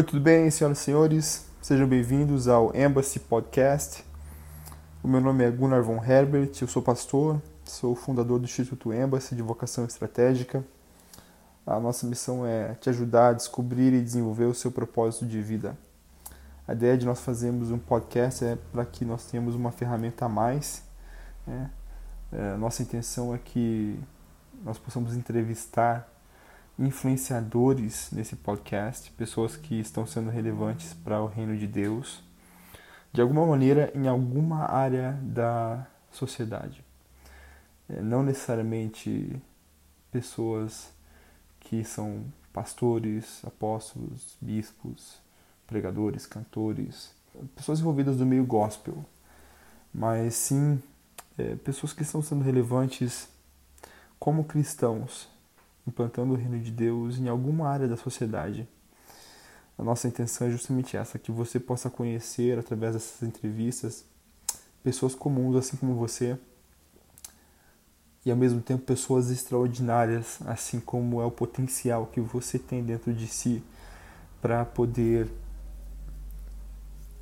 Oi, 0.00 0.04
tudo 0.04 0.22
bem, 0.22 0.50
senhoras 0.50 0.78
e 0.78 0.82
senhores? 0.82 1.46
Sejam 1.60 1.86
bem-vindos 1.86 2.48
ao 2.48 2.74
Embassy 2.74 3.20
Podcast. 3.20 4.02
O 5.02 5.06
meu 5.06 5.20
nome 5.20 5.44
é 5.44 5.50
Gunnar 5.50 5.82
von 5.82 6.02
Herbert, 6.02 6.52
eu 6.58 6.66
sou 6.66 6.80
pastor, 6.80 7.38
sou 7.66 7.94
fundador 7.94 8.38
do 8.38 8.46
Instituto 8.46 8.94
Embassy 8.94 9.34
de 9.34 9.42
Vocação 9.42 9.84
Estratégica. 9.84 10.64
A 11.66 11.78
nossa 11.78 12.06
missão 12.06 12.46
é 12.46 12.72
te 12.76 12.88
ajudar 12.88 13.28
a 13.28 13.32
descobrir 13.34 13.92
e 13.92 14.00
desenvolver 14.00 14.46
o 14.46 14.54
seu 14.54 14.72
propósito 14.72 15.26
de 15.26 15.42
vida. 15.42 15.76
A 16.66 16.72
ideia 16.72 16.96
de 16.96 17.04
nós 17.04 17.20
fazermos 17.20 17.70
um 17.70 17.78
podcast 17.78 18.42
é 18.42 18.56
para 18.72 18.86
que 18.86 19.04
nós 19.04 19.26
tenhamos 19.26 19.54
uma 19.54 19.70
ferramenta 19.70 20.24
a 20.24 20.30
mais. 20.30 20.82
Né? 21.46 21.70
É, 22.32 22.56
nossa 22.56 22.82
intenção 22.82 23.34
é 23.34 23.38
que 23.38 24.00
nós 24.64 24.78
possamos 24.78 25.14
entrevistar 25.14 26.10
influenciadores 26.78 28.10
nesse 28.10 28.36
podcast, 28.36 29.10
pessoas 29.12 29.56
que 29.56 29.78
estão 29.78 30.06
sendo 30.06 30.30
relevantes 30.30 30.94
para 30.94 31.20
o 31.20 31.26
reino 31.26 31.56
de 31.56 31.66
Deus, 31.66 32.22
de 33.12 33.20
alguma 33.20 33.46
maneira 33.46 33.92
em 33.94 34.08
alguma 34.08 34.64
área 34.70 35.18
da 35.22 35.86
sociedade. 36.10 36.82
É, 37.88 38.00
não 38.00 38.22
necessariamente 38.22 39.40
pessoas 40.10 40.90
que 41.58 41.84
são 41.84 42.24
pastores, 42.52 43.44
apóstolos, 43.44 44.36
bispos, 44.40 45.18
pregadores, 45.66 46.26
cantores, 46.26 47.12
pessoas 47.54 47.80
envolvidas 47.80 48.16
no 48.16 48.26
meio 48.26 48.44
gospel, 48.44 49.04
mas 49.92 50.34
sim 50.34 50.82
é, 51.38 51.54
pessoas 51.56 51.92
que 51.92 52.02
estão 52.02 52.22
sendo 52.22 52.42
relevantes 52.42 53.28
como 54.18 54.44
cristãos 54.44 55.28
implantando 55.90 56.32
o 56.32 56.36
reino 56.36 56.58
de 56.58 56.70
Deus 56.70 57.18
em 57.18 57.28
alguma 57.28 57.68
área 57.68 57.86
da 57.86 57.96
sociedade. 57.96 58.66
A 59.76 59.82
nossa 59.82 60.08
intenção 60.08 60.46
é 60.46 60.50
justamente 60.50 60.96
essa, 60.96 61.18
que 61.18 61.30
você 61.30 61.60
possa 61.60 61.90
conhecer 61.90 62.58
através 62.58 62.94
dessas 62.94 63.22
entrevistas 63.22 64.04
pessoas 64.82 65.14
comuns 65.14 65.56
assim 65.56 65.76
como 65.76 65.94
você 65.94 66.38
e 68.24 68.30
ao 68.30 68.36
mesmo 68.36 68.60
tempo 68.60 68.84
pessoas 68.84 69.30
extraordinárias, 69.30 70.38
assim 70.46 70.78
como 70.78 71.20
é 71.20 71.24
o 71.24 71.30
potencial 71.30 72.06
que 72.06 72.20
você 72.20 72.58
tem 72.58 72.82
dentro 72.82 73.12
de 73.12 73.26
si 73.26 73.62
para 74.40 74.64
poder 74.64 75.30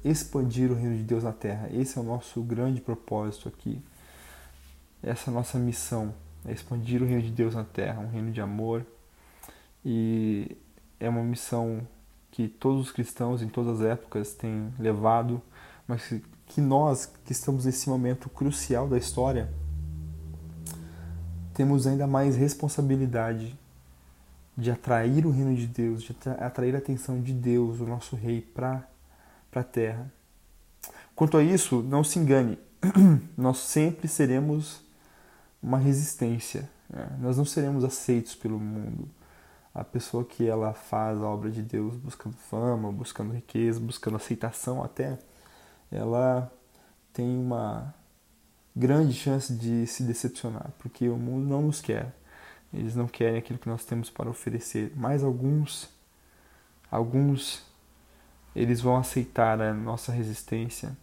expandir 0.04 0.70
o 0.70 0.74
reino 0.74 0.96
de 0.96 1.02
Deus 1.02 1.22
na 1.22 1.32
terra. 1.32 1.68
Esse 1.72 1.98
é 1.98 2.00
o 2.00 2.04
nosso 2.04 2.42
grande 2.42 2.80
propósito 2.80 3.48
aqui. 3.48 3.80
Essa 5.02 5.30
é 5.30 5.32
a 5.32 5.34
nossa 5.34 5.58
missão 5.58 6.12
expandir 6.46 7.02
o 7.02 7.06
reino 7.06 7.22
de 7.22 7.30
Deus 7.30 7.54
na 7.54 7.64
terra, 7.64 8.00
um 8.00 8.08
reino 8.08 8.30
de 8.30 8.40
amor. 8.40 8.84
E 9.84 10.56
é 11.00 11.08
uma 11.08 11.22
missão 11.22 11.86
que 12.30 12.48
todos 12.48 12.86
os 12.86 12.92
cristãos 12.92 13.42
em 13.42 13.48
todas 13.48 13.80
as 13.80 13.86
épocas 13.86 14.34
têm 14.34 14.72
levado, 14.78 15.42
mas 15.86 16.14
que 16.46 16.60
nós 16.60 17.06
que 17.24 17.32
estamos 17.32 17.64
nesse 17.64 17.88
momento 17.88 18.28
crucial 18.28 18.88
da 18.88 18.96
história 18.96 19.52
temos 21.54 21.86
ainda 21.86 22.06
mais 22.06 22.36
responsabilidade 22.36 23.58
de 24.56 24.70
atrair 24.70 25.26
o 25.26 25.30
reino 25.30 25.54
de 25.56 25.66
Deus, 25.66 26.02
de 26.02 26.16
atrair 26.38 26.74
a 26.74 26.78
atenção 26.78 27.20
de 27.20 27.32
Deus, 27.32 27.80
o 27.80 27.86
nosso 27.86 28.14
rei, 28.14 28.40
para 28.40 28.88
a 29.52 29.62
terra. 29.64 30.12
Quanto 31.16 31.36
a 31.36 31.42
isso, 31.42 31.82
não 31.82 32.04
se 32.04 32.18
engane, 32.18 32.58
nós 33.36 33.58
sempre 33.58 34.06
seremos 34.06 34.80
uma 35.62 35.78
resistência. 35.78 36.68
Né? 36.88 37.08
Nós 37.20 37.36
não 37.36 37.44
seremos 37.44 37.84
aceitos 37.84 38.34
pelo 38.34 38.58
mundo. 38.58 39.08
A 39.74 39.84
pessoa 39.84 40.24
que 40.24 40.46
ela 40.46 40.72
faz 40.72 41.18
a 41.22 41.26
obra 41.26 41.50
de 41.50 41.62
Deus 41.62 41.96
buscando 41.96 42.36
fama, 42.36 42.90
buscando 42.90 43.32
riqueza, 43.32 43.78
buscando 43.78 44.16
aceitação 44.16 44.82
até, 44.82 45.18
ela 45.90 46.50
tem 47.12 47.38
uma 47.38 47.94
grande 48.74 49.12
chance 49.12 49.52
de 49.52 49.86
se 49.86 50.02
decepcionar, 50.02 50.70
porque 50.78 51.08
o 51.08 51.16
mundo 51.16 51.48
não 51.48 51.62
nos 51.62 51.80
quer. 51.80 52.14
Eles 52.72 52.94
não 52.94 53.06
querem 53.06 53.38
aquilo 53.38 53.58
que 53.58 53.68
nós 53.68 53.84
temos 53.84 54.10
para 54.10 54.28
oferecer. 54.28 54.92
Mas 54.94 55.24
alguns, 55.24 55.88
alguns, 56.90 57.62
eles 58.54 58.80
vão 58.80 58.96
aceitar 58.96 59.60
a 59.60 59.72
nossa 59.72 60.12
resistência 60.12 60.96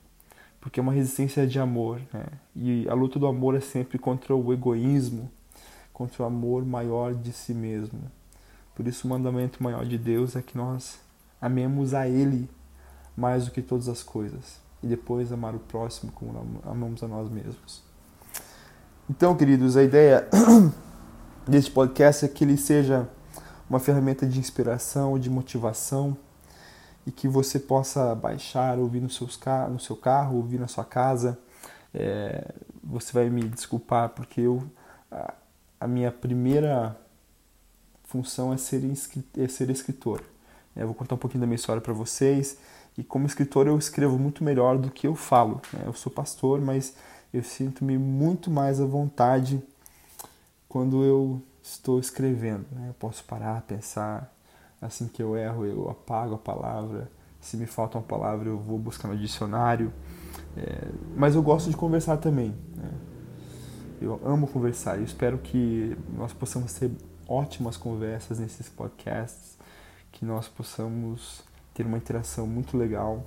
porque 0.65 0.79
é 0.79 0.83
uma 0.83 0.91
resistência 0.91 1.45
de 1.45 1.59
amor, 1.59 2.01
né? 2.11 2.25
E 2.55 2.89
a 2.89 2.95
luta 2.95 3.19
do 3.19 3.27
amor 3.27 3.53
é 3.53 3.59
sempre 3.59 3.99
contra 3.99 4.35
o 4.35 4.51
egoísmo, 4.51 5.29
contra 5.93 6.23
o 6.23 6.25
amor 6.25 6.65
maior 6.65 7.13
de 7.13 7.31
si 7.31 7.53
mesmo. 7.53 8.01
Por 8.73 8.87
isso 8.87 9.05
o 9.05 9.09
mandamento 9.11 9.61
maior 9.61 9.85
de 9.85 9.95
Deus 9.95 10.35
é 10.35 10.41
que 10.41 10.57
nós 10.57 10.97
amemos 11.39 11.93
a 11.93 12.07
Ele 12.07 12.49
mais 13.15 13.45
do 13.45 13.51
que 13.51 13.61
todas 13.61 13.87
as 13.87 14.01
coisas 14.01 14.59
e 14.81 14.87
depois 14.87 15.31
amar 15.31 15.53
o 15.53 15.59
próximo 15.59 16.11
como 16.11 16.59
amamos 16.65 17.03
a 17.03 17.07
nós 17.07 17.29
mesmos. 17.29 17.83
Então, 19.07 19.37
queridos, 19.37 19.77
a 19.77 19.83
ideia 19.83 20.27
deste 21.47 21.69
podcast 21.69 22.25
é 22.25 22.27
que 22.27 22.43
ele 22.43 22.57
seja 22.57 23.07
uma 23.69 23.77
ferramenta 23.77 24.25
de 24.25 24.39
inspiração, 24.39 25.19
de 25.19 25.29
motivação 25.29 26.17
e 27.05 27.11
que 27.11 27.27
você 27.27 27.59
possa 27.59 28.15
baixar, 28.15 28.79
ouvir 28.79 29.01
no, 29.01 29.09
seus 29.09 29.39
no 29.69 29.79
seu 29.79 29.95
carro, 29.95 30.37
ouvir 30.37 30.59
na 30.59 30.67
sua 30.67 30.83
casa. 30.83 31.37
É, 31.93 32.53
você 32.83 33.13
vai 33.13 33.29
me 33.29 33.43
desculpar 33.43 34.09
porque 34.09 34.41
eu, 34.41 34.63
a, 35.11 35.33
a 35.79 35.87
minha 35.87 36.11
primeira 36.11 36.97
função 38.03 38.53
é 38.53 38.57
ser, 38.57 38.81
é 39.37 39.47
ser 39.47 39.69
escritor. 39.69 40.23
É, 40.75 40.83
eu 40.83 40.87
vou 40.87 40.95
contar 40.95 41.15
um 41.15 41.17
pouquinho 41.17 41.41
da 41.41 41.47
minha 41.47 41.55
história 41.55 41.81
para 41.81 41.93
vocês 41.93 42.57
e 42.97 43.03
como 43.03 43.25
escritor 43.25 43.67
eu 43.67 43.77
escrevo 43.77 44.17
muito 44.17 44.43
melhor 44.43 44.77
do 44.77 44.89
que 44.89 45.07
eu 45.07 45.15
falo. 45.15 45.61
Né? 45.73 45.83
Eu 45.85 45.93
sou 45.93 46.11
pastor, 46.11 46.59
mas 46.59 46.95
eu 47.33 47.43
sinto-me 47.43 47.97
muito 47.97 48.49
mais 48.49 48.79
à 48.79 48.85
vontade 48.85 49.61
quando 50.67 51.03
eu 51.03 51.41
estou 51.61 51.99
escrevendo. 51.99 52.65
Né? 52.71 52.89
Eu 52.89 52.93
posso 52.93 53.23
parar, 53.23 53.61
pensar, 53.61 54.33
Assim 54.81 55.07
que 55.07 55.21
eu 55.21 55.35
erro, 55.35 55.65
eu 55.65 55.89
apago 55.89 56.35
a 56.35 56.37
palavra. 56.37 57.09
Se 57.39 57.57
me 57.57 57.65
falta 57.65 57.97
uma 57.97 58.03
palavra, 58.03 58.49
eu 58.49 58.57
vou 58.57 58.77
buscar 58.77 59.07
no 59.07 59.17
dicionário. 59.17 59.91
É, 60.57 60.87
mas 61.15 61.35
eu 61.35 61.43
gosto 61.43 61.69
de 61.69 61.75
conversar 61.75 62.17
também. 62.17 62.55
Né? 62.75 62.91
Eu 64.01 64.19
amo 64.25 64.47
conversar 64.47 64.99
e 64.99 65.03
espero 65.03 65.37
que 65.37 65.97
nós 66.17 66.33
possamos 66.33 66.73
ter 66.73 66.91
ótimas 67.27 67.77
conversas 67.77 68.39
nesses 68.39 68.69
podcasts, 68.69 69.57
que 70.11 70.25
nós 70.25 70.47
possamos 70.47 71.43
ter 71.73 71.85
uma 71.85 71.97
interação 71.97 72.45
muito 72.47 72.77
legal. 72.77 73.25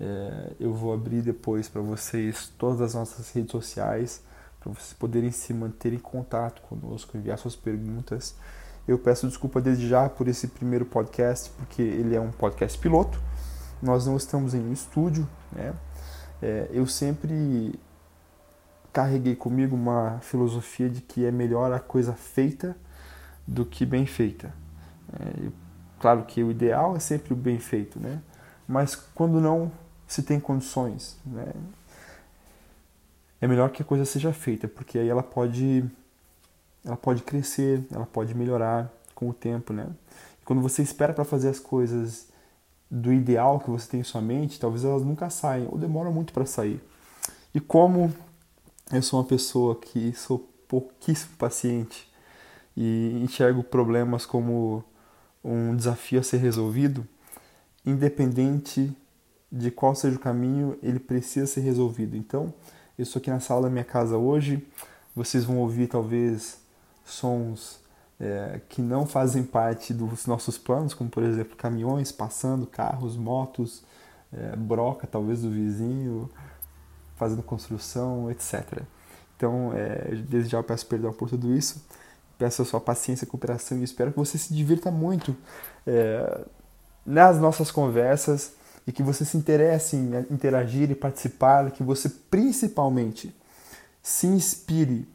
É, 0.00 0.52
eu 0.58 0.72
vou 0.72 0.92
abrir 0.92 1.22
depois 1.22 1.68
para 1.68 1.80
vocês 1.80 2.52
todas 2.58 2.80
as 2.80 2.94
nossas 2.94 3.30
redes 3.30 3.50
sociais, 3.50 4.22
para 4.60 4.72
vocês 4.72 4.92
poderem 4.92 5.30
se 5.30 5.52
manter 5.52 5.92
em 5.92 5.98
contato 5.98 6.62
conosco, 6.62 7.16
enviar 7.16 7.38
suas 7.38 7.54
perguntas. 7.54 8.34
Eu 8.86 8.98
peço 8.98 9.26
desculpa 9.26 9.60
desde 9.60 9.88
já 9.88 10.08
por 10.08 10.28
esse 10.28 10.48
primeiro 10.48 10.84
podcast, 10.84 11.50
porque 11.56 11.80
ele 11.80 12.14
é 12.14 12.20
um 12.20 12.30
podcast 12.30 12.78
piloto. 12.78 13.18
Nós 13.82 14.06
não 14.06 14.16
estamos 14.16 14.52
em 14.52 14.60
um 14.60 14.72
estúdio. 14.72 15.26
Né? 15.50 15.72
É, 16.42 16.68
eu 16.70 16.86
sempre 16.86 17.78
carreguei 18.92 19.34
comigo 19.34 19.74
uma 19.74 20.18
filosofia 20.20 20.88
de 20.88 21.00
que 21.00 21.24
é 21.24 21.30
melhor 21.30 21.72
a 21.72 21.80
coisa 21.80 22.12
feita 22.12 22.76
do 23.46 23.64
que 23.64 23.86
bem 23.86 24.06
feita. 24.06 24.54
É, 25.12 25.48
claro 25.98 26.24
que 26.24 26.42
o 26.42 26.50
ideal 26.50 26.94
é 26.94 26.98
sempre 26.98 27.32
o 27.32 27.36
bem 27.36 27.58
feito, 27.58 27.98
né? 27.98 28.20
mas 28.68 28.94
quando 28.94 29.40
não 29.40 29.72
se 30.06 30.22
tem 30.22 30.38
condições, 30.38 31.16
né? 31.24 31.52
é 33.40 33.46
melhor 33.46 33.70
que 33.70 33.82
a 33.82 33.84
coisa 33.84 34.04
seja 34.04 34.32
feita, 34.32 34.68
porque 34.68 34.98
aí 34.98 35.08
ela 35.08 35.22
pode 35.22 35.84
ela 36.84 36.96
pode 36.96 37.22
crescer, 37.22 37.84
ela 37.90 38.06
pode 38.06 38.34
melhorar 38.34 38.92
com 39.14 39.28
o 39.28 39.34
tempo, 39.34 39.72
né? 39.72 39.88
E 40.40 40.44
quando 40.44 40.60
você 40.60 40.82
espera 40.82 41.12
para 41.12 41.24
fazer 41.24 41.48
as 41.48 41.58
coisas 41.58 42.28
do 42.90 43.12
ideal 43.12 43.58
que 43.58 43.70
você 43.70 43.88
tem 43.88 44.00
em 44.00 44.04
sua 44.04 44.20
mente, 44.20 44.60
talvez 44.60 44.84
elas 44.84 45.02
nunca 45.02 45.30
saiam 45.30 45.68
ou 45.70 45.78
demoram 45.78 46.12
muito 46.12 46.32
para 46.32 46.46
sair. 46.46 46.80
E 47.54 47.60
como 47.60 48.12
eu 48.92 49.02
sou 49.02 49.18
uma 49.20 49.26
pessoa 49.26 49.76
que 49.76 50.12
sou 50.12 50.38
pouquíssimo 50.68 51.36
paciente 51.36 52.10
e 52.76 53.20
enxergo 53.22 53.62
problemas 53.62 54.26
como 54.26 54.84
um 55.42 55.74
desafio 55.74 56.20
a 56.20 56.22
ser 56.22 56.38
resolvido, 56.38 57.06
independente 57.84 58.96
de 59.50 59.70
qual 59.70 59.94
seja 59.94 60.16
o 60.16 60.20
caminho, 60.20 60.76
ele 60.82 60.98
precisa 60.98 61.46
ser 61.46 61.60
resolvido. 61.60 62.16
Então, 62.16 62.52
eu 62.98 63.02
estou 63.02 63.20
aqui 63.20 63.30
na 63.30 63.40
sala 63.40 63.62
da 63.62 63.70
minha 63.70 63.84
casa 63.84 64.16
hoje, 64.16 64.66
vocês 65.14 65.44
vão 65.44 65.58
ouvir 65.58 65.86
talvez 65.86 66.58
sons 67.04 67.80
é, 68.18 68.60
que 68.68 68.80
não 68.80 69.06
fazem 69.06 69.42
parte 69.42 69.92
dos 69.92 70.26
nossos 70.26 70.56
planos, 70.56 70.94
como 70.94 71.10
por 71.10 71.22
exemplo 71.22 71.56
caminhões 71.56 72.10
passando, 72.12 72.66
carros, 72.66 73.16
motos, 73.16 73.82
é, 74.32 74.56
broca 74.56 75.06
talvez 75.06 75.42
do 75.42 75.50
vizinho, 75.50 76.30
fazendo 77.16 77.42
construção, 77.42 78.30
etc. 78.30 78.82
Então, 79.36 79.72
é, 79.74 80.14
desde 80.28 80.50
já 80.50 80.58
eu 80.58 80.64
peço 80.64 80.86
perdão 80.86 81.12
por 81.12 81.28
tudo 81.28 81.54
isso, 81.54 81.84
peço 82.38 82.62
a 82.62 82.64
sua 82.64 82.80
paciência, 82.80 83.26
cooperação 83.26 83.78
e 83.78 83.84
espero 83.84 84.12
que 84.12 84.18
você 84.18 84.38
se 84.38 84.54
divirta 84.54 84.90
muito 84.90 85.36
é, 85.86 86.44
nas 87.04 87.38
nossas 87.38 87.70
conversas 87.70 88.52
e 88.86 88.92
que 88.92 89.02
você 89.02 89.24
se 89.24 89.36
interesse 89.36 89.96
em 89.96 90.10
interagir 90.30 90.90
e 90.90 90.94
participar, 90.94 91.70
que 91.70 91.82
você 91.82 92.08
principalmente 92.08 93.34
se 94.02 94.26
inspire 94.26 95.08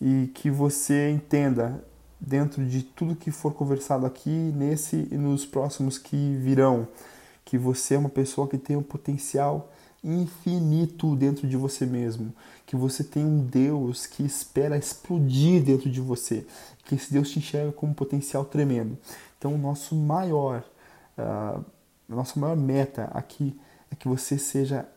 e 0.00 0.30
que 0.34 0.50
você 0.50 1.10
entenda 1.10 1.84
dentro 2.20 2.64
de 2.64 2.82
tudo 2.82 3.16
que 3.16 3.30
for 3.30 3.52
conversado 3.54 4.06
aqui, 4.06 4.30
nesse 4.30 5.08
e 5.10 5.16
nos 5.16 5.46
próximos 5.46 5.98
que 5.98 6.36
virão, 6.36 6.88
que 7.44 7.56
você 7.56 7.94
é 7.94 7.98
uma 7.98 8.08
pessoa 8.08 8.48
que 8.48 8.58
tem 8.58 8.76
um 8.76 8.82
potencial 8.82 9.72
infinito 10.02 11.16
dentro 11.16 11.48
de 11.48 11.56
você 11.56 11.84
mesmo, 11.84 12.32
que 12.66 12.76
você 12.76 13.02
tem 13.02 13.24
um 13.24 13.44
Deus 13.44 14.06
que 14.06 14.22
espera 14.22 14.76
explodir 14.76 15.62
dentro 15.62 15.90
de 15.90 16.00
você, 16.00 16.46
que 16.84 16.94
esse 16.94 17.12
Deus 17.12 17.30
te 17.30 17.38
enxerga 17.38 17.72
como 17.72 17.92
um 17.92 17.94
potencial 17.94 18.44
tremendo. 18.44 18.96
Então, 19.38 19.54
o 19.54 19.58
nosso 19.58 19.94
maior, 19.94 20.64
uh, 21.16 21.64
a 22.08 22.14
nossa 22.14 22.38
maior 22.38 22.56
meta 22.56 23.04
aqui 23.12 23.58
é 23.90 23.94
que 23.94 24.08
você 24.08 24.38
seja 24.38 24.88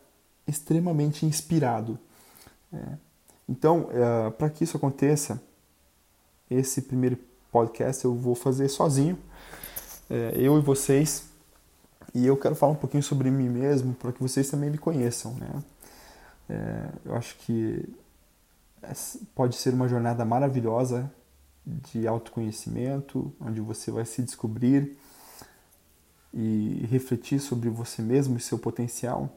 extremamente 0.46 1.24
inspirado. 1.24 1.98
É. 2.72 3.11
Então, 3.48 3.88
uh, 3.90 4.30
para 4.32 4.48
que 4.50 4.64
isso 4.64 4.76
aconteça, 4.76 5.42
esse 6.50 6.82
primeiro 6.82 7.18
podcast 7.50 8.04
eu 8.04 8.14
vou 8.14 8.34
fazer 8.34 8.68
sozinho, 8.68 9.18
é, 10.08 10.32
eu 10.36 10.58
e 10.58 10.60
vocês, 10.60 11.24
e 12.14 12.26
eu 12.26 12.36
quero 12.36 12.54
falar 12.54 12.72
um 12.72 12.76
pouquinho 12.76 13.02
sobre 13.02 13.30
mim 13.30 13.48
mesmo 13.48 13.94
para 13.94 14.12
que 14.12 14.22
vocês 14.22 14.50
também 14.50 14.70
me 14.70 14.78
conheçam, 14.78 15.34
né? 15.34 15.62
É, 16.48 16.88
eu 17.06 17.14
acho 17.14 17.36
que 17.38 17.88
pode 19.34 19.56
ser 19.56 19.72
uma 19.72 19.88
jornada 19.88 20.24
maravilhosa 20.24 21.10
de 21.64 22.06
autoconhecimento, 22.06 23.32
onde 23.40 23.60
você 23.60 23.90
vai 23.90 24.04
se 24.04 24.22
descobrir 24.22 24.98
e 26.34 26.86
refletir 26.90 27.38
sobre 27.40 27.68
você 27.68 28.02
mesmo 28.02 28.36
e 28.36 28.40
seu 28.40 28.58
potencial. 28.58 29.30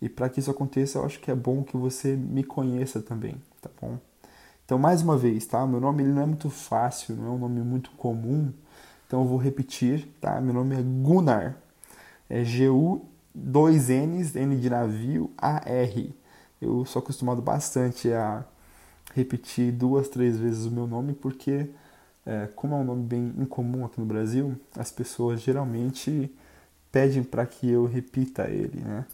E 0.00 0.08
para 0.08 0.28
que 0.28 0.40
isso 0.40 0.50
aconteça, 0.50 0.98
eu 0.98 1.04
acho 1.04 1.20
que 1.20 1.30
é 1.30 1.34
bom 1.34 1.62
que 1.62 1.76
você 1.76 2.14
me 2.16 2.44
conheça 2.44 3.00
também, 3.00 3.36
tá 3.60 3.70
bom? 3.80 3.98
Então, 4.64 4.78
mais 4.78 5.02
uma 5.02 5.16
vez, 5.16 5.46
tá? 5.46 5.66
Meu 5.66 5.80
nome 5.80 6.02
ele 6.02 6.12
não 6.12 6.22
é 6.22 6.26
muito 6.26 6.48
fácil, 6.50 7.14
não 7.16 7.26
é 7.26 7.30
um 7.30 7.38
nome 7.38 7.60
muito 7.60 7.90
comum, 7.92 8.52
então 9.06 9.22
eu 9.22 9.28
vou 9.28 9.38
repetir, 9.38 10.08
tá? 10.20 10.40
Meu 10.40 10.54
nome 10.54 10.74
é 10.74 10.82
Gunnar, 10.82 11.56
é 12.28 12.42
G-U, 12.44 13.04
dois 13.34 13.88
N's, 13.88 14.34
N 14.34 14.56
de 14.56 14.70
navio, 14.70 15.30
A-R. 15.36 16.14
Eu 16.60 16.84
sou 16.86 17.00
acostumado 17.00 17.42
bastante 17.42 18.10
a 18.12 18.44
repetir 19.14 19.70
duas, 19.72 20.08
três 20.08 20.38
vezes 20.38 20.64
o 20.64 20.70
meu 20.70 20.86
nome, 20.86 21.12
porque, 21.12 21.68
é, 22.24 22.48
como 22.56 22.74
é 22.74 22.78
um 22.78 22.84
nome 22.84 23.04
bem 23.04 23.34
incomum 23.38 23.84
aqui 23.84 24.00
no 24.00 24.06
Brasil, 24.06 24.56
as 24.76 24.90
pessoas 24.90 25.40
geralmente 25.40 26.34
pedem 26.90 27.22
para 27.22 27.44
que 27.44 27.68
eu 27.68 27.86
repita 27.86 28.48
ele, 28.48 28.80
né? 28.80 29.04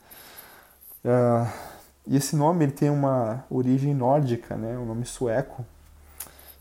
Uh, 1.04 1.50
e 2.06 2.16
esse 2.16 2.36
nome 2.36 2.64
ele 2.64 2.72
tem 2.72 2.90
uma 2.90 3.44
origem 3.48 3.94
nórdica, 3.94 4.56
né? 4.56 4.76
um 4.76 4.84
nome 4.84 5.04
sueco, 5.04 5.64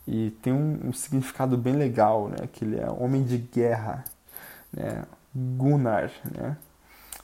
e 0.06 0.30
tem 0.42 0.52
um, 0.52 0.88
um, 0.88 0.92
significado 0.92 1.56
bem 1.56 1.74
legal, 1.74 2.28
né? 2.28 2.48
que 2.52 2.64
ele 2.64 2.78
é 2.78 2.90
homem 2.90 3.22
de 3.22 3.36
guerra, 3.38 4.04
né? 4.72 5.04
Gunnar, 5.34 6.10
né? 6.30 6.56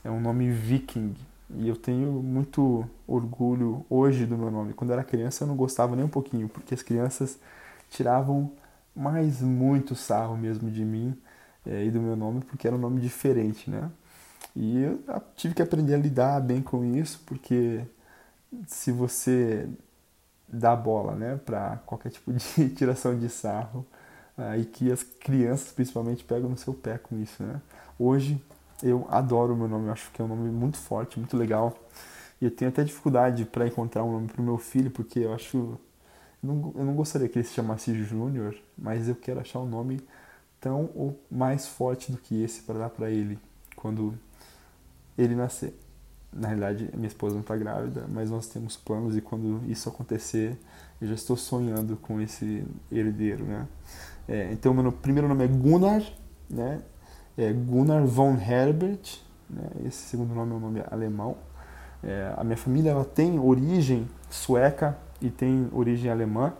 é 0.05 0.11
um 0.11 0.21
nome 0.21 0.51
viking, 0.51 1.17
e 1.51 1.69
eu 1.69 1.77
tenho 1.77 2.13
muito 2.23 2.89
orgulho 3.07 3.85
hoje 3.89 4.27
do 4.27 4.37
meu 4.37 4.51
nome. 4.51 4.73
Quando 4.73 4.91
eu 4.91 4.95
era 4.95 5.05
criança 5.05 5.45
eu 5.45 5.49
não 5.49 5.57
gostava 5.57 5.97
nem 5.97 6.05
um 6.05 6.09
pouquinho, 6.09 6.49
porque 6.49 6.75
as 6.75 6.83
crianças 6.83 7.39
tiravam 7.91 8.51
mais 8.95 9.41
muito 9.43 9.95
sarro 9.95 10.37
mesmo 10.37 10.71
de 10.71 10.85
mim 10.85 11.17
é, 11.65 11.85
e 11.85 11.91
do 11.91 12.01
meu 12.01 12.17
nome, 12.17 12.41
porque 12.41 12.67
era 12.67 12.77
um 12.77 12.79
nome 12.81 13.01
diferente, 13.01 13.71
né? 13.71 13.91
E 14.55 14.83
eu 14.83 15.01
tive 15.35 15.55
que 15.55 15.63
aprender 15.63 15.95
a 15.95 15.99
lidar 15.99 16.41
bem 16.41 16.63
com 16.63 16.85
isso, 16.85 17.21
porque 17.27 17.83
se 18.67 18.91
você 18.93 19.69
dá 20.49 20.75
bola 20.77 21.15
né, 21.15 21.41
para 21.45 21.79
qualquer 21.85 22.11
tipo 22.11 22.33
de 22.33 22.71
tiração 22.75 23.19
de 23.19 23.29
sarro 23.29 23.85
e 24.59 24.65
que 24.65 24.93
as 24.93 25.03
crianças 25.03 25.73
principalmente 25.73 26.23
pegam 26.25 26.49
no 26.49 26.57
seu 26.57 26.75
pé 26.75 26.99
com 26.99 27.21
isso. 27.21 27.43
Né? 27.43 27.61
Hoje 27.99 28.43
eu 28.83 29.07
adoro 29.11 29.55
o 29.55 29.57
meu 29.57 29.69
nome, 29.69 29.89
acho 29.91 30.11
que 30.11 30.21
é 30.21 30.25
um 30.25 30.29
nome 30.29 30.51
muito 30.51 30.77
forte, 30.77 31.19
muito 31.19 31.37
legal. 31.37 31.77
E 32.41 32.45
eu 32.45 32.51
tenho 32.51 32.71
até 32.71 32.85
dificuldade 32.85 33.45
para 33.47 33.67
encontrar 33.67 34.05
um 34.05 34.13
nome 34.13 34.29
para 34.29 34.43
o 34.43 34.45
meu 34.45 34.59
filho, 34.59 34.91
porque 34.91 35.21
eu 35.21 35.33
acho. 35.33 35.57
Eu 35.57 35.81
não, 36.43 36.73
eu 36.77 36.85
não 36.85 36.95
gostaria 36.95 37.29
que 37.29 37.39
ele 37.39 37.47
se 37.47 37.55
chamasse 37.55 37.95
Júnior, 38.05 38.55
mas 38.77 39.09
eu 39.09 39.15
quero 39.15 39.41
achar 39.41 39.59
um 39.61 39.67
nome 39.67 40.01
tão 40.61 40.91
ou 40.95 41.19
mais 41.31 41.67
forte 41.67 42.13
do 42.13 42.19
que 42.19 42.43
esse 42.43 42.63
para 42.63 42.79
dar 42.79 42.91
para 42.91 43.11
ele 43.11 43.39
quando 43.75 44.15
ele 45.17 45.35
nascer 45.35 45.75
na 46.37 46.49
realidade, 46.49 46.91
minha 46.95 47.09
esposa 47.09 47.35
não 47.35 47.41
está 47.41 47.57
grávida, 47.57 48.05
mas 48.09 48.31
nós 48.31 48.47
temos 48.47 48.77
planos 48.77 49.17
e 49.17 49.21
quando 49.21 49.63
isso 49.69 49.89
acontecer, 49.89 50.59
eu 51.01 51.09
já 51.09 51.15
estou 51.15 51.37
sonhando 51.37 51.97
com 51.97 52.21
esse 52.21 52.65
herdeiro, 52.93 53.45
né? 53.45 53.67
É, 54.29 54.53
então, 54.53 54.75
meu 54.75 54.93
primeiro 54.93 55.29
nome 55.29 55.45
é 55.45 55.49
Gunnar, 55.49 56.03
né? 56.49 56.83
É 57.39 57.53
Gunnar 57.53 58.05
von 58.05 58.35
Herbert, 58.35 59.21
né? 59.49 59.69
Esse 59.87 60.09
segundo 60.09 60.35
nome 60.35 60.53
é 60.53 60.55
um 60.57 60.61
nome 60.61 60.83
alemão. 60.91 61.37
É, 62.03 62.35
a 62.37 62.45
minha 62.45 62.57
família 62.57 62.91
ela 62.91 63.05
tem 63.05 63.39
origem 63.39 64.07
sueca 64.29 64.99
e 65.21 65.31
tem 65.31 65.69
origem 65.73 66.11
alemã 66.11 66.53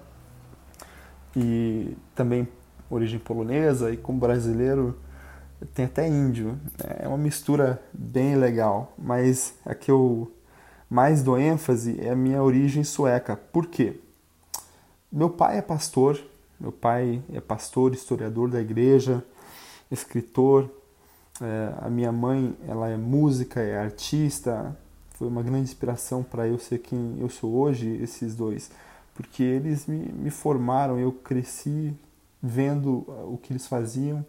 e 1.37 1.97
também 2.15 2.49
origem 2.89 3.19
polonesa 3.19 3.91
e 3.91 3.97
como 3.97 4.19
brasileiro 4.19 4.99
tem 5.75 5.87
até 5.87 6.07
índio. 6.07 6.59
É 6.99 7.09
uma 7.09 7.17
mistura 7.17 7.83
bem 7.93 8.37
legal, 8.37 8.93
mas 8.99 9.55
a 9.65 9.75
que 9.75 9.91
eu 9.91 10.31
mais 10.89 11.23
dou 11.23 11.39
ênfase 11.39 11.99
é 12.01 12.11
a 12.11 12.17
minha 12.17 12.43
origem 12.43 12.85
sueca. 12.85 13.37
Por 13.37 13.67
quê? 13.67 14.01
Meu 15.11 15.31
pai 15.31 15.59
é 15.59 15.63
pastor, 15.63 16.21
meu 16.61 16.73
pai 16.73 17.23
é 17.33 17.41
pastor, 17.41 17.95
historiador 17.95 18.51
da 18.51 18.61
igreja, 18.61 19.25
escritor. 19.91 20.71
É, 21.41 21.75
a 21.83 21.91
minha 21.91 22.13
mãe, 22.13 22.57
ela 22.67 22.89
é 22.89 22.97
música, 22.97 23.61
é 23.61 23.79
artista. 23.79 24.77
Foi 25.15 25.29
uma 25.29 25.43
grande 25.43 25.63
inspiração 25.63 26.23
para 26.23 26.47
eu 26.47 26.59
ser 26.59 26.79
quem 26.79 27.17
eu 27.19 27.29
sou 27.29 27.55
hoje, 27.55 27.89
esses 28.03 28.35
dois, 28.35 28.71
porque 29.15 29.43
eles 29.43 29.87
me, 29.87 30.13
me 30.13 30.31
formaram. 30.31 30.99
Eu 30.99 31.13
cresci 31.13 31.95
vendo 32.43 32.99
o 33.27 33.39
que 33.43 33.53
eles 33.53 33.67
faziam 33.67 34.25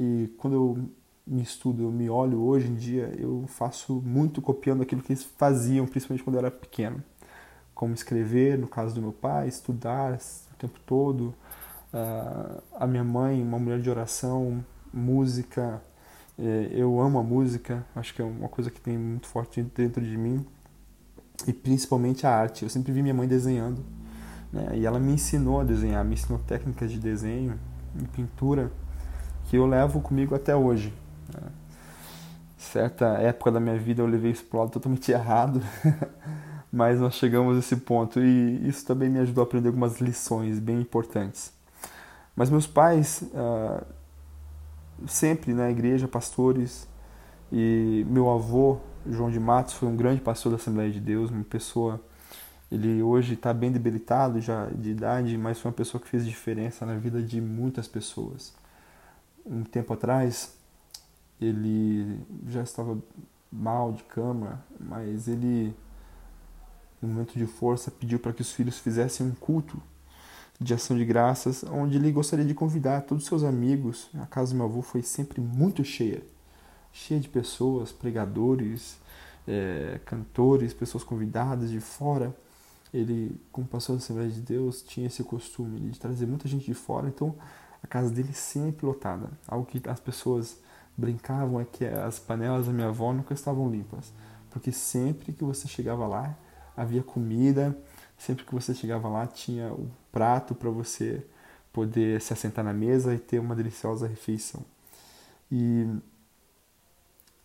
e 0.00 0.28
quando 0.38 0.54
eu 0.54 0.88
me 1.26 1.42
estudo, 1.42 1.82
eu 1.82 1.90
me 1.90 2.08
olho 2.08 2.40
hoje 2.40 2.68
em 2.68 2.74
dia, 2.76 3.12
eu 3.18 3.44
faço 3.48 4.00
muito 4.00 4.40
copiando 4.40 4.80
aquilo 4.80 5.02
que 5.02 5.12
eles 5.12 5.24
faziam, 5.24 5.88
principalmente 5.88 6.22
quando 6.22 6.36
eu 6.36 6.38
era 6.38 6.52
pequeno. 6.52 7.02
Como 7.74 7.92
escrever, 7.94 8.56
no 8.56 8.68
caso 8.68 8.94
do 8.94 9.02
meu 9.02 9.12
pai, 9.12 9.48
estudar 9.48 10.14
o 10.14 10.56
tempo 10.56 10.78
todo. 10.86 11.34
Uh, 11.92 12.62
a 12.76 12.86
minha 12.86 13.02
mãe, 13.02 13.42
uma 13.42 13.58
mulher 13.58 13.80
de 13.80 13.90
oração, 13.90 14.64
música. 14.92 15.82
É, 16.38 16.68
eu 16.70 17.00
amo 17.00 17.18
a 17.18 17.22
música, 17.24 17.84
acho 17.96 18.14
que 18.14 18.22
é 18.22 18.24
uma 18.24 18.48
coisa 18.48 18.70
que 18.70 18.80
tem 18.80 18.96
muito 18.96 19.26
forte 19.26 19.60
dentro 19.62 20.00
de 20.00 20.16
mim. 20.16 20.46
E 21.44 21.52
principalmente 21.52 22.24
a 22.24 22.30
arte. 22.30 22.62
Eu 22.62 22.68
sempre 22.68 22.92
vi 22.92 23.02
minha 23.02 23.14
mãe 23.14 23.26
desenhando. 23.26 23.84
Né? 24.52 24.78
E 24.78 24.86
ela 24.86 25.00
me 25.00 25.12
ensinou 25.12 25.60
a 25.60 25.64
desenhar, 25.64 26.04
me 26.04 26.14
ensinou 26.14 26.38
técnicas 26.38 26.92
de 26.92 27.00
desenho, 27.00 27.58
pintura 28.12 28.70
que 29.48 29.56
eu 29.56 29.66
levo 29.66 30.00
comigo 30.00 30.34
até 30.34 30.54
hoje. 30.54 30.92
Né? 31.32 31.48
Certa 32.58 33.06
época 33.18 33.50
da 33.50 33.58
minha 33.58 33.78
vida 33.78 34.02
eu 34.02 34.06
levei 34.06 34.30
isso 34.30 34.44
para 34.44 34.60
lado 34.60 34.70
totalmente 34.70 35.10
errado, 35.10 35.62
mas 36.70 37.00
nós 37.00 37.14
chegamos 37.14 37.56
a 37.56 37.60
esse 37.60 37.76
ponto 37.76 38.20
e 38.20 38.68
isso 38.68 38.86
também 38.86 39.08
me 39.08 39.18
ajudou 39.20 39.42
a 39.42 39.46
aprender 39.46 39.68
algumas 39.68 40.00
lições 40.00 40.58
bem 40.58 40.80
importantes. 40.80 41.52
Mas 42.36 42.50
meus 42.50 42.66
pais, 42.66 43.22
uh, 43.32 43.84
sempre 45.06 45.54
na 45.54 45.70
igreja, 45.70 46.06
pastores, 46.06 46.86
e 47.50 48.04
meu 48.08 48.30
avô, 48.30 48.78
João 49.08 49.30
de 49.30 49.40
Matos, 49.40 49.72
foi 49.74 49.88
um 49.88 49.96
grande 49.96 50.20
pastor 50.20 50.50
da 50.50 50.56
Assembleia 50.56 50.90
de 50.90 51.00
Deus, 51.00 51.30
uma 51.30 51.42
pessoa 51.42 52.00
ele 52.70 53.02
hoje 53.02 53.32
está 53.32 53.54
bem 53.54 53.72
debilitado 53.72 54.42
já 54.42 54.66
de 54.66 54.90
idade, 54.90 55.38
mas 55.38 55.58
foi 55.58 55.70
uma 55.70 55.74
pessoa 55.74 55.98
que 55.98 56.06
fez 56.06 56.26
diferença 56.26 56.84
na 56.84 56.96
vida 56.96 57.22
de 57.22 57.40
muitas 57.40 57.88
pessoas 57.88 58.52
um 59.44 59.64
tempo 59.64 59.92
atrás, 59.92 60.56
ele 61.40 62.20
já 62.46 62.62
estava 62.62 62.98
mal 63.50 63.92
de 63.92 64.02
cama, 64.04 64.64
mas 64.78 65.28
ele, 65.28 65.74
no 67.00 67.08
momento 67.08 67.38
de 67.38 67.46
força, 67.46 67.90
pediu 67.90 68.18
para 68.18 68.32
que 68.32 68.42
os 68.42 68.52
filhos 68.52 68.78
fizessem 68.78 69.26
um 69.26 69.32
culto 69.32 69.80
de 70.60 70.74
ação 70.74 70.96
de 70.96 71.04
graças, 71.04 71.64
onde 71.64 71.96
ele 71.96 72.10
gostaria 72.10 72.44
de 72.44 72.54
convidar 72.54 73.02
todos 73.02 73.24
os 73.24 73.28
seus 73.28 73.44
amigos. 73.44 74.10
A 74.20 74.26
casa 74.26 74.52
do 74.52 74.56
meu 74.56 74.66
avô 74.66 74.82
foi 74.82 75.02
sempre 75.02 75.40
muito 75.40 75.84
cheia 75.84 76.22
cheia 76.92 77.20
de 77.20 77.28
pessoas, 77.28 77.92
pregadores, 77.92 78.98
é, 79.46 80.00
cantores, 80.04 80.72
pessoas 80.72 81.04
convidadas 81.04 81.70
de 81.70 81.80
fora. 81.80 82.34
Ele, 82.92 83.38
como 83.52 83.66
pastor 83.66 83.96
da 83.96 84.02
Assembleia 84.02 84.30
de 84.30 84.40
Deus, 84.40 84.82
tinha 84.82 85.06
esse 85.06 85.22
costume 85.22 85.90
de 85.90 85.98
trazer 85.98 86.26
muita 86.26 86.48
gente 86.48 86.64
de 86.64 86.74
fora, 86.74 87.08
então 87.08 87.34
a 87.82 87.86
casa 87.86 88.10
dele 88.10 88.32
sempre 88.32 88.86
lotada, 88.86 89.30
algo 89.46 89.66
que 89.66 89.80
as 89.88 90.00
pessoas 90.00 90.58
brincavam 90.96 91.60
é 91.60 91.64
que 91.64 91.84
as 91.84 92.18
panelas 92.18 92.66
da 92.66 92.72
minha 92.72 92.88
avó 92.88 93.12
nunca 93.12 93.32
estavam 93.32 93.70
limpas, 93.70 94.12
porque 94.50 94.72
sempre 94.72 95.32
que 95.32 95.44
você 95.44 95.68
chegava 95.68 96.06
lá 96.06 96.36
havia 96.76 97.02
comida, 97.02 97.76
sempre 98.16 98.44
que 98.44 98.54
você 98.54 98.74
chegava 98.74 99.08
lá 99.08 99.26
tinha 99.26 99.72
o 99.72 99.82
um 99.82 99.90
prato 100.10 100.54
para 100.54 100.70
você 100.70 101.24
poder 101.72 102.20
se 102.20 102.32
assentar 102.32 102.64
na 102.64 102.72
mesa 102.72 103.14
e 103.14 103.18
ter 103.18 103.38
uma 103.38 103.54
deliciosa 103.54 104.06
refeição. 104.06 104.64
E 105.50 105.86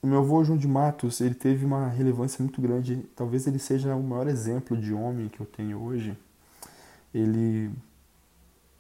o 0.02 0.08
meu 0.08 0.20
avô 0.20 0.44
João 0.44 0.58
de 0.58 0.68
Matos, 0.68 1.22
ele 1.22 1.36
teve 1.36 1.66
uma 1.66 1.88
relevância 1.88 2.44
muito 2.44 2.62
grande, 2.62 3.06
talvez 3.16 3.48
ele 3.48 3.60
seja 3.60 3.96
o 3.96 4.04
maior 4.04 4.28
exemplo 4.28 4.76
de 4.76 4.94
homem 4.94 5.30
que 5.30 5.40
eu 5.40 5.46
tenho 5.46 5.82
hoje. 5.82 6.18
Ele 7.14 7.72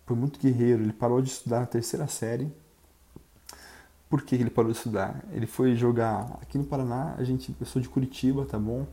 foi 0.05 0.15
muito 0.15 0.39
guerreiro, 0.39 0.83
ele 0.83 0.93
parou 0.93 1.22
de 1.22 1.29
estudar 1.29 1.62
na 1.62 1.65
terceira 1.65 2.07
série. 2.07 2.51
Por 4.10 4.22
que 4.22 4.36
ele 4.36 4.50
parou 4.50 4.72
de 4.72 4.77
estudar? 4.77 5.24
Ele 5.31 5.48
foi 5.48 5.75
jogar 5.75 6.38
aqui 6.41 6.57
no 6.57 6.63
Paraná, 6.63 7.15
a 7.17 7.24
gente, 7.24 7.55
eu 7.60 7.65
sou 7.65 7.81
de 7.81 7.89
Curitiba, 7.89 8.45
tá 8.45 8.60
bom? 8.60 8.86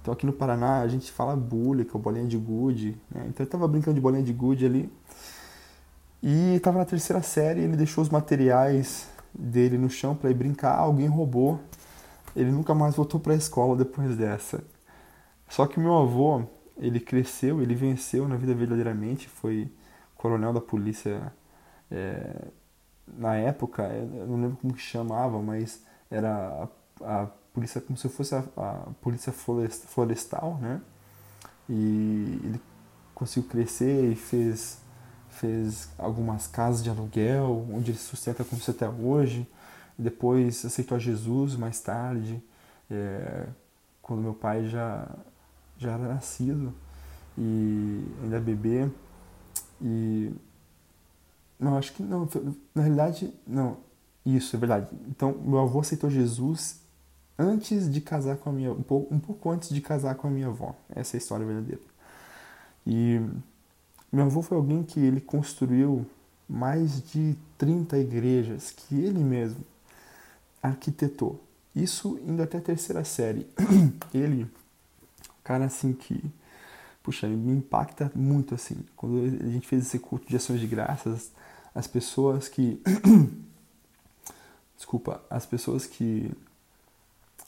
Então 0.00 0.14
aqui 0.14 0.24
no 0.24 0.32
Paraná 0.32 0.80
a 0.80 0.88
gente 0.88 1.12
fala 1.12 1.36
bully, 1.36 1.84
que 1.84 1.96
é 1.96 2.00
bolinha 2.00 2.26
de 2.26 2.36
gude, 2.36 2.96
né? 3.10 3.26
Então 3.28 3.44
eu 3.44 3.50
tava 3.50 3.68
brincando 3.68 3.94
de 3.94 4.00
bolinha 4.00 4.22
de 4.22 4.32
gude 4.32 4.64
ali. 4.64 4.92
E 6.22 6.58
tava 6.60 6.78
na 6.78 6.84
terceira 6.84 7.20
série, 7.22 7.60
ele 7.60 7.76
deixou 7.76 8.02
os 8.02 8.08
materiais 8.08 9.08
dele 9.34 9.76
no 9.76 9.90
chão 9.90 10.14
para 10.14 10.30
ir 10.30 10.34
brincar, 10.34 10.76
alguém 10.76 11.06
roubou. 11.06 11.60
Ele 12.34 12.50
nunca 12.50 12.74
mais 12.74 12.94
voltou 12.94 13.20
para 13.20 13.32
a 13.32 13.36
escola 13.36 13.76
depois 13.76 14.16
dessa. 14.16 14.64
Só 15.48 15.66
que 15.66 15.78
meu 15.78 15.98
avô, 15.98 16.44
ele 16.78 16.98
cresceu, 16.98 17.60
ele 17.60 17.74
venceu 17.74 18.26
na 18.26 18.36
vida 18.36 18.54
verdadeiramente, 18.54 19.28
foi 19.28 19.70
coronel 20.22 20.52
da 20.52 20.60
polícia 20.60 21.32
é, 21.90 22.46
na 23.18 23.34
época, 23.34 23.82
eu 23.82 24.26
não 24.28 24.40
lembro 24.40 24.56
como 24.56 24.72
que 24.72 24.80
chamava, 24.80 25.42
mas 25.42 25.82
era 26.08 26.68
a, 27.02 27.22
a 27.22 27.26
polícia 27.52 27.80
como 27.80 27.98
se 27.98 28.08
fosse 28.08 28.32
a, 28.36 28.44
a 28.56 28.72
polícia 29.00 29.32
florestal, 29.32 30.58
né? 30.60 30.80
E 31.68 32.40
ele 32.44 32.60
conseguiu 33.14 33.50
crescer 33.50 34.12
e 34.12 34.14
fez 34.14 34.80
fez 35.28 35.88
algumas 35.98 36.46
casas 36.46 36.84
de 36.84 36.90
aluguel, 36.90 37.66
onde 37.72 37.90
ele 37.90 37.98
sustenta 37.98 38.44
como 38.44 38.60
se 38.60 38.70
até 38.70 38.88
hoje. 38.88 39.48
Depois 39.98 40.64
aceitou 40.64 40.96
a 40.96 40.98
Jesus 41.00 41.56
mais 41.56 41.80
tarde, 41.80 42.42
é, 42.90 43.46
quando 44.02 44.20
meu 44.20 44.34
pai 44.34 44.68
já, 44.68 45.08
já 45.78 45.92
era 45.92 46.14
nascido 46.14 46.72
e 47.36 48.04
ainda 48.22 48.38
bebê. 48.40 48.88
E. 49.82 50.30
Não, 51.58 51.76
acho 51.76 51.92
que 51.92 52.02
não. 52.02 52.28
Na 52.74 52.82
realidade, 52.82 53.32
não. 53.46 53.76
Isso, 54.24 54.54
é 54.54 54.58
verdade. 54.58 54.88
Então, 55.08 55.36
meu 55.44 55.58
avô 55.58 55.80
aceitou 55.80 56.08
Jesus 56.08 56.80
antes 57.38 57.92
de 57.92 58.00
casar 58.00 58.36
com 58.36 58.50
a 58.50 58.52
minha. 58.52 58.72
Um 58.72 58.82
pouco, 58.82 59.14
um 59.14 59.18
pouco 59.18 59.50
antes 59.50 59.70
de 59.70 59.80
casar 59.80 60.14
com 60.14 60.28
a 60.28 60.30
minha 60.30 60.48
avó. 60.48 60.74
Essa 60.94 61.16
é 61.16 61.18
a 61.18 61.22
história 61.22 61.44
verdadeira. 61.44 61.82
E 62.86 63.20
meu 64.12 64.24
avô 64.26 64.42
foi 64.42 64.56
alguém 64.56 64.82
que 64.82 65.00
ele 65.00 65.20
construiu 65.20 66.06
mais 66.48 67.02
de 67.10 67.36
30 67.58 67.98
igrejas 67.98 68.70
que 68.70 68.94
ele 68.94 69.24
mesmo 69.24 69.64
arquitetou. 70.62 71.42
Isso 71.74 72.20
indo 72.26 72.42
até 72.42 72.58
a 72.58 72.60
terceira 72.60 73.04
série. 73.04 73.46
ele, 74.12 74.46
cara 75.42 75.64
assim 75.64 75.92
que, 75.92 76.22
puxa, 77.02 77.26
me 77.26 77.52
impacta 77.52 78.10
muito 78.14 78.54
assim. 78.54 78.84
Quando 78.96 79.18
a 79.44 79.48
gente 79.48 79.66
fez 79.66 79.86
esse 79.86 79.98
culto 79.98 80.28
de 80.28 80.36
ações 80.36 80.60
de 80.60 80.66
graças, 80.66 81.32
as 81.74 81.86
pessoas 81.86 82.48
que 82.48 82.80
desculpa, 84.76 85.22
as 85.30 85.46
pessoas 85.46 85.86
que 85.86 86.30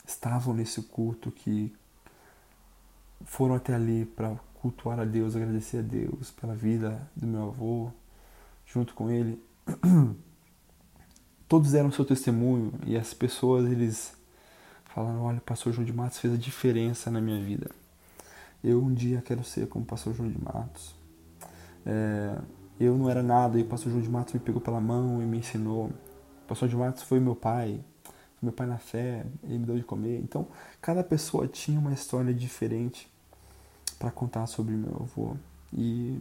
estavam 0.06 0.54
nesse 0.54 0.82
culto 0.82 1.30
que 1.30 1.74
foram 3.24 3.54
até 3.54 3.74
ali 3.74 4.04
para 4.04 4.36
cultuar 4.54 5.00
a 5.00 5.04
Deus, 5.04 5.36
agradecer 5.36 5.78
a 5.78 5.82
Deus 5.82 6.30
pela 6.30 6.54
vida 6.54 7.06
do 7.14 7.26
meu 7.26 7.48
avô, 7.48 7.90
junto 8.66 8.94
com 8.94 9.10
ele. 9.10 9.42
Todos 11.48 11.72
deram 11.72 11.92
seu 11.92 12.04
testemunho 12.04 12.72
e 12.86 12.96
as 12.96 13.12
pessoas 13.12 13.70
eles 13.70 14.14
falaram: 14.86 15.22
Olha, 15.22 15.38
o 15.38 15.42
pastor 15.42 15.72
João 15.72 15.84
de 15.84 15.92
Matos 15.92 16.18
fez 16.18 16.32
a 16.32 16.38
diferença 16.38 17.10
na 17.10 17.20
minha 17.20 17.42
vida. 17.42 17.70
Eu 18.64 18.82
um 18.82 18.94
dia 18.94 19.20
quero 19.20 19.44
ser 19.44 19.68
como 19.68 19.84
o 19.84 19.86
pastor 19.86 20.14
João 20.14 20.30
de 20.30 20.42
Matos. 20.42 20.94
É, 21.84 22.38
eu 22.80 22.96
não 22.96 23.10
era 23.10 23.22
nada 23.22 23.58
e 23.58 23.62
o 23.62 23.66
pastor 23.66 23.92
João 23.92 24.02
de 24.02 24.08
Matos 24.08 24.32
me 24.32 24.40
pegou 24.40 24.58
pela 24.58 24.80
mão 24.80 25.20
e 25.20 25.26
me 25.26 25.38
ensinou. 25.38 25.88
O 25.88 26.48
pastor 26.48 26.70
João 26.70 26.80
de 26.80 26.86
Matos 26.88 27.02
foi 27.02 27.20
meu 27.20 27.36
pai, 27.36 27.78
meu 28.40 28.52
pai 28.52 28.66
na 28.66 28.78
fé, 28.78 29.26
ele 29.42 29.58
me 29.58 29.66
deu 29.66 29.76
de 29.76 29.84
comer. 29.84 30.18
Então, 30.18 30.48
cada 30.80 31.04
pessoa 31.04 31.46
tinha 31.46 31.78
uma 31.78 31.92
história 31.92 32.32
diferente 32.32 33.06
para 33.98 34.10
contar 34.10 34.46
sobre 34.46 34.74
meu 34.74 34.96
avô. 34.96 35.36
E 35.70 36.18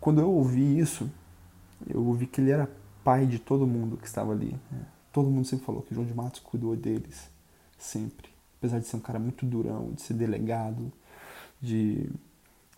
quando 0.00 0.20
eu 0.20 0.30
ouvi 0.30 0.78
isso, 0.78 1.10
eu 1.88 2.04
ouvi 2.06 2.28
que 2.28 2.40
ele 2.40 2.52
era 2.52 2.70
pai 3.02 3.26
de 3.26 3.40
todo 3.40 3.66
mundo 3.66 3.96
que 3.96 4.06
estava 4.06 4.30
ali. 4.30 4.56
Né? 4.70 4.86
Todo 5.12 5.28
mundo 5.28 5.46
sempre 5.46 5.66
falou 5.66 5.82
que 5.82 5.92
João 5.94 6.06
de 6.06 6.14
Matos 6.14 6.38
cuidou 6.40 6.76
deles, 6.76 7.28
sempre. 7.76 8.33
Apesar 8.64 8.80
de 8.80 8.86
ser 8.86 8.96
um 8.96 9.00
cara 9.00 9.18
muito 9.18 9.44
durão, 9.44 9.92
de 9.92 10.02
ser 10.02 10.14
delegado, 10.14 10.92
de 11.60 12.08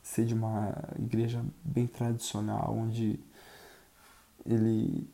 ser 0.03 0.25
de 0.25 0.35
uma 0.35 0.75
igreja 0.99 1.45
bem 1.65 1.87
tradicional, 1.87 2.77
onde 2.77 3.21
ele 4.45 5.09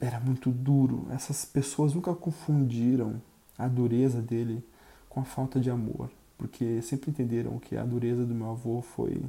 era 0.00 0.18
muito 0.20 0.50
duro. 0.50 1.06
Essas 1.10 1.44
pessoas 1.44 1.94
nunca 1.94 2.14
confundiram 2.14 3.20
a 3.58 3.68
dureza 3.68 4.20
dele 4.20 4.64
com 5.08 5.20
a 5.20 5.24
falta 5.24 5.60
de 5.60 5.70
amor 5.70 6.10
porque 6.36 6.82
sempre 6.82 7.10
entenderam 7.10 7.58
que 7.58 7.76
a 7.76 7.84
dureza 7.84 8.24
do 8.24 8.34
meu 8.34 8.50
avô 8.50 8.82
foi 8.82 9.22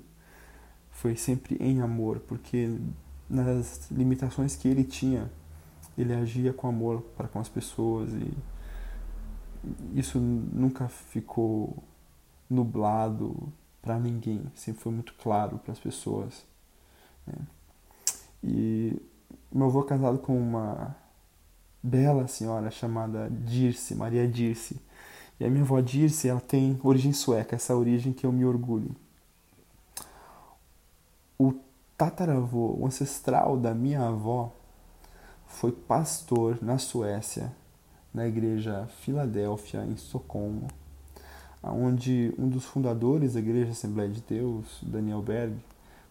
foi 0.92 1.16
sempre 1.16 1.58
em 1.60 1.82
amor, 1.82 2.20
porque 2.20 2.74
nas 3.30 3.92
limitações 3.92 4.56
que 4.56 4.68
ele 4.68 4.84
tinha, 4.84 5.30
ele 5.98 6.14
agia 6.14 6.54
com 6.54 6.68
amor 6.68 7.02
para 7.18 7.28
com 7.28 7.38
as 7.38 7.50
pessoas 7.50 8.10
e 8.14 8.32
isso 9.94 10.20
nunca 10.20 10.88
ficou 10.88 11.84
nublado 12.50 13.52
para 13.82 14.00
ninguém, 14.00 14.44
sempre 14.56 14.82
foi 14.82 14.92
muito 14.92 15.14
claro 15.16 15.58
para 15.60 15.72
as 15.72 15.80
pessoas. 15.80 16.46
Né? 17.26 17.36
E 18.44 19.02
meu 19.52 19.68
avô 19.68 19.82
é 19.82 19.86
casado 19.86 20.20
com 20.20 20.38
uma 20.38 20.96
bela 21.82 22.28
senhora 22.28 22.72
chamada 22.72 23.30
Dirce, 23.30 23.96
Maria 23.96 24.28
Dirce. 24.28 24.82
E 25.40 25.46
a 25.46 25.50
minha 25.50 25.64
avó 25.64 25.80
Dirce, 25.82 26.28
ela 26.28 26.42
tem 26.42 26.80
origem 26.84 27.14
sueca, 27.14 27.56
essa 27.56 27.76
origem 27.76 28.14
que 28.14 28.26
eu 28.26 28.32
me 28.32 28.46
orgulho. 28.46 28.96
O 31.38 31.54
tataravô, 31.98 32.76
o 32.78 32.86
ancestral 32.86 33.58
da 33.58 33.74
minha 33.74 34.08
avó, 34.08 34.52
foi 35.46 35.72
pastor 35.72 36.62
na 36.62 36.78
Suécia, 36.78 37.54
na 38.16 38.26
igreja 38.26 38.88
Filadélfia, 39.02 39.84
em 39.84 39.92
Estocolmo, 39.92 40.68
onde 41.62 42.34
um 42.40 42.48
dos 42.48 42.64
fundadores 42.64 43.34
da 43.34 43.40
Igreja 43.40 43.72
Assembleia 43.72 44.10
de 44.10 44.22
Deus, 44.22 44.80
Daniel 44.82 45.22
Berg, 45.22 45.54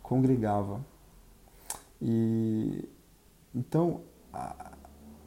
congregava. 0.02 0.84
E 2.02 2.86
então 3.54 4.02
a, 4.30 4.72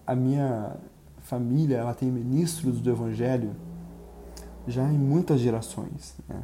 a 0.05 0.15
minha 0.15 0.77
família 1.21 1.77
ela 1.77 1.95
tem 1.95 2.11
ministros 2.11 2.79
do 2.79 2.91
Evangelho 2.91 3.55
já 4.67 4.83
em 4.83 4.99
muitas 4.99 5.39
gerações. 5.39 6.15
Né? 6.29 6.43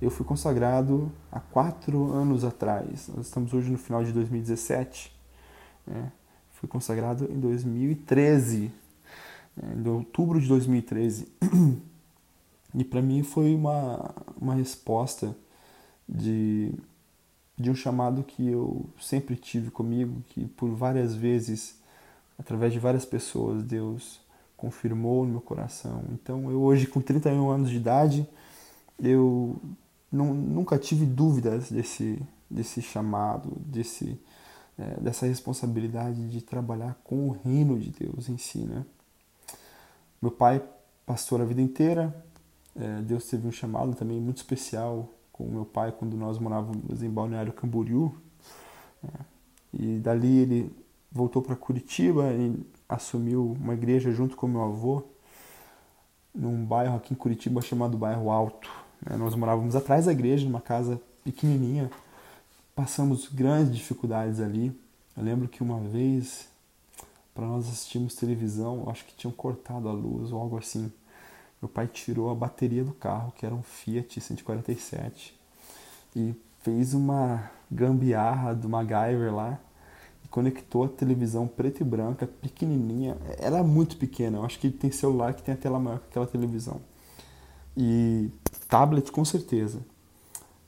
Eu 0.00 0.10
fui 0.10 0.24
consagrado 0.24 1.12
há 1.30 1.38
quatro 1.38 2.10
anos 2.10 2.44
atrás. 2.44 3.10
Nós 3.14 3.26
estamos 3.26 3.52
hoje 3.52 3.70
no 3.70 3.76
final 3.76 4.02
de 4.02 4.12
2017. 4.12 5.14
Né? 5.86 6.10
Fui 6.52 6.68
consagrado 6.68 7.30
em 7.30 7.38
2013, 7.38 8.66
né? 8.66 8.70
Em 9.62 9.88
outubro 9.88 10.40
de 10.40 10.48
2013. 10.48 11.28
E 12.74 12.82
para 12.84 13.02
mim 13.02 13.22
foi 13.22 13.54
uma, 13.54 14.14
uma 14.40 14.54
resposta 14.54 15.36
de, 16.08 16.72
de 17.56 17.70
um 17.70 17.74
chamado 17.74 18.22
que 18.22 18.48
eu 18.48 18.86
sempre 19.00 19.36
tive 19.36 19.70
comigo, 19.70 20.22
que 20.28 20.46
por 20.46 20.70
várias 20.70 21.14
vezes, 21.14 21.76
através 22.38 22.72
de 22.72 22.78
várias 22.78 23.04
pessoas, 23.04 23.62
Deus 23.62 24.20
confirmou 24.56 25.24
no 25.24 25.32
meu 25.32 25.40
coração. 25.40 26.04
Então, 26.12 26.50
eu 26.50 26.60
hoje, 26.60 26.86
com 26.86 27.00
31 27.00 27.48
anos 27.48 27.70
de 27.70 27.76
idade, 27.76 28.28
eu 28.98 29.56
nunca 30.12 30.76
tive 30.78 31.06
dúvidas 31.06 31.70
desse, 31.70 32.20
desse 32.50 32.82
chamado, 32.82 33.52
desse, 33.64 34.20
é, 34.78 35.00
dessa 35.00 35.24
responsabilidade 35.24 36.28
de 36.28 36.42
trabalhar 36.42 37.00
com 37.04 37.28
o 37.28 37.38
reino 37.44 37.78
de 37.78 37.90
Deus 37.90 38.28
em 38.28 38.36
si. 38.36 38.58
Né? 38.58 38.84
Meu 40.20 40.30
pai 40.30 40.62
pastor 41.06 41.40
a 41.40 41.44
vida 41.44 41.60
inteira, 41.60 42.14
é, 42.76 43.02
Deus 43.02 43.26
teve 43.26 43.46
um 43.46 43.52
chamado 43.52 43.94
também 43.94 44.20
muito 44.20 44.36
especial 44.36 45.08
com 45.32 45.44
meu 45.44 45.64
pai 45.64 45.92
quando 45.92 46.16
nós 46.16 46.38
morávamos 46.38 47.02
em 47.02 47.10
Balneário 47.10 47.52
Camboriú. 47.52 48.14
É, 49.02 49.08
e 49.72 49.98
dali 49.98 50.38
ele 50.38 50.76
voltou 51.10 51.42
para 51.42 51.56
Curitiba 51.56 52.32
e 52.32 52.54
assumiu 52.88 53.56
uma 53.60 53.74
igreja 53.74 54.12
junto 54.12 54.36
com 54.36 54.46
meu 54.46 54.62
avô 54.62 55.04
num 56.34 56.64
bairro 56.64 56.96
aqui 56.96 57.12
em 57.12 57.16
Curitiba 57.16 57.60
chamado 57.60 57.98
Bairro 57.98 58.30
Alto. 58.30 58.70
Né? 59.04 59.16
Nós 59.16 59.34
morávamos 59.34 59.74
atrás 59.74 60.06
da 60.06 60.12
igreja, 60.12 60.44
numa 60.44 60.60
casa 60.60 61.00
pequenininha. 61.24 61.90
Passamos 62.74 63.28
grandes 63.28 63.74
dificuldades 63.74 64.40
ali. 64.40 64.68
Eu 65.16 65.24
lembro 65.24 65.48
que 65.48 65.62
uma 65.62 65.80
vez, 65.80 66.48
para 67.40 67.48
nós 67.48 67.66
assistirmos 67.66 68.14
televisão, 68.14 68.84
acho 68.90 69.02
que 69.06 69.14
tinham 69.14 69.32
cortado 69.32 69.88
a 69.88 69.92
luz 69.92 70.30
ou 70.30 70.38
algo 70.38 70.58
assim. 70.58 70.92
Meu 71.62 71.70
pai 71.70 71.86
tirou 71.86 72.28
a 72.28 72.34
bateria 72.34 72.84
do 72.84 72.92
carro, 72.92 73.32
que 73.34 73.46
era 73.46 73.54
um 73.54 73.62
Fiat 73.62 74.20
147, 74.20 75.34
e 76.14 76.34
fez 76.60 76.92
uma 76.92 77.50
gambiarra 77.70 78.54
do 78.54 78.68
MacGyver 78.68 79.34
lá 79.34 79.58
e 80.22 80.28
conectou 80.28 80.84
a 80.84 80.88
televisão 80.88 81.48
preta 81.48 81.82
e 81.82 81.86
branca, 81.86 82.26
pequenininha. 82.26 83.16
Era 83.38 83.64
muito 83.64 83.96
pequena, 83.96 84.36
eu 84.36 84.44
acho 84.44 84.58
que 84.58 84.70
tem 84.70 84.90
celular 84.90 85.32
que 85.32 85.42
tem 85.42 85.54
a 85.54 85.56
tela 85.56 85.78
maior 85.78 85.98
que 86.00 86.08
aquela 86.10 86.26
televisão. 86.26 86.78
E 87.74 88.30
tablet 88.68 89.10
com 89.10 89.24
certeza. 89.24 89.80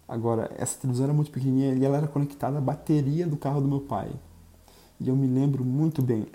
Agora, 0.09 0.51
essa 0.57 0.79
televisão 0.79 1.05
era 1.05 1.13
muito 1.13 1.31
pequenininha 1.31 1.75
e 1.75 1.85
ela 1.85 1.99
era 1.99 2.09
conectada 2.09 2.57
à 2.57 2.61
bateria 2.63 3.27
do 3.27 3.37
carro 3.37 3.61
do 3.61 3.69
meu 3.69 3.81
pai. 3.81 4.11
E 5.03 5.09
eu 5.09 5.17
me 5.17 5.27
lembro 5.27 5.65
muito 5.65 6.01
bem 6.01 6.29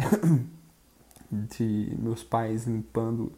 de 1.32 1.96
meus 1.98 2.22
pais 2.22 2.66
limpando 2.66 3.32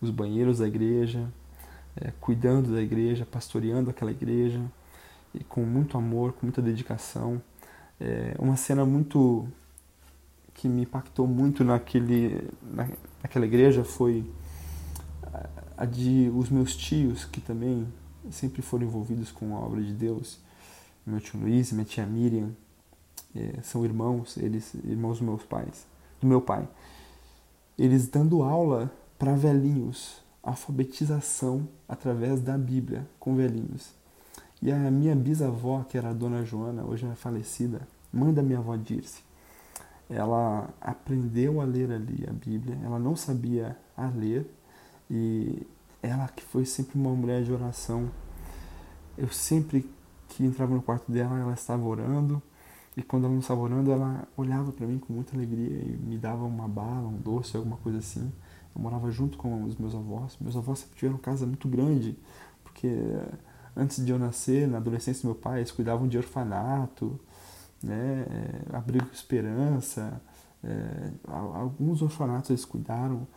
os 0.00 0.08
banheiros 0.08 0.58
da 0.60 0.68
igreja, 0.68 1.28
é, 1.96 2.12
cuidando 2.20 2.72
da 2.72 2.80
igreja, 2.80 3.26
pastoreando 3.26 3.90
aquela 3.90 4.12
igreja, 4.12 4.62
e 5.34 5.42
com 5.42 5.62
muito 5.64 5.98
amor, 5.98 6.32
com 6.32 6.46
muita 6.46 6.62
dedicação. 6.62 7.42
É 7.98 8.36
uma 8.38 8.56
cena 8.56 8.86
muito 8.86 9.48
que 10.54 10.68
me 10.68 10.82
impactou 10.82 11.26
muito 11.26 11.64
naquele, 11.64 12.48
na, 12.62 12.88
naquela 13.20 13.46
igreja 13.46 13.82
foi 13.82 14.24
a 15.76 15.84
de 15.84 16.30
os 16.32 16.50
meus 16.50 16.76
tios, 16.76 17.24
que 17.24 17.40
também 17.40 17.84
sempre 18.30 18.62
foram 18.62 18.84
envolvidos 18.86 19.32
com 19.32 19.56
a 19.56 19.58
obra 19.58 19.82
de 19.82 19.92
Deus. 19.92 20.38
Meu 21.04 21.20
tio 21.20 21.40
Luiz, 21.40 21.72
minha 21.72 21.84
tia 21.84 22.06
Miriam, 22.06 22.50
é, 23.34 23.60
são 23.62 23.84
irmãos, 23.84 24.36
eles 24.36 24.74
irmãos 24.84 25.18
dos 25.18 25.20
meus 25.20 25.44
pais, 25.44 25.86
do 26.20 26.26
meu 26.26 26.40
pai. 26.40 26.68
Eles 27.78 28.08
dando 28.08 28.42
aula 28.42 28.90
para 29.18 29.34
velhinhos, 29.34 30.22
alfabetização 30.42 31.68
através 31.88 32.40
da 32.40 32.56
Bíblia 32.56 33.06
com 33.18 33.34
velhinhos. 33.34 33.92
E 34.60 34.72
a 34.72 34.90
minha 34.90 35.14
bisavó, 35.14 35.84
que 35.84 35.96
era 35.96 36.10
a 36.10 36.12
dona 36.12 36.44
Joana, 36.44 36.84
hoje 36.84 37.06
é 37.06 37.14
falecida, 37.14 37.86
mãe 38.12 38.32
da 38.32 38.42
minha 38.42 38.58
avó 38.58 38.74
Dirce, 38.74 39.22
ela 40.10 40.68
aprendeu 40.80 41.60
a 41.60 41.64
ler 41.64 41.92
ali 41.92 42.24
a 42.28 42.32
Bíblia, 42.32 42.78
ela 42.82 42.98
não 42.98 43.14
sabia 43.14 43.76
a 43.96 44.08
ler 44.08 44.50
e 45.10 45.66
ela 46.02 46.28
que 46.28 46.42
foi 46.42 46.64
sempre 46.64 46.98
uma 46.98 47.14
mulher 47.14 47.42
de 47.42 47.52
oração. 47.52 48.10
Eu 49.16 49.28
sempre 49.28 49.88
que 50.28 50.44
entrava 50.44 50.74
no 50.74 50.82
quarto 50.82 51.10
dela, 51.10 51.38
ela 51.38 51.54
estava 51.54 51.84
orando, 51.84 52.42
e 52.98 53.02
quando 53.04 53.26
ela 53.26 53.32
não 53.32 53.38
estava 53.38 53.60
orando, 53.60 53.92
ela 53.92 54.26
olhava 54.36 54.72
para 54.72 54.84
mim 54.84 54.98
com 54.98 55.12
muita 55.12 55.36
alegria 55.36 55.68
e 55.68 55.96
me 55.96 56.18
dava 56.18 56.44
uma 56.44 56.66
bala, 56.66 57.06
um 57.06 57.16
doce, 57.16 57.56
alguma 57.56 57.76
coisa 57.76 57.98
assim. 57.98 58.32
Eu 58.74 58.82
morava 58.82 59.08
junto 59.08 59.38
com 59.38 59.62
os 59.62 59.76
meus 59.76 59.94
avós. 59.94 60.36
Meus 60.40 60.56
avós 60.56 60.80
sempre 60.80 60.96
tiveram 60.96 61.16
casa 61.16 61.46
muito 61.46 61.68
grande, 61.68 62.18
porque 62.64 62.88
antes 63.76 64.04
de 64.04 64.10
eu 64.10 64.18
nascer, 64.18 64.66
na 64.66 64.78
adolescência 64.78 65.22
do 65.22 65.26
meu 65.26 65.36
pai, 65.36 65.60
eles 65.60 65.70
cuidavam 65.70 66.08
de 66.08 66.16
orfanato, 66.16 67.20
né, 67.80 68.26
é, 68.28 68.76
abrigo 68.76 69.06
esperança, 69.12 70.20
é, 70.64 71.12
alguns 71.28 72.02
orfanatos 72.02 72.50
eles 72.50 72.64
cuidaram. 72.64 73.28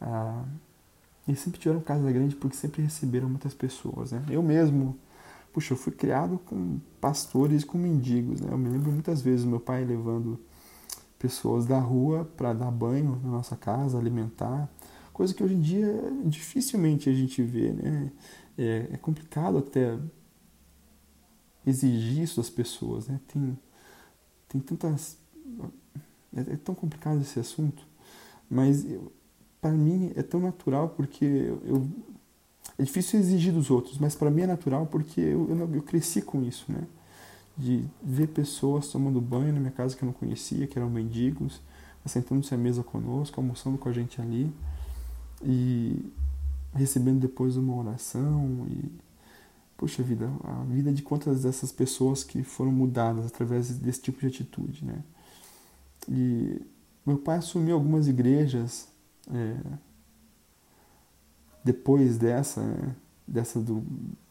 Ah, 0.00 0.44
e 1.26 1.34
sempre 1.34 1.58
tiveram 1.58 1.80
casa 1.80 2.12
grande 2.12 2.36
porque 2.36 2.56
sempre 2.56 2.82
receberam 2.82 3.28
muitas 3.28 3.52
pessoas, 3.52 4.12
né? 4.12 4.22
Eu 4.30 4.44
mesmo, 4.44 4.96
puxa, 5.52 5.72
eu 5.74 5.76
fui 5.76 5.92
criado 5.92 6.38
com 6.38 6.80
pastores, 7.00 7.64
com 7.64 7.78
mendigos, 7.78 8.40
né? 8.40 8.48
Eu 8.52 8.58
me 8.58 8.68
lembro 8.68 8.92
muitas 8.92 9.22
vezes 9.22 9.44
meu 9.44 9.60
pai 9.60 9.84
levando 9.84 10.38
pessoas 11.18 11.66
da 11.66 11.78
rua 11.78 12.24
para 12.36 12.52
dar 12.52 12.70
banho 12.70 13.20
na 13.22 13.30
nossa 13.30 13.56
casa, 13.56 13.98
alimentar, 13.98 14.70
coisa 15.12 15.34
que 15.34 15.42
hoje 15.42 15.54
em 15.54 15.60
dia 15.60 16.12
dificilmente 16.24 17.10
a 17.10 17.12
gente 17.12 17.42
vê, 17.42 17.72
né? 17.72 18.12
é, 18.56 18.88
é 18.92 18.96
complicado 18.96 19.58
até 19.58 19.98
exigir 21.66 22.22
isso 22.22 22.36
das 22.36 22.50
pessoas, 22.50 23.08
né? 23.08 23.20
Tem, 23.28 23.58
tem 24.48 24.60
tantas... 24.60 25.18
É, 26.34 26.40
é 26.40 26.56
tão 26.56 26.74
complicado 26.74 27.20
esse 27.20 27.40
assunto, 27.40 27.86
mas 28.50 28.84
para 29.60 29.72
mim 29.72 30.12
é 30.14 30.22
tão 30.22 30.40
natural 30.40 30.90
porque 30.90 31.24
eu, 31.24 31.62
eu, 31.64 31.88
é 32.78 32.82
difícil 32.82 33.18
exigir 33.18 33.52
dos 33.52 33.70
outros, 33.70 33.98
mas 33.98 34.14
para 34.14 34.30
mim 34.30 34.42
é 34.42 34.46
natural 34.46 34.86
porque 34.86 35.20
eu, 35.20 35.48
eu, 35.50 35.74
eu, 35.74 35.82
cresci 35.82 36.22
com 36.22 36.42
isso, 36.42 36.64
né? 36.68 36.84
De 37.56 37.84
ver 38.00 38.28
pessoas 38.28 38.88
tomando 38.88 39.20
banho 39.20 39.52
na 39.52 39.58
minha 39.58 39.72
casa 39.72 39.96
que 39.96 40.04
eu 40.04 40.06
não 40.06 40.12
conhecia, 40.12 40.66
que 40.66 40.78
eram 40.78 40.88
mendigos, 40.88 41.60
sentando-se 42.06 42.54
à 42.54 42.56
mesa 42.56 42.82
conosco, 42.84 43.40
almoçando 43.40 43.76
com 43.76 43.88
a 43.88 43.92
gente 43.92 44.20
ali 44.20 44.52
e 45.42 46.12
recebendo 46.72 47.20
depois 47.20 47.56
uma 47.56 47.74
oração 47.74 48.66
e 48.70 48.90
poxa 49.76 50.02
vida, 50.02 50.30
a 50.42 50.64
vida 50.64 50.92
de 50.92 51.02
quantas 51.02 51.42
dessas 51.42 51.70
pessoas 51.70 52.24
que 52.24 52.42
foram 52.42 52.72
mudadas 52.72 53.26
através 53.26 53.70
desse 53.78 54.02
tipo 54.02 54.20
de 54.20 54.26
atitude, 54.26 54.84
né? 54.84 55.02
E 56.08 56.60
meu 57.04 57.18
pai 57.18 57.38
assumiu 57.38 57.74
algumas 57.74 58.08
igrejas 58.08 58.88
é, 59.32 59.56
depois 61.64 62.16
dessa, 62.16 62.62
né? 62.62 62.94
dessa 63.26 63.60
do, 63.60 63.82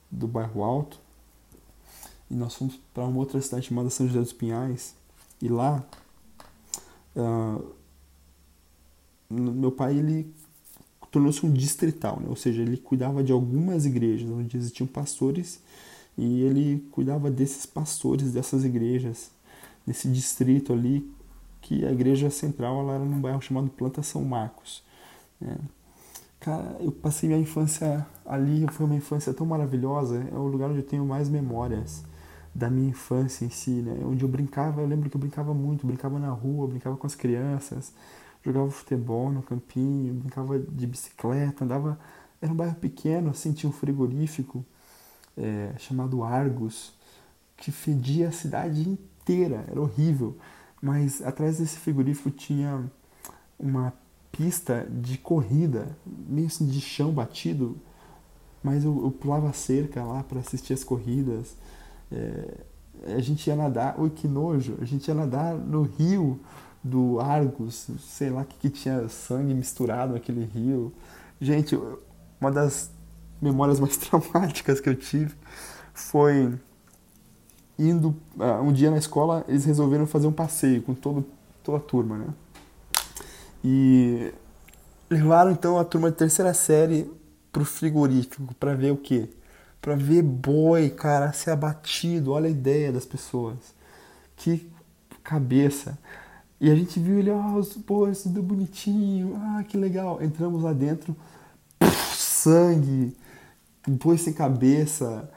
do 0.09 0.27
bairro 0.27 0.63
Alto, 0.63 0.99
e 2.29 2.35
nós 2.35 2.55
fomos 2.55 2.79
para 2.93 3.05
uma 3.05 3.19
outra 3.19 3.39
cidade 3.41 3.67
chamada 3.67 3.89
São 3.89 4.07
José 4.07 4.19
dos 4.19 4.33
Pinhais, 4.33 4.95
e 5.41 5.47
lá 5.47 5.85
uh, 7.15 7.77
meu 9.29 9.71
pai 9.71 9.97
ele 9.97 10.33
tornou-se 11.11 11.45
um 11.45 11.51
distrital, 11.51 12.19
né? 12.19 12.27
ou 12.29 12.35
seja, 12.35 12.61
ele 12.61 12.77
cuidava 12.77 13.23
de 13.23 13.31
algumas 13.31 13.85
igrejas 13.85 14.29
onde 14.29 14.57
existiam 14.57 14.87
pastores 14.87 15.61
e 16.17 16.41
ele 16.41 16.87
cuidava 16.91 17.29
desses 17.29 17.65
pastores 17.65 18.31
dessas 18.31 18.65
igrejas, 18.65 19.31
nesse 19.85 20.09
distrito 20.09 20.73
ali, 20.73 21.09
que 21.61 21.85
a 21.85 21.91
igreja 21.91 22.29
central 22.29 22.81
ela 22.81 22.95
era 22.95 23.05
num 23.05 23.19
bairro 23.19 23.41
chamado 23.41 23.69
Planta 23.69 24.01
São 24.01 24.23
Marcos. 24.23 24.83
Né? 25.39 25.55
Cara, 26.39 26.77
eu 26.79 26.91
passei 26.91 27.27
minha 27.27 27.41
infância 27.41 28.05
ali, 28.25 28.65
foi 28.71 28.85
uma 28.85 28.95
infância 28.95 29.33
tão 29.33 29.45
maravilhosa, 29.45 30.23
é 30.31 30.35
o 30.35 30.47
lugar 30.47 30.69
onde 30.69 30.79
eu 30.79 30.85
tenho 30.85 31.05
mais 31.05 31.29
memórias 31.29 32.03
da 32.53 32.69
minha 32.69 32.89
infância 32.89 33.45
em 33.45 33.49
si, 33.49 33.71
né? 33.81 33.99
Onde 34.05 34.23
eu 34.23 34.29
brincava, 34.29 34.81
eu 34.81 34.87
lembro 34.87 35.09
que 35.09 35.15
eu 35.15 35.19
brincava 35.19 35.53
muito, 35.53 35.85
brincava 35.85 36.19
na 36.19 36.29
rua, 36.29 36.67
brincava 36.67 36.95
com 36.97 37.07
as 37.07 37.15
crianças, 37.15 37.93
jogava 38.43 38.69
futebol 38.71 39.31
no 39.31 39.41
campinho, 39.41 40.13
brincava 40.13 40.59
de 40.59 40.87
bicicleta, 40.87 41.65
andava. 41.65 41.99
Era 42.41 42.51
um 42.51 42.55
bairro 42.55 42.75
pequeno, 42.75 43.31
assim, 43.31 43.51
tinha 43.53 43.69
um 43.69 43.73
frigorífico 43.73 44.65
é, 45.37 45.73
chamado 45.79 46.23
Argos, 46.23 46.93
que 47.57 47.71
fedia 47.71 48.29
a 48.29 48.31
cidade 48.31 48.87
inteira, 48.89 49.65
era 49.69 49.81
horrível. 49.81 50.37
Mas 50.81 51.21
atrás 51.21 51.57
desse 51.59 51.77
frigorífico 51.77 52.31
tinha 52.31 52.83
uma 53.59 53.93
pista 54.37 54.87
de 54.89 55.17
corrida, 55.17 55.97
meio 56.05 56.47
assim 56.47 56.67
de 56.67 56.79
chão 56.79 57.11
batido, 57.11 57.75
mas 58.63 58.83
eu, 58.83 59.01
eu 59.03 59.11
pulava 59.11 59.51
cerca 59.51 60.03
lá 60.03 60.23
para 60.23 60.39
assistir 60.39 60.73
as 60.73 60.83
corridas. 60.83 61.55
É, 62.11 62.57
a 63.15 63.19
gente 63.19 63.47
ia 63.47 63.55
nadar, 63.55 63.99
oi 63.99 64.11
que 64.11 64.27
nojo, 64.27 64.77
a 64.79 64.85
gente 64.85 65.07
ia 65.07 65.15
nadar 65.15 65.55
no 65.55 65.81
rio 65.81 66.39
do 66.83 67.19
Argos, 67.19 67.89
sei 67.99 68.29
lá 68.29 68.41
o 68.41 68.45
que, 68.45 68.57
que 68.57 68.69
tinha 68.69 69.09
sangue 69.09 69.53
misturado 69.53 70.13
naquele 70.13 70.45
rio. 70.45 70.93
Gente, 71.41 71.77
uma 72.39 72.51
das 72.51 72.91
memórias 73.41 73.79
mais 73.79 73.97
traumáticas 73.97 74.79
que 74.79 74.87
eu 74.87 74.95
tive 74.95 75.33
foi 75.93 76.53
indo 77.77 78.15
uh, 78.37 78.61
um 78.63 78.71
dia 78.71 78.89
na 78.89 78.97
escola 78.97 79.45
eles 79.47 79.65
resolveram 79.65 80.07
fazer 80.07 80.27
um 80.27 80.31
passeio 80.31 80.81
com 80.81 80.95
todo, 80.95 81.25
toda 81.63 81.77
a 81.77 81.81
turma, 81.81 82.17
né? 82.17 82.27
E 83.69 84.33
levaram 85.09 85.51
então 85.51 85.77
a 85.77 85.83
turma 85.83 86.09
de 86.09 86.15
terceira 86.15 86.53
série 86.53 87.11
pro 87.51 87.65
frigorífico 87.65 88.55
para 88.55 88.73
ver 88.73 88.93
o 88.93 88.97
quê? 88.97 89.27
Para 89.81 89.93
ver 89.93 90.21
boi, 90.21 90.89
cara, 90.89 91.33
ser 91.33 91.51
abatido. 91.51 92.31
Olha 92.31 92.47
a 92.47 92.49
ideia 92.49 92.93
das 92.93 93.03
pessoas. 93.03 93.57
Que 94.37 94.71
cabeça. 95.21 95.99
E 96.61 96.71
a 96.71 96.75
gente 96.75 96.97
viu 96.97 97.19
ele, 97.19 97.29
ó, 97.29 97.35
oh, 97.35 97.59
os 97.59 97.75
bois, 97.75 98.23
tudo 98.23 98.41
bonitinho, 98.41 99.35
ah, 99.35 99.63
que 99.65 99.75
legal. 99.75 100.23
Entramos 100.23 100.63
lá 100.63 100.71
dentro, 100.71 101.13
sangue, 102.15 103.13
boi 103.85 104.17
sem 104.17 104.31
cabeça, 104.31 105.29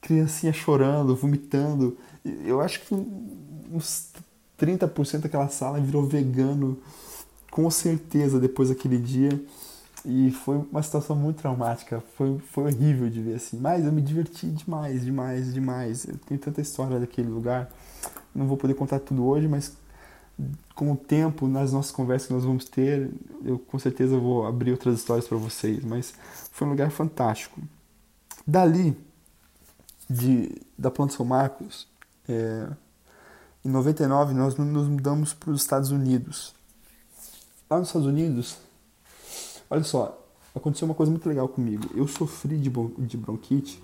criancinha 0.00 0.52
chorando, 0.52 1.16
vomitando. 1.16 1.98
Eu 2.24 2.60
acho 2.60 2.80
que 2.82 2.94
uns 2.94 4.12
30% 4.56 5.22
daquela 5.22 5.48
sala 5.48 5.80
virou 5.80 6.06
vegano 6.06 6.78
com 7.52 7.70
certeza 7.70 8.40
depois 8.40 8.70
daquele 8.70 8.96
dia 8.96 9.38
e 10.06 10.30
foi 10.30 10.56
uma 10.56 10.82
situação 10.82 11.14
muito 11.14 11.36
traumática, 11.36 12.02
foi, 12.16 12.38
foi 12.50 12.64
horrível 12.64 13.10
de 13.10 13.20
ver 13.20 13.34
assim, 13.34 13.58
mas 13.58 13.84
eu 13.84 13.92
me 13.92 14.00
diverti 14.00 14.46
demais, 14.46 15.04
demais, 15.04 15.52
demais. 15.52 16.08
Eu 16.08 16.16
tenho 16.16 16.40
tanta 16.40 16.62
história 16.62 16.98
daquele 16.98 17.28
lugar, 17.28 17.70
não 18.34 18.46
vou 18.46 18.56
poder 18.56 18.72
contar 18.72 19.00
tudo 19.00 19.26
hoje, 19.26 19.46
mas 19.46 19.76
com 20.74 20.92
o 20.92 20.96
tempo, 20.96 21.46
nas 21.46 21.74
nossas 21.74 21.92
conversas 21.92 22.26
que 22.26 22.32
nós 22.32 22.42
vamos 22.42 22.64
ter, 22.64 23.10
eu 23.44 23.58
com 23.58 23.78
certeza 23.78 24.16
vou 24.16 24.46
abrir 24.46 24.72
outras 24.72 24.98
histórias 24.98 25.28
para 25.28 25.36
vocês, 25.36 25.84
mas 25.84 26.14
foi 26.50 26.66
um 26.66 26.70
lugar 26.70 26.90
fantástico. 26.90 27.60
Dali, 28.46 28.96
de, 30.08 30.50
da 30.76 30.90
Planta 30.90 31.12
São 31.14 31.26
Marcos, 31.26 31.86
é, 32.26 32.66
em 33.62 33.68
99 33.68 34.32
nós 34.32 34.56
nos 34.56 34.88
mudamos 34.88 35.34
para 35.34 35.50
os 35.50 35.60
Estados 35.60 35.90
Unidos. 35.90 36.54
Lá 37.72 37.78
nos 37.78 37.88
Estados 37.88 38.06
Unidos, 38.06 38.58
olha 39.70 39.82
só, 39.82 40.22
aconteceu 40.54 40.84
uma 40.86 40.94
coisa 40.94 41.10
muito 41.10 41.26
legal 41.26 41.48
comigo. 41.48 41.88
Eu 41.94 42.06
sofri 42.06 42.58
de, 42.58 42.68
de 42.68 43.16
bronquite 43.16 43.82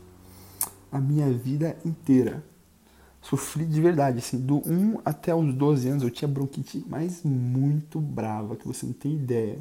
a 0.93 1.01
minha 1.01 1.33
vida 1.33 1.75
inteira. 1.87 2.45
Sofri 3.23 3.65
de 3.65 3.81
verdade, 3.81 4.19
assim, 4.19 4.39
do 4.39 4.59
1 4.59 5.01
até 5.07 5.35
os 5.35 5.55
12 5.55 5.89
anos 5.89 6.03
eu 6.03 6.11
tinha 6.11 6.29
bronquite 6.29 6.85
mais 6.87 7.23
muito 7.23 7.99
brava, 7.99 8.57
que 8.57 8.69
você 8.69 8.85
não 8.85 8.93
tem 8.93 9.15
ideia. 9.15 9.59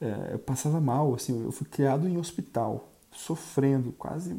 É, 0.00 0.34
eu 0.34 0.38
passava 0.38 0.80
mal, 0.80 1.12
assim, 1.12 1.42
eu 1.42 1.50
fui 1.50 1.66
criado 1.66 2.06
em 2.06 2.16
hospital, 2.16 2.88
sofrendo, 3.10 3.90
quase 3.90 4.36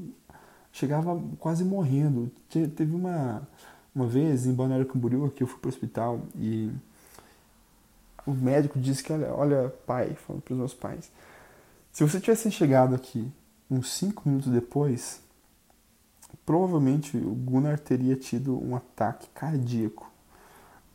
chegava 0.71 1.21
quase 1.37 1.65
morrendo. 1.65 2.31
Teve 2.49 2.95
uma, 2.95 3.45
uma 3.93 4.07
vez 4.07 4.45
em 4.45 4.53
Balneário 4.53 4.85
Camboriú 4.85 5.29
que 5.31 5.43
eu 5.43 5.47
fui 5.47 5.59
para 5.59 5.67
o 5.67 5.73
hospital 5.73 6.21
e 6.39 6.71
o 8.25 8.31
médico 8.31 8.79
disse 8.79 9.03
que, 9.03 9.13
olha, 9.13 9.33
olha 9.33 9.73
pai, 9.85 10.15
falando 10.25 10.41
para 10.41 10.53
os 10.53 10.57
meus 10.57 10.73
pais, 10.73 11.11
se 11.91 12.03
você 12.03 12.19
tivesse 12.19 12.51
chegado 12.51 12.95
aqui 12.95 13.31
uns 13.69 13.91
5 13.93 14.23
minutos 14.27 14.51
depois, 14.51 15.21
provavelmente 16.45 17.17
o 17.17 17.33
Gunnar 17.33 17.79
teria 17.79 18.15
tido 18.15 18.61
um 18.61 18.75
ataque 18.75 19.27
cardíaco. 19.33 20.11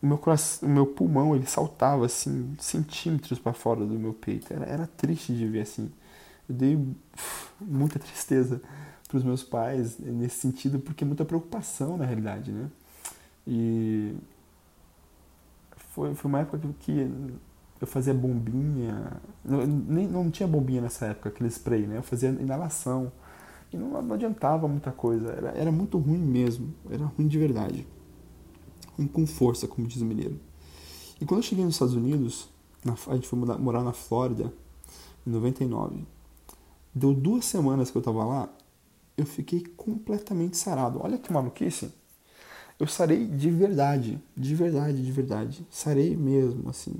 O 0.02 0.06
meu, 0.06 0.18
coração, 0.18 0.68
o 0.68 0.72
meu 0.72 0.86
pulmão 0.86 1.34
ele 1.36 1.46
saltava 1.46 2.06
assim 2.06 2.54
centímetros 2.58 3.38
para 3.38 3.52
fora 3.52 3.84
do 3.84 3.98
meu 3.98 4.14
peito. 4.14 4.52
Era, 4.52 4.64
era 4.64 4.86
triste 4.86 5.34
de 5.34 5.46
ver 5.46 5.62
assim. 5.62 5.90
Eu 6.48 6.54
dei 6.54 6.86
muita 7.60 7.98
tristeza 7.98 8.62
para 9.06 9.18
os 9.18 9.24
meus 9.24 9.42
pais 9.42 9.98
nesse 9.98 10.36
sentido, 10.36 10.78
porque 10.78 11.04
muita 11.04 11.24
preocupação 11.24 11.96
na 11.96 12.04
realidade, 12.04 12.50
né? 12.50 12.70
E 13.46 14.14
foi, 15.90 16.14
foi 16.14 16.28
uma 16.28 16.40
época 16.40 16.60
que 16.80 17.10
eu 17.80 17.86
fazia 17.86 18.14
bombinha, 18.14 19.20
não, 19.44 19.66
nem, 19.66 20.06
não 20.06 20.30
tinha 20.30 20.46
bombinha 20.46 20.82
nessa 20.82 21.06
época, 21.06 21.30
aquele 21.30 21.48
spray, 21.48 21.86
né? 21.86 21.98
Eu 21.98 22.02
fazia 22.02 22.28
inalação 22.28 23.10
e 23.72 23.76
não, 23.76 24.02
não 24.02 24.14
adiantava 24.14 24.68
muita 24.68 24.92
coisa, 24.92 25.30
era, 25.32 25.48
era 25.50 25.72
muito 25.72 25.98
ruim 25.98 26.18
mesmo, 26.18 26.74
era 26.90 27.04
ruim 27.04 27.26
de 27.26 27.38
verdade. 27.38 27.86
Ruim 28.96 29.06
com 29.06 29.26
força, 29.26 29.66
como 29.66 29.86
diz 29.86 30.00
o 30.02 30.04
mineiro. 30.04 30.38
E 31.20 31.24
quando 31.24 31.40
eu 31.40 31.44
cheguei 31.44 31.64
nos 31.64 31.74
Estados 31.74 31.94
Unidos, 31.94 32.48
na, 32.84 32.94
a 33.08 33.14
gente 33.14 33.26
foi 33.28 33.38
morar 33.38 33.82
na 33.82 33.92
Flórida, 33.92 34.52
em 35.26 35.30
99. 35.30 36.06
Deu 36.94 37.14
duas 37.14 37.44
semanas 37.44 37.90
que 37.90 37.96
eu 37.96 38.02
tava 38.02 38.24
lá, 38.24 38.48
eu 39.16 39.26
fiquei 39.26 39.64
completamente 39.76 40.56
sarado. 40.56 41.00
Olha 41.02 41.18
que 41.18 41.32
maluquice. 41.32 41.92
Eu 42.80 42.86
sarei 42.86 43.26
de 43.26 43.50
verdade, 43.50 44.18
de 44.34 44.54
verdade, 44.54 45.04
de 45.04 45.12
verdade. 45.12 45.66
Sarei 45.70 46.16
mesmo, 46.16 46.70
assim. 46.70 46.94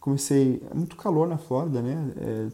Comecei. 0.00 0.60
É 0.68 0.74
muito 0.74 0.96
calor 0.96 1.28
na 1.28 1.38
Flórida, 1.38 1.80
né? 1.80 2.12
É, 2.16 2.48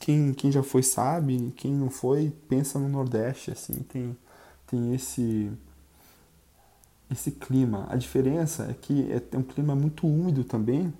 quem, 0.00 0.34
quem 0.34 0.50
já 0.50 0.64
foi 0.64 0.82
sabe, 0.82 1.52
quem 1.56 1.72
não 1.72 1.88
foi, 1.90 2.32
pensa 2.48 2.78
no 2.78 2.88
Nordeste, 2.88 3.52
assim. 3.52 3.74
Tem, 3.84 4.16
tem 4.66 4.94
esse 4.94 5.52
esse 7.10 7.30
clima. 7.30 7.86
A 7.88 7.96
diferença 7.96 8.64
é 8.70 8.74
que 8.74 9.06
é 9.12 9.38
um 9.38 9.42
clima 9.42 9.74
muito 9.74 10.06
úmido 10.06 10.42
também, 10.42 10.92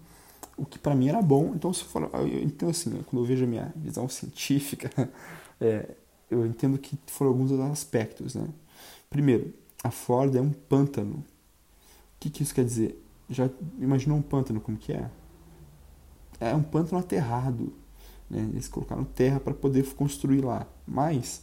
o 0.57 0.65
que 0.65 0.79
para 0.79 0.95
mim 0.95 1.09
era 1.09 1.21
bom. 1.21 1.53
Então, 1.55 1.73
se 1.73 1.85
for, 1.85 2.09
então 2.43 2.69
assim, 2.69 3.03
quando 3.07 3.23
eu 3.23 3.27
vejo 3.27 3.45
a 3.45 3.49
minha 3.49 3.73
visão 3.77 4.07
científica, 4.09 4.91
é, 5.61 5.91
eu 6.31 6.47
entendo 6.47 6.79
que 6.79 6.97
foram 7.07 7.33
alguns 7.33 7.53
aspectos, 7.53 8.35
né? 8.35 8.49
Primeiro, 9.11 9.53
a 9.85 9.91
Flórida 9.91 10.39
é 10.39 10.43
um 10.43 10.51
pântano. 10.51 11.17
O 11.17 11.25
que, 12.19 12.31
que 12.31 12.43
isso 12.43 12.55
quer 12.55 12.65
dizer? 12.65 12.99
Já 13.29 13.51
imaginou 13.79 14.17
um 14.17 14.23
pântano 14.23 14.59
como 14.59 14.79
que 14.79 14.95
é? 14.95 15.11
É 16.41 16.55
um 16.55 16.63
pântano 16.63 16.99
aterrado. 16.99 17.71
Né? 18.31 18.49
Eles 18.51 18.67
colocaram 18.67 19.05
terra 19.05 19.39
para 19.39 19.53
poder 19.53 19.85
construir 19.95 20.41
lá. 20.41 20.67
Mas 20.89 21.43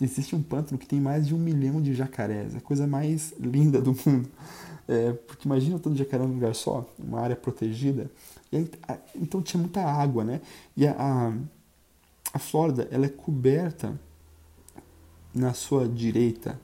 existe 0.00 0.34
um 0.34 0.42
pântano 0.42 0.78
que 0.78 0.86
tem 0.86 0.98
mais 0.98 1.26
de 1.26 1.34
um 1.34 1.38
milhão 1.38 1.82
de 1.82 1.94
jacarés. 1.94 2.54
É 2.54 2.58
a 2.58 2.62
coisa 2.62 2.86
mais 2.86 3.34
linda 3.38 3.80
do 3.80 3.92
mundo. 3.92 4.28
É, 4.88 5.12
porque 5.12 5.48
imagina 5.48 5.80
todo 5.80 5.96
jacaré 5.96 6.22
num 6.24 6.34
lugar 6.34 6.54
só, 6.54 6.88
uma 6.96 7.18
área 7.18 7.34
protegida. 7.34 8.08
Aí, 8.52 8.70
então 9.16 9.42
tinha 9.42 9.60
muita 9.60 9.82
água, 9.82 10.22
né? 10.22 10.40
E 10.76 10.86
a, 10.86 10.92
a, 10.96 11.32
a 12.32 12.38
Flórida 12.38 12.86
ela 12.92 13.06
é 13.06 13.08
coberta 13.08 13.98
na 15.34 15.52
sua 15.54 15.88
direita 15.88 16.56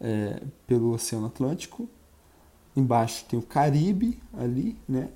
é, 0.00 0.42
pelo 0.66 0.92
Oceano 0.92 1.26
Atlântico, 1.26 1.88
embaixo 2.76 3.24
tem 3.26 3.38
o 3.38 3.42
Caribe 3.42 4.20
ali, 4.36 4.76
né? 4.88 5.08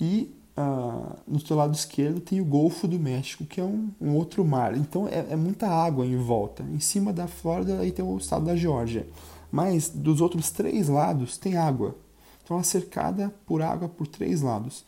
E 0.00 0.34
ah, 0.56 1.16
no 1.26 1.40
seu 1.40 1.56
lado 1.56 1.74
esquerdo 1.74 2.20
tem 2.20 2.40
o 2.40 2.44
Golfo 2.44 2.86
do 2.86 2.98
México, 2.98 3.44
que 3.44 3.60
é 3.60 3.64
um, 3.64 3.90
um 4.00 4.14
outro 4.14 4.44
mar. 4.44 4.76
Então 4.76 5.08
é, 5.08 5.26
é, 5.30 5.36
muita 5.36 5.68
água 5.68 6.04
em 6.04 6.16
volta. 6.16 6.62
Em 6.62 6.80
cima 6.80 7.12
da 7.12 7.26
Flórida 7.26 7.78
aí 7.78 7.90
tem 7.90 8.04
o 8.04 8.16
estado 8.18 8.44
da 8.44 8.56
Geórgia. 8.56 9.06
Mas 9.50 9.88
dos 9.88 10.20
outros 10.20 10.50
três 10.50 10.88
lados 10.88 11.38
tem 11.38 11.56
água. 11.56 11.96
Então 12.44 12.56
ela 12.56 12.62
é 12.62 12.64
cercada 12.64 13.34
por 13.46 13.62
água 13.62 13.88
por 13.88 14.06
três 14.06 14.42
lados. 14.42 14.84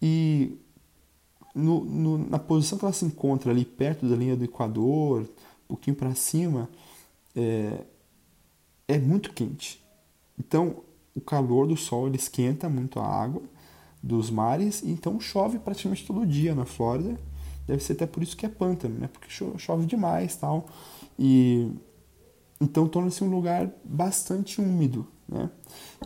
E 0.00 0.58
no, 1.54 1.84
no, 1.84 2.18
na 2.30 2.38
posição 2.38 2.78
que 2.78 2.84
ela 2.84 2.92
se 2.92 3.04
encontra 3.04 3.50
ali 3.50 3.64
perto 3.64 4.08
da 4.08 4.16
linha 4.16 4.36
do 4.36 4.44
Equador, 4.44 5.22
um 5.22 5.68
pouquinho 5.68 5.96
para 5.96 6.14
cima, 6.14 6.68
é, 7.34 7.84
é 8.88 8.98
muito 8.98 9.32
quente. 9.32 9.84
Então, 10.38 10.82
o 11.14 11.20
calor 11.20 11.66
do 11.66 11.76
sol 11.76 12.06
ele 12.06 12.16
esquenta 12.16 12.68
muito 12.68 12.98
a 12.98 13.06
água 13.06 13.42
dos 14.02 14.30
mares, 14.30 14.82
então 14.84 15.18
chove 15.18 15.58
praticamente 15.58 16.06
todo 16.06 16.26
dia 16.26 16.54
na 16.54 16.66
Flórida. 16.66 17.18
Deve 17.66 17.82
ser 17.82 17.94
até 17.94 18.06
por 18.06 18.22
isso 18.22 18.36
que 18.36 18.44
é 18.44 18.48
pântano, 18.48 18.98
né? 18.98 19.08
Porque 19.08 19.28
chove 19.30 19.86
demais, 19.86 20.36
tal. 20.36 20.66
E 21.18 21.72
então 22.60 22.86
torna-se 22.86 23.24
um 23.24 23.30
lugar 23.30 23.70
bastante 23.82 24.60
úmido, 24.60 25.06
né? 25.26 25.50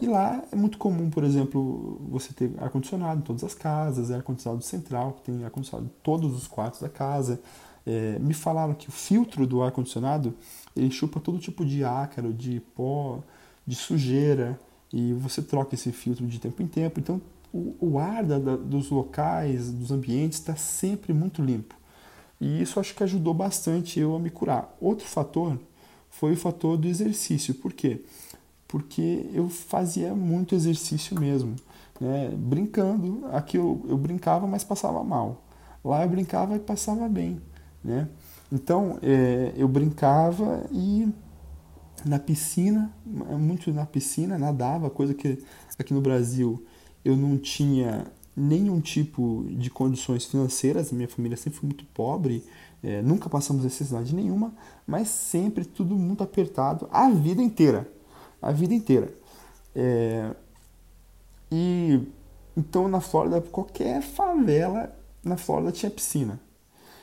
E 0.01 0.07
lá 0.07 0.45
é 0.53 0.57
muito 0.57 0.79
comum, 0.79 1.11
por 1.11 1.25
exemplo, 1.25 2.01
você 2.09 2.33
ter 2.33 2.53
ar 2.59 2.71
condicionado 2.71 3.21
em 3.21 3.25
todas 3.25 3.43
as 3.43 3.55
casas, 3.55 4.11
ar 4.11 4.23
condicionado 4.23 4.63
central, 4.63 5.15
que 5.15 5.23
tem 5.23 5.45
ar 5.45 5.51
condicionado 5.51 5.87
em 5.87 6.03
todos 6.03 6.35
os 6.37 6.47
quartos 6.47 6.81
da 6.81 6.89
casa. 6.89 7.41
É, 7.85 8.19
me 8.19 8.35
falaram 8.35 8.75
que 8.75 8.89
o 8.89 8.93
filtro 8.93 9.47
do 9.47 9.63
ar 9.63 9.73
condicionado 9.73 10.35
ele 10.77 10.91
chupa 10.91 11.21
todo 11.21 11.39
tipo 11.39 11.65
de 11.65 11.85
ácaro, 11.85 12.33
de 12.33 12.61
pó, 12.75 13.21
de 13.67 13.75
sujeira, 13.75 14.59
e 14.93 15.13
você 15.13 15.43
troca 15.43 15.75
esse 15.75 15.93
filtro 15.93 16.27
de 16.27 16.39
tempo 16.39 16.63
em 16.63 16.67
tempo. 16.67 16.99
Então, 17.01 17.21
o, 17.53 17.75
o 17.81 17.99
ar 17.99 18.25
da, 18.25 18.39
da, 18.39 18.57
dos 18.57 18.91
locais, 18.91 19.71
dos 19.71 19.91
ambientes, 19.91 20.39
está 20.39 20.57
sempre 20.57 21.13
muito 21.13 21.43
limpo. 21.43 21.75
E 22.41 22.63
isso 22.63 22.79
acho 22.79 22.95
que 22.95 23.03
ajudou 23.03 23.35
bastante 23.35 23.99
eu 23.99 24.15
a 24.15 24.19
me 24.19 24.31
curar. 24.31 24.75
Outro 24.81 25.07
fator 25.07 25.59
foi 26.11 26.33
o 26.33 26.37
fator 26.37 26.77
do 26.77 26.87
exercício. 26.87 27.55
Por 27.55 27.73
quê? 27.73 28.03
Porque 28.67 29.29
eu 29.33 29.49
fazia 29.49 30.15
muito 30.15 30.55
exercício 30.55 31.19
mesmo. 31.19 31.57
Né? 32.01 32.31
Brincando, 32.37 33.27
aqui 33.33 33.57
eu, 33.57 33.85
eu 33.89 33.97
brincava, 33.97 34.47
mas 34.47 34.63
passava 34.63 35.03
mal. 35.03 35.43
Lá 35.85 36.05
eu 36.05 36.09
brincava 36.09 36.57
e 36.57 36.61
passava 36.61 37.09
bem. 37.09 37.41
Né? 37.83 38.09
Então, 38.51 38.99
é, 39.03 39.53
eu 39.57 39.69
brincava 39.69 40.65
e 40.73 41.09
na 42.05 42.19
piscina, 42.19 42.93
muito 43.05 43.73
na 43.73 43.85
piscina, 43.85 44.39
nadava, 44.39 44.89
coisa 44.89 45.15
que 45.15 45.43
aqui 45.79 45.93
no 45.93 46.01
Brasil 46.01 46.65
eu 47.05 47.17
não 47.17 47.37
tinha 47.37 48.07
nenhum 48.37 48.81
tipo 48.81 49.45
de 49.51 49.69
condições 49.69 50.25
financeiras, 50.25 50.93
minha 50.93 51.09
família 51.09 51.37
sempre 51.37 51.59
foi 51.59 51.67
muito 51.67 51.85
pobre, 51.87 52.45
é, 52.83 53.03
nunca 53.03 53.29
passamos 53.29 53.65
necessidade 53.65 54.15
nenhuma, 54.15 54.55
mas 54.87 55.09
sempre 55.09 55.65
tudo 55.65 55.97
muito 55.97 56.23
apertado 56.23 56.89
a 56.93 57.11
vida 57.11 57.43
inteira, 57.43 57.91
a 58.41 58.53
vida 58.53 58.73
inteira. 58.73 59.13
É, 59.75 60.35
e 61.51 62.01
então 62.57 62.89
na 62.89 63.01
Flórida, 63.01 63.41
qualquer 63.41 64.03
favela 64.03 64.97
na 65.23 65.37
Flórida 65.37 65.73
tinha 65.73 65.91
piscina. 65.91 66.41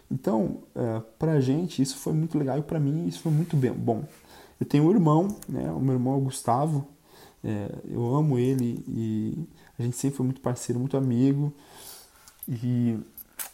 Então, 0.10 0.60
é, 0.76 1.02
pra 1.18 1.40
gente 1.40 1.82
isso 1.82 1.98
foi 1.98 2.14
muito 2.14 2.38
legal 2.38 2.58
e 2.58 2.62
para 2.62 2.80
mim 2.80 3.08
isso 3.08 3.20
foi 3.20 3.32
muito 3.32 3.56
bem, 3.56 3.72
bom. 3.72 4.04
Eu 4.60 4.66
tenho 4.66 4.86
um 4.86 4.92
irmão, 4.92 5.28
né? 5.50 5.70
O 5.72 5.80
meu 5.80 5.94
irmão 5.96 6.14
é 6.14 6.18
o 6.18 6.22
Gustavo. 6.22 6.88
É, 7.44 7.70
eu 7.90 8.16
amo 8.16 8.40
ele 8.40 8.84
e 8.88 9.48
A 9.78 9.84
gente 9.84 9.98
sempre 9.98 10.18
foi 10.18 10.26
muito 10.26 10.42
parceiro, 10.42 10.80
muito 10.80 10.98
amigo. 10.98 11.54
E 12.48 12.98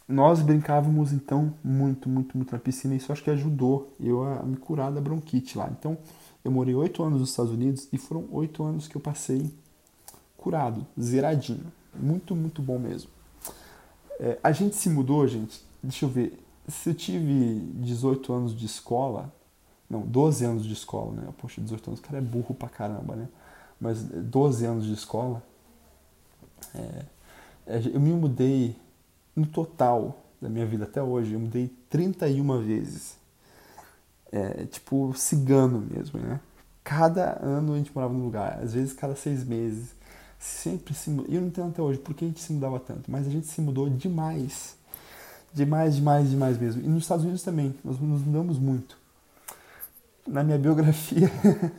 nós 0.08 0.42
brincávamos 0.42 1.12
então 1.12 1.54
muito, 1.64 2.08
muito, 2.08 2.38
muito 2.38 2.52
na 2.52 2.60
piscina. 2.60 2.96
Isso 2.96 3.12
acho 3.12 3.24
que 3.24 3.30
ajudou 3.32 3.94
eu 4.00 4.24
a 4.24 4.44
me 4.44 4.58
curar 4.58 4.92
da 4.92 5.02
bronquite 5.02 5.58
lá. 5.58 5.70
Então, 5.78 5.98
eu 6.44 6.52
morei 6.52 6.76
oito 6.76 7.02
anos 7.04 7.22
nos 7.22 7.30
Estados 7.30 7.52
Unidos 7.52 7.88
e 7.92 7.98
foram 7.98 8.26
oito 8.32 8.64
anos 8.64 8.88
que 8.88 8.96
eu 8.96 9.02
passei 9.02 9.52
curado, 10.38 10.86
zeradinho. 11.00 11.72
Muito, 11.94 12.36
muito 12.36 12.62
bom 12.62 12.80
mesmo. 12.80 13.10
É, 14.20 14.38
a 14.44 14.52
gente 14.52 14.76
se 14.76 14.90
mudou, 14.90 15.28
gente. 15.28 15.62
Deixa 15.82 16.06
eu 16.06 16.10
ver. 16.10 16.38
Se 16.68 16.90
eu 16.90 16.94
tive 16.94 17.60
18 17.76 18.34
anos 18.34 18.58
de 18.58 18.66
escola, 18.66 19.34
não, 19.90 20.02
12 20.02 20.46
anos 20.46 20.66
de 20.66 20.74
escola, 20.74 21.12
né? 21.14 21.28
Poxa, 21.38 21.60
18 21.60 21.90
anos, 21.90 22.00
o 22.00 22.04
cara 22.04 22.20
é 22.20 22.22
burro 22.22 22.56
pra 22.56 22.70
caramba, 22.70 23.16
né? 23.16 23.28
Mas 23.80 24.04
12 24.04 24.66
anos 24.66 24.86
de 24.86 24.94
escola, 24.94 25.44
é, 26.74 27.06
eu 27.94 28.00
me 28.00 28.14
mudei 28.14 28.76
no 29.36 29.46
total 29.46 30.18
da 30.42 30.50
minha 30.50 30.66
vida 30.66 30.86
até 30.86 31.02
hoje, 31.02 31.34
eu 31.34 31.40
mudei 31.40 31.68
31 31.90 32.62
vezes. 32.62 33.18
É, 34.32 34.66
tipo, 34.66 35.14
cigano 35.14 35.82
mesmo, 35.82 36.20
né? 36.20 36.40
Cada 36.84 37.38
ano 37.44 37.74
a 37.74 37.78
gente 37.78 37.94
morava 37.94 38.14
num 38.14 38.24
lugar, 38.24 38.60
às 38.64 38.74
vezes 38.74 38.94
cada 38.94 39.16
seis 39.16 39.44
meses. 39.44 39.94
Sempre 40.40 40.94
se 40.96 41.12
E 41.30 41.36
eu 41.36 41.42
não 41.42 41.50
entendo 41.50 41.70
até 41.70 41.82
hoje 41.82 42.00
por 42.00 42.16
que 42.16 42.26
a 42.26 42.28
gente 42.28 42.42
se 42.42 42.52
mudava 42.52 42.80
tanto, 42.80 43.12
mas 43.12 43.28
a 43.28 43.30
gente 43.30 43.46
se 43.46 43.62
mudou 43.62 43.90
demais. 43.90 44.76
Demais, 45.54 45.96
demais, 45.96 46.30
demais 46.30 46.58
mesmo. 46.58 46.82
E 46.82 46.88
nos 46.88 47.04
Estados 47.04 47.24
Unidos 47.24 47.44
também, 47.44 47.76
nós 47.84 48.00
nos 48.00 48.22
mudamos 48.22 48.58
muito. 48.58 48.98
Na 50.28 50.44
minha 50.44 50.58
biografia, 50.58 51.30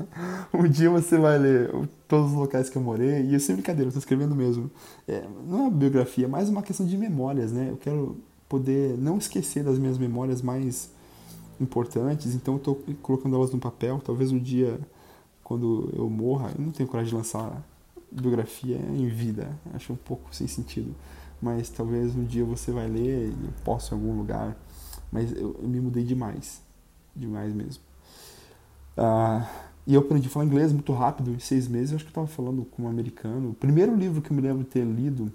um 0.53 0.69
dia 0.69 0.91
você 0.91 1.17
vai 1.17 1.39
ler 1.39 1.73
todos 2.09 2.33
os 2.33 2.37
locais 2.37 2.69
que 2.69 2.77
eu 2.77 2.83
morei, 2.83 3.23
e 3.23 3.35
eu 3.35 3.41
sem 3.41 3.55
brincadeira, 3.55 3.87
eu 3.87 3.89
estou 3.89 4.01
escrevendo 4.01 4.35
mesmo. 4.35 4.71
É, 5.09 5.25
não 5.47 5.59
é 5.59 5.63
uma 5.63 5.71
biografia, 5.71 6.25
é 6.25 6.29
mais 6.29 6.49
uma 6.49 6.63
questão 6.63 6.85
de 6.85 6.99
memórias, 6.99 7.53
né? 7.53 7.69
Eu 7.71 7.77
quero 7.77 8.17
poder 8.49 8.99
não 8.99 9.17
esquecer 9.17 9.65
das 9.65 9.79
minhas 9.79 9.97
memórias 9.97 10.43
mais 10.43 10.91
importantes, 11.61 12.35
então 12.35 12.55
eu 12.55 12.59
estou 12.59 12.83
colocando 13.01 13.37
elas 13.37 13.53
no 13.53 13.59
papel. 13.59 14.01
Talvez 14.05 14.33
um 14.33 14.39
dia, 14.39 14.79
quando 15.43 15.91
eu 15.97 16.11
morra, 16.11 16.51
eu 16.59 16.65
não 16.65 16.73
tenho 16.73 16.89
coragem 16.89 17.11
de 17.11 17.17
lançar 17.17 17.63
biografia 18.11 18.77
em 18.77 19.07
vida. 19.09 19.49
Acho 19.73 19.93
um 19.93 19.97
pouco 19.97 20.35
sem 20.35 20.47
sentido. 20.47 20.95
Mas 21.43 21.69
talvez 21.69 22.15
um 22.15 22.25
dia 22.25 22.45
você 22.45 22.71
vai 22.71 22.87
ler 22.87 23.31
e 23.31 23.47
eu 23.47 23.53
posso 23.65 23.93
em 23.93 23.99
algum 23.99 24.17
lugar. 24.17 24.57
Mas 25.11 25.33
eu, 25.33 25.59
eu 25.61 25.69
me 25.69 25.81
mudei 25.81 26.05
demais. 26.05 26.63
Demais 27.17 27.53
mesmo. 27.53 27.83
Ah, 28.97 29.51
e 29.85 29.95
eu 29.95 30.01
aprendi 30.01 30.29
a 30.29 30.31
falar 30.31 30.47
inglês 30.47 30.73
muito 30.73 30.93
rápido, 30.93 31.33
em 31.33 31.41
seis 31.41 31.67
meses. 31.67 31.91
Eu 31.91 31.97
acho 31.97 32.05
que 32.05 32.09
eu 32.09 32.23
estava 32.23 32.29
falando 32.29 32.65
com 32.65 32.85
um 32.85 32.89
americano. 32.89 33.51
O 33.51 33.55
primeiro 33.55 33.97
livro 33.97 34.23
que 34.23 34.31
eu 34.31 34.37
me 34.37 34.41
lembro 34.41 34.63
de 34.63 34.71
ter 34.71 34.85
lido 34.85 35.33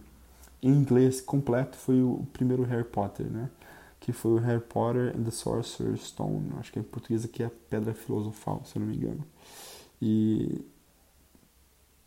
em 0.63 0.71
inglês 0.71 1.19
completo 1.19 1.77
foi 1.77 2.01
o 2.01 2.25
primeiro 2.31 2.63
Harry 2.63 2.85
Potter, 2.85 3.27
né? 3.27 3.49
Que 3.99 4.13
foi 4.13 4.31
o 4.31 4.37
Harry 4.37 4.61
Potter 4.61 5.13
and 5.13 5.23
the 5.23 5.31
Sorcerer's 5.31 6.07
Stone. 6.07 6.51
Acho 6.57 6.71
que 6.71 6.79
em 6.79 6.83
português 6.83 7.25
aqui 7.25 7.43
é 7.43 7.47
a 7.47 7.51
Pedra 7.69 7.93
Filosofal, 7.93 8.61
se 8.63 8.77
eu 8.77 8.79
não 8.79 8.87
me 8.87 8.95
engano. 8.95 9.23
E 10.01 10.63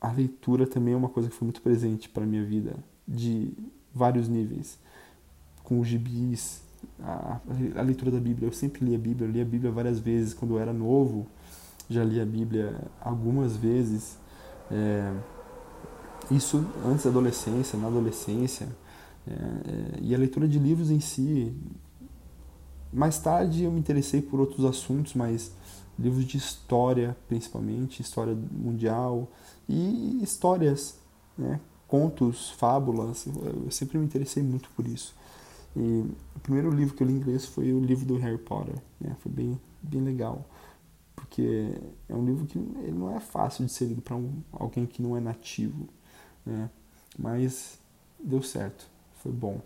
a 0.00 0.10
leitura 0.10 0.66
também 0.66 0.94
é 0.94 0.96
uma 0.96 1.10
coisa 1.10 1.28
que 1.28 1.34
foi 1.34 1.44
muito 1.44 1.60
presente 1.60 2.08
para 2.08 2.24
minha 2.24 2.44
vida, 2.44 2.76
de 3.06 3.52
vários 3.94 4.28
níveis. 4.28 4.78
Com 5.62 5.80
os 5.80 5.88
gibis, 5.88 6.62
a, 7.02 7.40
a, 7.76 7.82
leitura 7.82 8.10
da 8.10 8.20
Bíblia. 8.20 8.48
Eu 8.48 8.52
sempre 8.52 8.84
li 8.84 8.94
a 8.94 8.98
Bíblia, 8.98 9.28
eu 9.28 9.32
li 9.32 9.40
a 9.40 9.44
Bíblia 9.44 9.70
várias 9.70 9.98
vezes. 9.98 10.34
Quando 10.34 10.54
eu 10.54 10.60
era 10.60 10.72
novo, 10.72 11.26
já 11.88 12.04
li 12.04 12.20
a 12.20 12.26
Bíblia 12.26 12.80
algumas 13.00 13.56
vezes. 13.56 14.18
É, 14.70 15.12
isso 16.30 16.64
antes 16.84 17.04
da 17.04 17.10
adolescência, 17.10 17.78
na 17.78 17.88
adolescência. 17.88 18.68
É, 19.26 19.32
é, 19.32 19.98
e 20.00 20.14
a 20.14 20.18
leitura 20.18 20.48
de 20.48 20.58
livros 20.58 20.90
em 20.90 21.00
si. 21.00 21.54
Mais 22.92 23.18
tarde 23.18 23.64
eu 23.64 23.70
me 23.70 23.78
interessei 23.78 24.20
por 24.20 24.40
outros 24.40 24.64
assuntos, 24.64 25.14
mas 25.14 25.52
livros 25.98 26.24
de 26.24 26.36
história, 26.36 27.16
principalmente, 27.28 28.00
história 28.02 28.36
mundial 28.50 29.30
e 29.68 30.20
histórias, 30.22 30.98
né? 31.36 31.60
Contos, 31.90 32.50
fábulas. 32.50 33.26
Eu 33.26 33.70
sempre 33.70 33.98
me 33.98 34.04
interessei 34.04 34.42
muito 34.42 34.70
por 34.70 34.86
isso. 34.86 35.12
E 35.76 36.04
o 36.36 36.40
primeiro 36.40 36.70
livro 36.70 36.94
que 36.94 37.02
eu 37.02 37.06
li 37.06 37.14
em 37.14 37.16
inglês 37.16 37.44
foi 37.46 37.72
o 37.72 37.80
livro 37.80 38.06
do 38.06 38.16
Harry 38.16 38.38
Potter. 38.38 38.76
Né? 39.00 39.16
Foi 39.18 39.30
bem, 39.30 39.60
bem 39.82 40.00
legal, 40.00 40.46
porque 41.16 41.74
é 42.08 42.14
um 42.14 42.24
livro 42.24 42.46
que 42.46 42.58
ele 42.58 42.96
não 42.96 43.14
é 43.14 43.18
fácil 43.18 43.66
de 43.66 43.72
ser 43.72 43.86
lido 43.86 44.00
para 44.00 44.14
um, 44.14 44.32
alguém 44.52 44.86
que 44.86 45.02
não 45.02 45.16
é 45.16 45.20
nativo, 45.20 45.88
né? 46.46 46.70
mas 47.18 47.78
deu 48.22 48.42
certo, 48.42 48.88
foi 49.22 49.32
bom. 49.32 49.60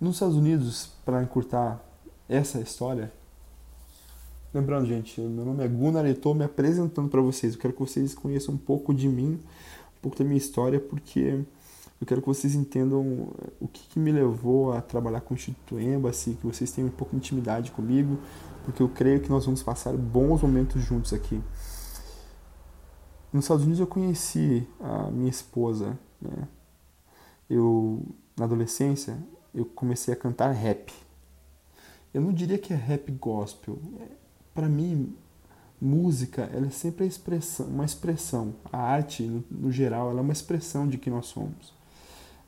Nos 0.00 0.16
Estados 0.16 0.36
Unidos, 0.36 0.90
para 1.04 1.22
encurtar 1.22 1.80
essa 2.28 2.60
história, 2.60 3.12
Lembrando, 4.52 4.86
gente, 4.86 5.20
meu 5.20 5.44
nome 5.44 5.64
é 5.64 5.66
Gunnar 5.66 6.06
e 6.06 6.12
estou 6.12 6.32
me 6.32 6.44
apresentando 6.44 7.08
para 7.08 7.20
vocês. 7.20 7.54
Eu 7.54 7.58
quero 7.58 7.74
que 7.74 7.80
vocês 7.80 8.14
conheçam 8.14 8.54
um 8.54 8.56
pouco 8.56 8.94
de 8.94 9.08
mim, 9.08 9.40
pouco 10.04 10.18
da 10.18 10.24
minha 10.24 10.36
história, 10.36 10.78
porque 10.78 11.42
eu 11.98 12.06
quero 12.06 12.20
que 12.20 12.26
vocês 12.26 12.54
entendam 12.54 13.32
o 13.58 13.66
que, 13.66 13.88
que 13.88 13.98
me 13.98 14.12
levou 14.12 14.72
a 14.74 14.82
trabalhar 14.82 15.22
com 15.22 15.32
o 15.32 15.36
Instituto 15.36 15.80
Embassy, 15.80 16.34
que 16.34 16.46
vocês 16.46 16.70
tenham 16.70 16.88
um 16.88 16.92
pouco 16.92 17.12
de 17.12 17.16
intimidade 17.16 17.70
comigo, 17.70 18.18
porque 18.64 18.82
eu 18.82 18.88
creio 18.90 19.20
que 19.20 19.30
nós 19.30 19.46
vamos 19.46 19.62
passar 19.62 19.96
bons 19.96 20.42
momentos 20.42 20.82
juntos 20.82 21.14
aqui. 21.14 21.40
Nos 23.32 23.46
Estados 23.46 23.64
Unidos 23.64 23.80
eu 23.80 23.86
conheci 23.86 24.68
a 24.78 25.10
minha 25.10 25.30
esposa, 25.30 25.98
né? 26.20 26.48
Eu, 27.48 28.02
na 28.36 28.44
adolescência, 28.44 29.16
eu 29.54 29.64
comecei 29.64 30.12
a 30.12 30.16
cantar 30.16 30.50
rap. 30.52 30.92
Eu 32.12 32.20
não 32.20 32.32
diria 32.32 32.58
que 32.58 32.72
é 32.72 32.76
rap 32.76 33.10
gospel, 33.12 33.78
para 34.54 34.68
mim, 34.68 35.14
música 35.84 36.48
ela 36.52 36.66
é 36.66 36.70
sempre 36.70 37.06
expressão, 37.06 37.66
uma 37.66 37.84
expressão. 37.84 38.54
A 38.72 38.78
arte, 38.78 39.22
no, 39.22 39.44
no, 39.50 39.70
geral, 39.70 40.10
ela 40.10 40.20
é 40.20 40.22
uma 40.22 40.32
expressão 40.32 40.88
de 40.88 40.96
quem 40.96 41.12
nós 41.12 41.26
somos. 41.26 41.72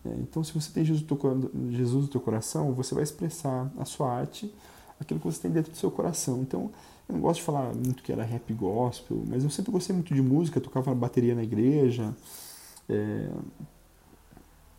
É, 0.04 0.08
então, 0.20 0.42
se 0.42 0.52
você 0.52 0.72
tem 0.72 0.84
Jesus 0.84 1.06
no, 1.08 1.16
teu, 1.16 1.50
Jesus 1.70 2.04
no 2.04 2.08
teu 2.08 2.20
coração, 2.20 2.72
você 2.72 2.94
vai 2.94 3.04
expressar 3.04 3.70
a 3.78 3.84
sua 3.84 4.10
arte, 4.10 4.52
aquilo 4.98 5.20
que 5.20 5.26
você 5.26 5.42
tem 5.42 5.50
dentro 5.50 5.70
do 5.70 5.76
seu 5.76 5.90
coração. 5.90 6.40
Então, 6.40 6.70
eu 7.08 7.14
não 7.14 7.20
gosto 7.20 7.40
de 7.40 7.44
falar 7.44 7.74
muito 7.74 8.02
que 8.02 8.10
era 8.10 8.24
rap 8.24 8.52
gospel, 8.54 9.22
mas 9.28 9.44
eu 9.44 9.50
sempre 9.50 9.70
gostei 9.70 9.94
muito 9.94 10.14
de 10.14 10.22
música, 10.22 10.60
tocava 10.60 10.94
bateria 10.94 11.34
na 11.34 11.42
igreja. 11.42 12.16
É, 12.88 13.30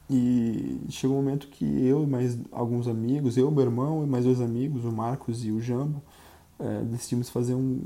e 0.10 0.80
chegou 0.90 1.18
um 1.18 1.22
momento 1.22 1.48
que 1.48 1.66
eu 1.86 2.04
e 2.04 2.08
mais 2.08 2.38
alguns 2.52 2.88
amigos, 2.88 3.38
eu, 3.38 3.52
meu 3.52 3.64
irmão 3.64 4.04
e 4.04 4.08
mais 4.08 4.24
dois 4.24 4.40
amigos, 4.40 4.86
o 4.86 4.92
Marcos 4.92 5.44
e 5.46 5.52
o 5.52 5.60
Jambo, 5.60 6.02
é, 6.60 6.82
decidimos 6.84 7.30
fazer 7.30 7.54
um, 7.54 7.82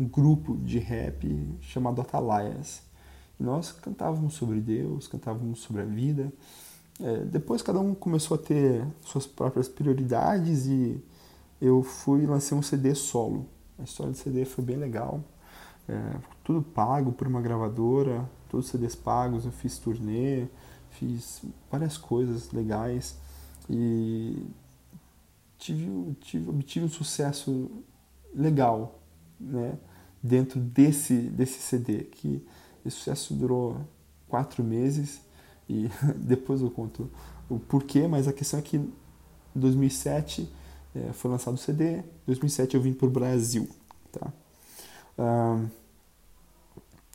um, 0.00 0.06
grupo 0.06 0.56
de 0.56 0.78
rap 0.78 1.58
chamado 1.60 2.00
Atalaias. 2.00 2.82
E 3.38 3.42
nós 3.42 3.72
cantávamos 3.72 4.34
sobre 4.34 4.60
Deus, 4.60 5.06
cantávamos 5.06 5.60
sobre 5.60 5.82
a 5.82 5.84
vida. 5.84 6.32
É, 7.00 7.24
depois 7.24 7.62
cada 7.62 7.80
um 7.80 7.94
começou 7.94 8.34
a 8.34 8.38
ter 8.38 8.86
suas 9.02 9.26
próprias 9.26 9.68
prioridades 9.68 10.66
e 10.66 11.02
eu 11.60 11.82
fui 11.82 12.26
lancei 12.26 12.56
um 12.56 12.62
CD 12.62 12.94
solo. 12.94 13.46
A 13.78 13.82
história 13.82 14.12
do 14.12 14.18
CD 14.18 14.44
foi 14.44 14.64
bem 14.64 14.76
legal. 14.76 15.22
É, 15.88 16.16
tudo 16.44 16.62
pago 16.62 17.12
por 17.12 17.26
uma 17.26 17.40
gravadora, 17.40 18.28
todos 18.48 18.66
os 18.66 18.72
CDs 18.72 18.94
pagos, 18.94 19.44
eu 19.44 19.52
fiz 19.52 19.78
turnê, 19.78 20.46
fiz 20.90 21.42
várias 21.70 21.96
coisas 21.96 22.52
legais 22.52 23.16
e 23.68 24.46
tive, 25.58 26.14
tive, 26.20 26.48
obtive 26.48 26.84
um 26.84 26.88
sucesso 26.88 27.70
legal, 28.34 28.98
né? 29.38 29.78
Dentro 30.22 30.60
desse, 30.60 31.14
desse 31.14 31.60
CD, 31.60 32.04
que 32.04 32.44
esse 32.84 32.96
sucesso 32.96 33.34
durou 33.34 33.80
quatro 34.28 34.62
meses 34.62 35.20
e 35.68 35.88
depois 36.16 36.60
eu 36.60 36.70
conto 36.70 37.10
o 37.48 37.58
porquê, 37.58 38.06
mas 38.06 38.28
a 38.28 38.32
questão 38.32 38.58
é 38.58 38.62
que 38.62 38.76
em 38.76 38.92
2007 39.54 40.48
é, 40.94 41.12
foi 41.12 41.30
lançado 41.30 41.54
o 41.54 41.58
CD, 41.58 41.98
em 41.98 42.04
2007 42.26 42.74
eu 42.74 42.80
vim 42.80 42.92
para 42.92 43.06
o 43.06 43.10
Brasil, 43.10 43.68
tá? 44.12 44.32
Ah, 45.18 45.64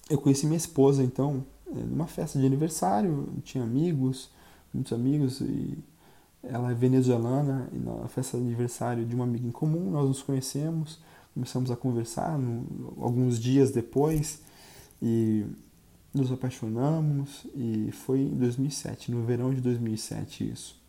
eu 0.09 0.19
conheci 0.19 0.45
minha 0.45 0.57
esposa, 0.57 1.03
então, 1.03 1.43
é, 1.67 1.79
numa 1.79 2.07
festa 2.07 2.37
de 2.39 2.45
aniversário, 2.45 3.27
tinha 3.43 3.63
amigos, 3.63 4.29
muitos 4.73 4.93
amigos, 4.93 5.41
e 5.41 5.77
ela 6.43 6.71
é 6.71 6.75
venezuelana 6.75 7.67
e 7.73 7.77
na 7.77 8.07
festa 8.07 8.37
de 8.37 8.43
aniversário 8.43 9.05
de 9.05 9.15
uma 9.15 9.23
amiga 9.23 9.47
em 9.47 9.51
comum 9.51 9.89
nós 9.89 10.07
nos 10.07 10.21
conhecemos, 10.21 10.99
começamos 11.35 11.69
a 11.69 11.75
conversar 11.75 12.39
no, 12.39 12.93
alguns 12.99 13.37
dias 13.37 13.69
depois 13.69 14.41
e 15.01 15.45
nos 16.13 16.31
apaixonamos 16.31 17.45
e 17.53 17.91
foi 17.91 18.21
em 18.21 18.35
2007, 18.37 19.11
no 19.11 19.23
verão 19.23 19.53
de 19.53 19.59
2007 19.59 20.49
isso. 20.49 20.81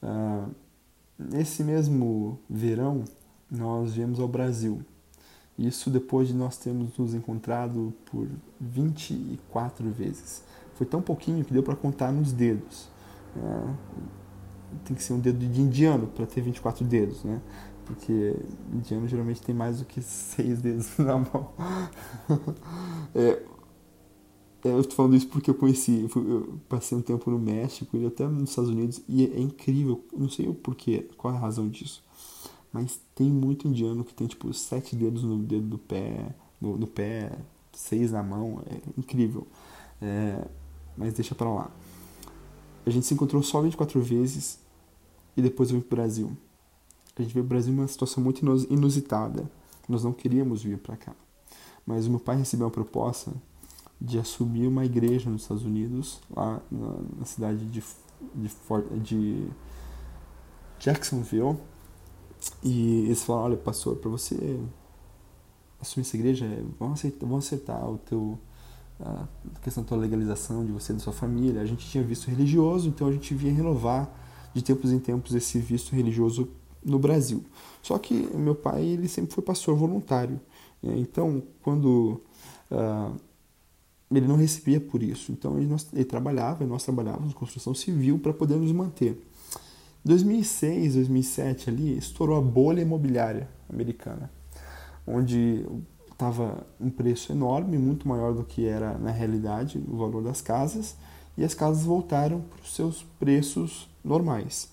Uh, 0.00 0.48
nesse 1.18 1.64
mesmo 1.64 2.38
verão 2.48 3.04
nós 3.50 3.94
viemos 3.94 4.20
ao 4.20 4.28
Brasil. 4.28 4.80
Isso 5.58 5.90
depois 5.90 6.28
de 6.28 6.34
nós 6.34 6.56
termos 6.56 6.96
nos 6.96 7.14
encontrado 7.14 7.92
por 8.06 8.28
24 8.60 9.90
vezes. 9.90 10.44
Foi 10.76 10.86
tão 10.86 11.02
pouquinho 11.02 11.44
que 11.44 11.52
deu 11.52 11.64
para 11.64 11.74
contar 11.74 12.12
nos 12.12 12.32
dedos. 12.32 12.88
É, 13.36 13.74
tem 14.84 14.94
que 14.94 15.02
ser 15.02 15.14
um 15.14 15.18
dedo 15.18 15.38
de 15.38 15.60
indiano 15.60 16.06
para 16.06 16.26
ter 16.26 16.42
24 16.42 16.84
dedos, 16.84 17.24
né? 17.24 17.40
Porque 17.88 18.36
indiano 18.72 19.08
geralmente 19.08 19.42
tem 19.42 19.54
mais 19.54 19.80
do 19.80 19.86
que 19.86 20.00
seis 20.00 20.60
dedos 20.60 20.96
na 20.98 21.16
mão. 21.16 21.52
é, 23.14 23.42
é, 24.64 24.68
eu 24.68 24.80
estou 24.80 24.94
falando 24.94 25.16
isso 25.16 25.26
porque 25.28 25.50
eu 25.50 25.54
conheci, 25.54 26.08
eu, 26.14 26.60
passei 26.68 26.96
um 26.96 27.02
tempo 27.02 27.30
no 27.30 27.38
México 27.38 27.96
e 27.96 28.06
até 28.06 28.28
nos 28.28 28.50
Estados 28.50 28.70
Unidos 28.70 29.00
e 29.08 29.24
é, 29.24 29.38
é 29.38 29.40
incrível, 29.40 30.04
não 30.16 30.28
sei 30.28 30.48
o 30.48 30.54
porquê, 30.54 31.08
qual 31.16 31.32
é 31.32 31.36
a 31.36 31.40
razão 31.40 31.68
disso, 31.68 32.04
mas 32.72 33.00
tem 33.14 33.30
muito 33.30 33.66
indiano 33.66 34.04
que 34.04 34.12
tem 34.12 34.26
tipo 34.26 34.52
sete 34.52 34.94
dedos 34.94 35.22
no 35.22 35.38
dedo 35.38 35.66
do 35.66 35.78
pé, 35.78 36.34
no, 36.60 36.76
no 36.76 36.86
pé, 36.86 37.32
seis 37.72 38.12
na 38.12 38.22
mão, 38.22 38.62
é 38.66 38.80
incrível. 38.98 39.46
É, 40.02 40.44
mas 40.96 41.14
deixa 41.14 41.34
pra 41.34 41.48
lá. 41.48 41.70
A 42.84 42.90
gente 42.90 43.06
se 43.06 43.14
encontrou 43.14 43.42
só 43.42 43.60
24 43.62 44.00
vezes 44.00 44.58
e 45.36 45.42
depois 45.42 45.70
eu 45.70 45.76
vim 45.76 45.82
pro 45.82 45.96
Brasil. 45.96 46.36
A 47.18 47.22
gente 47.22 47.34
veio 47.34 47.44
pro 47.44 47.56
Brasil 47.56 47.72
numa 47.72 47.88
situação 47.88 48.22
muito 48.22 48.44
inusitada. 48.70 49.50
Nós 49.88 50.04
não 50.04 50.12
queríamos 50.12 50.62
vir 50.62 50.78
para 50.78 50.96
cá. 50.96 51.12
Mas 51.84 52.06
o 52.06 52.10
meu 52.10 52.20
pai 52.20 52.36
recebeu 52.36 52.66
uma 52.66 52.72
proposta 52.72 53.32
de 54.00 54.18
assumir 54.18 54.66
uma 54.66 54.84
igreja 54.84 55.28
nos 55.28 55.42
Estados 55.42 55.64
Unidos, 55.64 56.20
lá 56.34 56.60
na, 56.70 57.24
cidade 57.24 57.64
de, 57.66 57.82
de, 58.34 58.48
Fort, 58.48 58.86
de 59.02 59.48
Jacksonville. 60.78 61.56
E 62.62 63.06
eles 63.06 63.24
falaram, 63.24 63.46
olha, 63.46 63.56
pastor, 63.56 63.96
para 63.96 64.10
você 64.10 64.60
assumir 65.80 66.06
essa 66.06 66.16
igreja, 66.16 66.46
acertar, 66.92 67.28
vamos 67.28 67.46
acertar 67.46 67.90
o 67.90 67.98
teu, 67.98 68.38
a 69.00 69.26
questão 69.60 69.82
da 69.82 69.88
tua 69.88 69.98
legalização, 69.98 70.64
de 70.64 70.70
você 70.70 70.92
e 70.92 70.96
da 70.96 71.00
sua 71.00 71.12
família. 71.12 71.60
A 71.60 71.66
gente 71.66 71.88
tinha 71.88 72.04
visto 72.04 72.28
religioso, 72.28 72.88
então 72.88 73.08
a 73.08 73.12
gente 73.12 73.34
vinha 73.34 73.52
renovar 73.52 74.08
de 74.54 74.62
tempos 74.62 74.92
em 74.92 75.00
tempos 75.00 75.34
esse 75.34 75.58
visto 75.58 75.96
religioso 75.96 76.48
no 76.84 76.98
Brasil. 76.98 77.44
Só 77.82 77.98
que 77.98 78.14
meu 78.36 78.54
pai 78.54 78.84
ele 78.84 79.08
sempre 79.08 79.34
foi 79.34 79.42
pastor 79.42 79.74
voluntário. 79.76 80.40
Né? 80.82 80.94
Então, 80.98 81.42
quando 81.62 82.20
uh, 82.70 83.14
ele 84.10 84.26
não 84.26 84.36
recebia 84.36 84.80
por 84.80 85.02
isso. 85.02 85.32
Então 85.32 85.56
ele, 85.56 85.66
nós, 85.66 85.86
ele 85.92 86.04
trabalhava 86.04 86.66
nós 86.66 86.82
trabalhávamos 86.82 87.30
em 87.30 87.34
construção 87.34 87.74
civil 87.74 88.18
para 88.18 88.32
poder 88.32 88.56
nos 88.56 88.72
manter. 88.72 89.22
2006, 90.04 90.94
2007 90.94 91.70
ali 91.70 91.98
estourou 91.98 92.38
a 92.38 92.40
bolha 92.40 92.80
imobiliária 92.80 93.48
americana, 93.68 94.30
onde 95.06 95.66
estava 96.10 96.66
um 96.80 96.88
preço 96.88 97.30
enorme, 97.32 97.76
muito 97.76 98.08
maior 98.08 98.32
do 98.32 98.44
que 98.44 98.66
era 98.66 98.96
na 98.96 99.10
realidade 99.10 99.82
o 99.86 99.96
valor 99.96 100.22
das 100.22 100.40
casas, 100.40 100.96
e 101.36 101.44
as 101.44 101.52
casas 101.52 101.84
voltaram 101.84 102.40
para 102.40 102.62
os 102.62 102.74
seus 102.74 103.02
preços 103.18 103.88
normais. 104.02 104.70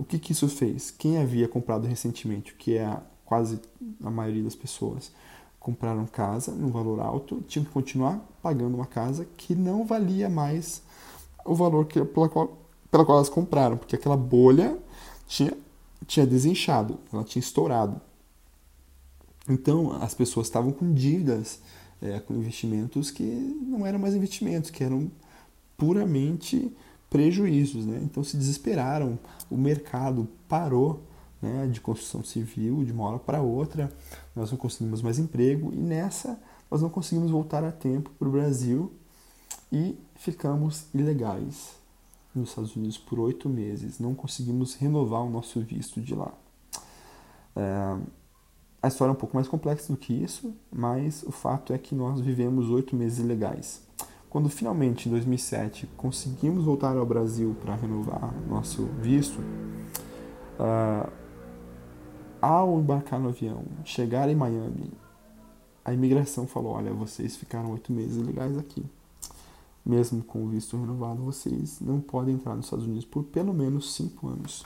O 0.00 0.04
que, 0.04 0.18
que 0.18 0.32
isso 0.32 0.48
fez? 0.48 0.90
Quem 0.90 1.18
havia 1.18 1.46
comprado 1.46 1.86
recentemente, 1.86 2.54
que 2.54 2.78
é 2.78 2.86
a, 2.86 3.02
quase 3.22 3.60
a 4.02 4.10
maioria 4.10 4.42
das 4.42 4.54
pessoas, 4.54 5.12
compraram 5.58 6.06
casa 6.06 6.52
num 6.52 6.70
valor 6.70 7.00
alto, 7.00 7.42
tinham 7.46 7.66
que 7.66 7.70
continuar 7.70 8.18
pagando 8.42 8.74
uma 8.74 8.86
casa 8.86 9.26
que 9.36 9.54
não 9.54 9.84
valia 9.84 10.30
mais 10.30 10.82
o 11.44 11.54
valor 11.54 11.84
que, 11.84 12.02
pela, 12.02 12.30
qual, 12.30 12.56
pela 12.90 13.04
qual 13.04 13.18
elas 13.18 13.28
compraram, 13.28 13.76
porque 13.76 13.94
aquela 13.94 14.16
bolha 14.16 14.78
tinha, 15.28 15.52
tinha 16.06 16.26
desinchado, 16.26 16.98
ela 17.12 17.22
tinha 17.22 17.40
estourado. 17.40 18.00
Então 19.46 19.92
as 20.02 20.14
pessoas 20.14 20.46
estavam 20.46 20.72
com 20.72 20.94
dívidas, 20.94 21.60
é, 22.00 22.20
com 22.20 22.32
investimentos 22.32 23.10
que 23.10 23.22
não 23.22 23.86
eram 23.86 23.98
mais 23.98 24.14
investimentos, 24.14 24.70
que 24.70 24.82
eram 24.82 25.10
puramente 25.76 26.74
prejuízos. 27.10 27.84
Né? 27.84 28.00
Então 28.02 28.24
se 28.24 28.36
desesperaram, 28.36 29.18
o 29.50 29.56
mercado 29.56 30.26
parou 30.48 31.02
né, 31.42 31.66
de 31.66 31.80
construção 31.80 32.22
civil 32.22 32.84
de 32.84 32.92
uma 32.92 33.04
hora 33.04 33.18
para 33.18 33.42
outra, 33.42 33.92
nós 34.34 34.50
não 34.50 34.56
conseguimos 34.56 35.02
mais 35.02 35.18
emprego 35.18 35.72
e 35.74 35.76
nessa 35.76 36.38
nós 36.70 36.80
não 36.82 36.88
conseguimos 36.88 37.30
voltar 37.30 37.64
a 37.64 37.72
tempo 37.72 38.10
para 38.16 38.28
o 38.28 38.30
Brasil 38.30 38.92
e 39.72 39.98
ficamos 40.14 40.86
ilegais 40.94 41.74
nos 42.32 42.50
Estados 42.50 42.76
Unidos 42.76 42.96
por 42.96 43.18
oito 43.18 43.48
meses. 43.48 43.98
Não 43.98 44.14
conseguimos 44.14 44.74
renovar 44.76 45.22
o 45.22 45.30
nosso 45.30 45.60
visto 45.60 46.00
de 46.00 46.14
lá. 46.14 46.32
É, 47.56 47.98
a 48.82 48.88
história 48.88 49.10
é 49.10 49.12
um 49.12 49.16
pouco 49.16 49.36
mais 49.36 49.48
complexa 49.48 49.92
do 49.92 49.98
que 49.98 50.12
isso, 50.12 50.54
mas 50.72 51.24
o 51.24 51.32
fato 51.32 51.72
é 51.72 51.78
que 51.78 51.94
nós 51.94 52.20
vivemos 52.20 52.70
oito 52.70 52.94
meses 52.94 53.18
ilegais. 53.18 53.82
Quando 54.30 54.48
finalmente, 54.48 55.08
em 55.08 55.10
2007, 55.10 55.88
conseguimos 55.96 56.64
voltar 56.64 56.96
ao 56.96 57.04
Brasil 57.04 57.56
para 57.60 57.74
renovar 57.74 58.32
nosso 58.48 58.84
visto, 59.02 59.40
uh, 60.58 61.10
ao 62.40 62.78
embarcar 62.78 63.18
no 63.18 63.30
avião, 63.30 63.64
chegar 63.84 64.28
em 64.28 64.36
Miami, 64.36 64.92
a 65.84 65.92
imigração 65.92 66.46
falou: 66.46 66.74
olha, 66.74 66.92
vocês 66.92 67.36
ficaram 67.36 67.72
oito 67.72 67.92
meses 67.92 68.16
ilegais 68.16 68.56
aqui. 68.56 68.84
Mesmo 69.84 70.22
com 70.22 70.44
o 70.44 70.48
visto 70.48 70.76
renovado, 70.76 71.22
vocês 71.22 71.80
não 71.80 72.00
podem 72.00 72.34
entrar 72.34 72.54
nos 72.54 72.66
Estados 72.66 72.84
Unidos 72.84 73.04
por 73.04 73.24
pelo 73.24 73.52
menos 73.52 73.94
cinco 73.94 74.28
anos. 74.28 74.64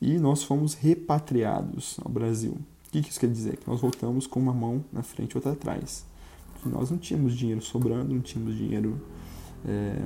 E 0.00 0.18
nós 0.18 0.42
fomos 0.42 0.74
repatriados 0.74 2.00
ao 2.04 2.10
Brasil. 2.10 2.52
O 2.88 2.90
que 2.90 2.98
isso 2.98 3.20
quer 3.20 3.30
dizer? 3.30 3.58
Que 3.58 3.68
nós 3.68 3.80
voltamos 3.80 4.26
com 4.26 4.40
uma 4.40 4.52
mão 4.52 4.82
na 4.92 5.02
frente 5.02 5.32
e 5.32 5.36
outra 5.36 5.52
atrás. 5.52 6.09
Nós 6.68 6.90
não 6.90 6.98
tínhamos 6.98 7.34
dinheiro 7.34 7.60
sobrando, 7.60 8.14
não 8.14 8.20
tínhamos 8.20 8.56
dinheiro. 8.56 9.00
É, 9.64 10.02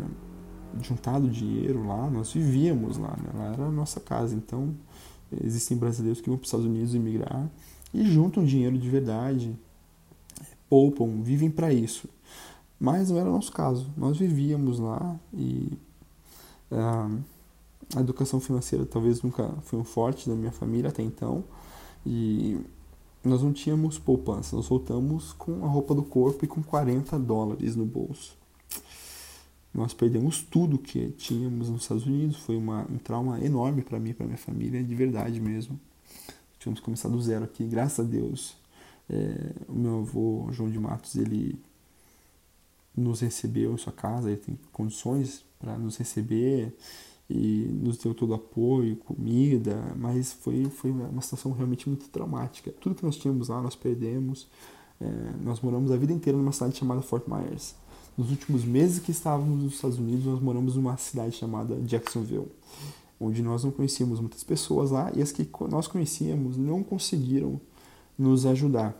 juntado 0.83 1.29
dinheiro 1.29 1.87
lá, 1.87 2.11
nós 2.11 2.33
vivíamos 2.33 2.99
lá, 2.99 3.17
né? 3.23 3.31
lá 3.33 3.53
era 3.53 3.67
a 3.67 3.71
nossa 3.71 4.01
casa. 4.01 4.35
Então, 4.35 4.75
Existem 5.43 5.77
brasileiros 5.77 6.21
que 6.21 6.29
vão 6.29 6.37
para 6.37 6.45
os 6.45 6.49
Estados 6.49 6.67
Unidos 6.67 6.95
emigrar 6.95 7.51
e 7.93 8.05
juntam 8.05 8.45
dinheiro 8.45 8.77
de 8.77 8.89
verdade, 8.89 9.57
poupam, 10.69 11.23
vivem 11.23 11.51
para 11.51 11.73
isso. 11.73 12.09
Mas 12.79 13.11
não 13.11 13.19
era 13.19 13.29
o 13.29 13.33
nosso 13.33 13.53
caso. 13.53 13.91
Nós 13.97 14.17
vivíamos 14.17 14.79
lá 14.79 15.19
e 15.33 15.73
uh, 16.71 17.19
a 17.97 18.01
educação 18.01 18.41
financeira 18.41 18.85
talvez 18.85 19.23
nunca 19.23 19.49
foi 19.63 19.79
um 19.79 19.85
forte 19.85 20.29
da 20.29 20.35
minha 20.35 20.53
família 20.53 20.91
até 20.91 21.03
então. 21.03 21.45
E 22.05 22.61
nós 23.25 23.43
não 23.43 23.53
tínhamos 23.53 23.99
poupança, 23.99 24.55
nós 24.55 24.69
voltamos 24.69 25.33
com 25.33 25.65
a 25.65 25.69
roupa 25.69 25.95
do 25.95 26.03
corpo 26.03 26.45
e 26.45 26.49
com 26.49 26.63
40 26.63 27.19
dólares 27.19 27.75
no 27.75 27.85
bolso. 27.85 28.37
Nós 29.73 29.93
perdemos 29.93 30.43
tudo 30.43 30.79
que 30.79 31.09
tínhamos 31.13 31.69
nos 31.69 31.83
Estados 31.83 32.07
Unidos, 32.07 32.37
foi 32.37 32.57
uma, 32.57 32.83
um 32.83 32.99
trauma 32.99 33.45
enorme 33.45 33.83
para 33.83 33.99
mim, 33.99 34.13
para 34.13 34.27
minha 34.27 34.39
família, 34.39 34.83
de 34.85 34.95
verdade 34.95 35.41
mesmo. 35.41 35.81
Tínhamos 36.59 36.81
começado 36.81 37.13
do 37.13 37.21
zero 37.21 37.45
aqui, 37.45 37.65
graças 37.65 38.07
a 38.07 38.09
Deus. 38.09 38.57
É, 39.11 39.53
o 39.69 39.75
meu 39.75 39.99
avô, 39.99 40.49
João 40.53 40.71
de 40.71 40.79
Matos, 40.79 41.17
ele 41.17 41.59
nos 42.97 43.21
recebeu 43.21 43.75
em 43.75 43.77
sua 43.77 43.93
casa, 43.93 44.31
ele 44.31 44.41
tem 44.41 44.59
condições 44.73 45.45
para 45.59 45.77
nos 45.77 45.97
receber 45.97 46.73
e 47.29 47.69
nos 47.73 47.97
deu 47.99 48.15
todo 48.15 48.35
apoio, 48.35 48.97
comida, 48.97 49.95
mas 49.97 50.33
foi, 50.33 50.65
foi 50.67 50.91
uma 50.91 51.23
situação 51.23 51.53
realmente 51.53 51.89
muito 51.89 52.09
traumática. 52.09 52.71
Tudo 52.81 52.95
que 52.95 53.05
nós 53.05 53.17
tínhamos 53.17 53.49
lá, 53.49 53.63
nós 53.63 53.75
perdemos. 53.75 54.47
É, 55.01 55.07
nós 55.43 55.61
moramos 55.61 55.91
a 55.91 55.97
vida 55.97 56.13
inteira 56.13 56.39
numa 56.39 56.53
cidade 56.53 56.77
chamada 56.77 57.01
Fort 57.01 57.25
Myers. 57.27 57.75
Nos 58.17 58.31
últimos 58.31 58.65
meses 58.65 59.01
que 59.01 59.11
estávamos 59.11 59.63
nos 59.63 59.75
Estados 59.75 59.99
Unidos, 59.99 60.25
nós 60.25 60.41
moramos 60.41 60.77
numa 60.77 60.97
cidade 60.97 61.35
chamada 61.35 61.75
Jacksonville, 61.81 62.49
onde 63.19 63.43
nós 63.43 63.65
não 63.65 63.73
conhecíamos 63.73 64.21
muitas 64.21 64.45
pessoas 64.45 64.91
lá 64.91 65.11
e 65.15 65.21
as 65.21 65.33
que 65.33 65.49
nós 65.69 65.89
conhecíamos 65.89 66.57
não 66.57 66.83
conseguiram 66.83 67.61
nos 68.17 68.47
ajudar. 68.47 68.95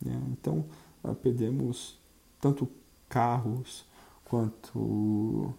Né? 0.00 0.18
Então, 0.32 0.64
ah, 1.02 1.14
perdemos 1.14 1.98
tanto 2.40 2.66
carros 3.08 3.84
quanto 4.24 5.52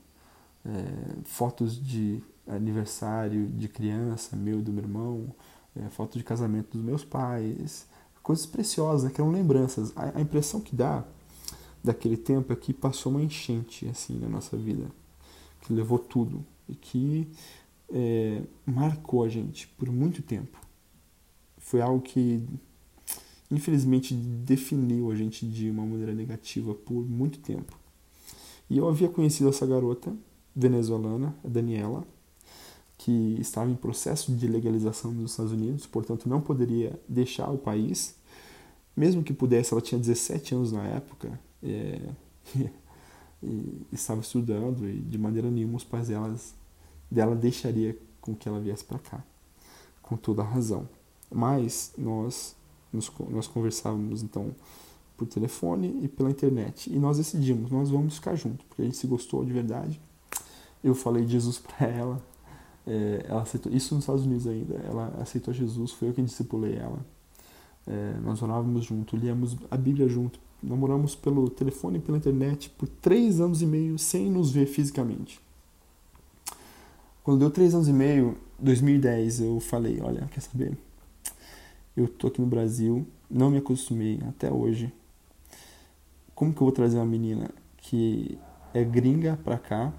é, 0.66 1.22
fotos 1.26 1.82
de 1.82 2.22
aniversário 2.48 3.48
de 3.48 3.68
criança, 3.68 4.36
meu 4.36 4.60
e 4.60 4.62
do 4.62 4.72
meu 4.72 4.84
irmão, 4.84 5.34
é, 5.76 5.90
foto 5.90 6.18
de 6.18 6.24
casamento 6.24 6.78
dos 6.78 6.82
meus 6.82 7.04
pais, 7.04 7.88
coisas 8.24 8.46
preciosas, 8.46 9.04
né, 9.04 9.12
que 9.14 9.22
eram 9.22 9.32
lembranças. 9.32 9.94
A, 9.96 10.18
a 10.18 10.22
impressão 10.22 10.60
que 10.60 10.76
dá 10.76 11.04
daquele 11.84 12.18
tempo 12.18 12.52
é 12.52 12.56
que 12.56 12.74
passou 12.74 13.12
uma 13.12 13.22
enchente 13.22 13.88
assim 13.88 14.18
na 14.18 14.28
nossa 14.28 14.58
vida, 14.58 14.86
que 15.62 15.74
levou 15.74 16.00
tudo 16.00 16.44
e 16.68 16.74
que 16.74 17.28
é, 17.92 18.42
marcou 18.66 19.24
a 19.24 19.30
gente 19.30 19.68
por 19.68 19.92
muito 19.92 20.22
tempo. 20.24 20.60
Foi 21.58 21.82
algo 21.82 22.02
que 22.02 22.44
infelizmente 23.52 24.14
definiu 24.14 25.12
a 25.12 25.16
gente 25.16 25.46
de 25.46 25.70
uma 25.70 25.86
maneira 25.86 26.14
negativa 26.14 26.74
por 26.74 27.06
muito 27.08 27.40
tempo. 27.40 27.78
E 28.70 28.78
eu 28.80 28.88
havia 28.88 29.08
conhecido 29.08 29.50
essa 29.50 29.66
garota 29.66 30.16
venezuelana, 30.56 31.36
Daniela, 31.44 32.06
que 32.98 33.38
estava 33.40 33.70
em 33.70 33.76
processo 33.76 34.34
de 34.34 34.48
legalização 34.48 35.12
nos 35.12 35.32
Estados 35.32 35.52
Unidos, 35.52 35.86
portanto 35.86 36.30
não 36.30 36.40
poderia 36.40 37.00
deixar 37.08 37.50
o 37.50 37.58
país. 37.58 38.16
Mesmo 38.96 39.24
que 39.24 39.34
pudesse, 39.34 39.74
ela 39.74 39.82
tinha 39.82 40.00
17 40.00 40.56
anos 40.56 40.72
na 40.72 40.84
época, 40.84 41.40
é, 41.62 42.00
e 43.44 43.86
estava 43.92 44.22
estudando 44.22 44.88
e 44.88 45.00
de 45.00 45.18
maneira 45.18 45.52
nenhuma 45.52 45.76
os 45.78 45.84
pais 45.84 46.08
delas, 46.08 46.54
dela 47.12 47.36
deixaria 47.36 47.98
com 48.22 48.34
que 48.36 48.48
ela 48.48 48.60
viesse 48.60 48.84
para 48.84 48.98
cá, 48.98 49.24
com 50.02 50.16
toda 50.16 50.42
a 50.42 50.46
razão. 50.46 50.88
Mas 51.30 51.94
nós 51.98 52.56
nos, 52.96 53.12
nós 53.30 53.48
conversávamos 53.48 54.24
então 54.24 54.56
por 55.18 55.28
telefone 55.28 56.00
e 56.04 56.08
pela 56.08 56.30
internet 56.30 56.92
e 56.92 56.98
nós 56.98 57.18
decidimos, 57.18 57.72
nós 57.72 57.90
vamos 57.90 58.16
ficar 58.16 58.36
juntos, 58.36 58.66
porque 58.68 58.82
a 58.82 58.86
gente 58.86 58.98
se 58.98 59.08
gostou 59.08 59.44
de 59.46 59.52
verdade. 59.52 60.02
Eu 60.86 60.94
falei 60.94 61.26
Jesus 61.26 61.58
para 61.58 61.88
ela, 61.88 62.22
é, 62.86 63.26
ela 63.28 63.42
aceitou, 63.42 63.74
isso 63.74 63.96
nos 63.96 64.04
Estados 64.04 64.24
Unidos 64.24 64.46
ainda, 64.46 64.76
ela 64.86 65.12
aceitou 65.20 65.52
Jesus, 65.52 65.92
foi 65.92 66.10
eu 66.10 66.14
quem 66.14 66.24
discipulei 66.24 66.76
ela. 66.76 67.04
É, 67.88 68.20
nós 68.24 68.40
orávamos 68.44 68.86
junto, 68.86 69.18
líamos 69.18 69.58
a 69.72 69.78
Bíblia 69.78 70.08
junto, 70.08 70.40
namoramos 70.62 71.16
pelo 71.16 71.50
telefone 71.50 71.98
e 71.98 72.02
pela 72.02 72.20
internet 72.20 72.70
por 72.70 72.88
três 72.88 73.42
anos 73.42 73.64
e 73.64 73.66
meio 73.66 73.98
sem 73.98 74.30
nos 74.30 74.52
ver 74.52 74.68
fisicamente. 74.68 75.42
Quando 77.24 77.40
deu 77.40 77.50
três 77.50 77.74
anos 77.74 77.88
e 77.88 77.94
meio, 77.94 78.38
2010, 78.60 79.42
eu 79.42 79.60
falei, 79.60 80.00
olha, 80.04 80.30
quer 80.32 80.42
saber? 80.42 80.78
Eu 81.98 82.08
tô 82.08 82.28
aqui 82.28 82.40
no 82.40 82.46
Brasil, 82.46 83.08
não 83.28 83.50
me 83.50 83.58
acostumei 83.58 84.20
até 84.30 84.54
hoje. 84.54 84.94
Como 86.36 86.54
que 86.54 86.62
eu 86.62 86.66
vou 86.66 86.72
trazer 86.72 86.98
uma 86.98 87.08
menina 87.08 87.50
que 87.78 88.38
é 88.72 88.84
gringa 88.84 89.40
pra 89.44 89.58
cá 89.58 89.92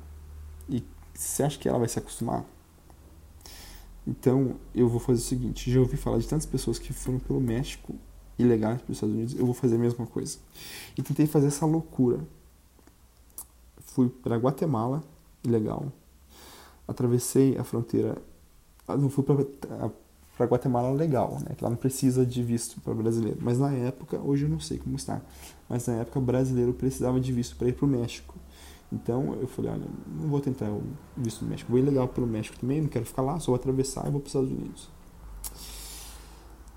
e 0.68 0.84
você 1.14 1.42
acha 1.42 1.58
que 1.58 1.68
ela 1.68 1.78
vai 1.78 1.88
se 1.88 1.98
acostumar? 1.98 2.44
Então, 4.06 4.54
eu 4.74 4.88
vou 4.88 5.00
fazer 5.00 5.20
o 5.20 5.24
seguinte, 5.24 5.70
já 5.70 5.80
ouvi 5.80 5.96
falar 5.96 6.18
de 6.18 6.28
tantas 6.28 6.46
pessoas 6.46 6.78
que 6.78 6.92
foram 6.92 7.18
pelo 7.18 7.40
México 7.40 7.94
ilegais 8.38 8.80
para 8.82 8.92
os 8.92 8.96
Estados 8.98 9.14
Unidos, 9.14 9.34
eu 9.34 9.44
vou 9.44 9.54
fazer 9.54 9.76
a 9.76 9.78
mesma 9.78 10.06
coisa. 10.06 10.38
E 10.96 11.02
tentei 11.02 11.26
fazer 11.26 11.48
essa 11.48 11.66
loucura. 11.66 12.20
Fui 13.78 14.08
para 14.08 14.36
Guatemala, 14.36 15.02
ilegal. 15.42 15.90
Atravessei 16.86 17.56
a 17.58 17.64
fronteira, 17.64 18.16
ah, 18.86 18.96
não 18.96 19.10
fui 19.10 19.24
para 19.24 20.46
Guatemala 20.46 20.92
legal, 20.92 21.38
né? 21.40 21.54
Que 21.56 21.64
lá 21.64 21.70
não 21.70 21.76
precisa 21.76 22.24
de 22.24 22.42
visto 22.42 22.80
para 22.80 22.94
brasileiro. 22.94 23.38
Mas 23.40 23.58
na 23.58 23.72
época, 23.72 24.20
hoje 24.20 24.44
eu 24.44 24.48
não 24.48 24.60
sei 24.60 24.78
como 24.78 24.94
está, 24.94 25.20
mas 25.68 25.86
na 25.86 25.94
época 25.94 26.20
brasileiro 26.20 26.72
precisava 26.72 27.18
de 27.18 27.32
visto 27.32 27.56
para 27.56 27.68
ir 27.68 27.72
para 27.72 27.86
o 27.86 27.88
México. 27.88 28.34
Então 28.92 29.36
eu 29.40 29.46
falei, 29.48 29.72
olha, 29.72 29.86
não 30.06 30.28
vou 30.28 30.40
tentar 30.40 30.70
o 30.70 30.82
visto 31.16 31.44
do 31.44 31.50
México, 31.50 31.70
vou 31.70 31.78
ir 31.78 31.82
legal 31.82 32.06
pelo 32.08 32.26
México 32.26 32.56
também, 32.58 32.80
não 32.80 32.88
quero 32.88 33.04
ficar 33.04 33.22
lá, 33.22 33.38
só 33.40 33.46
vou 33.46 33.56
atravessar 33.56 34.06
e 34.06 34.10
vou 34.10 34.20
para 34.20 34.26
os 34.26 34.34
Estados 34.34 34.50
Unidos. 34.50 34.88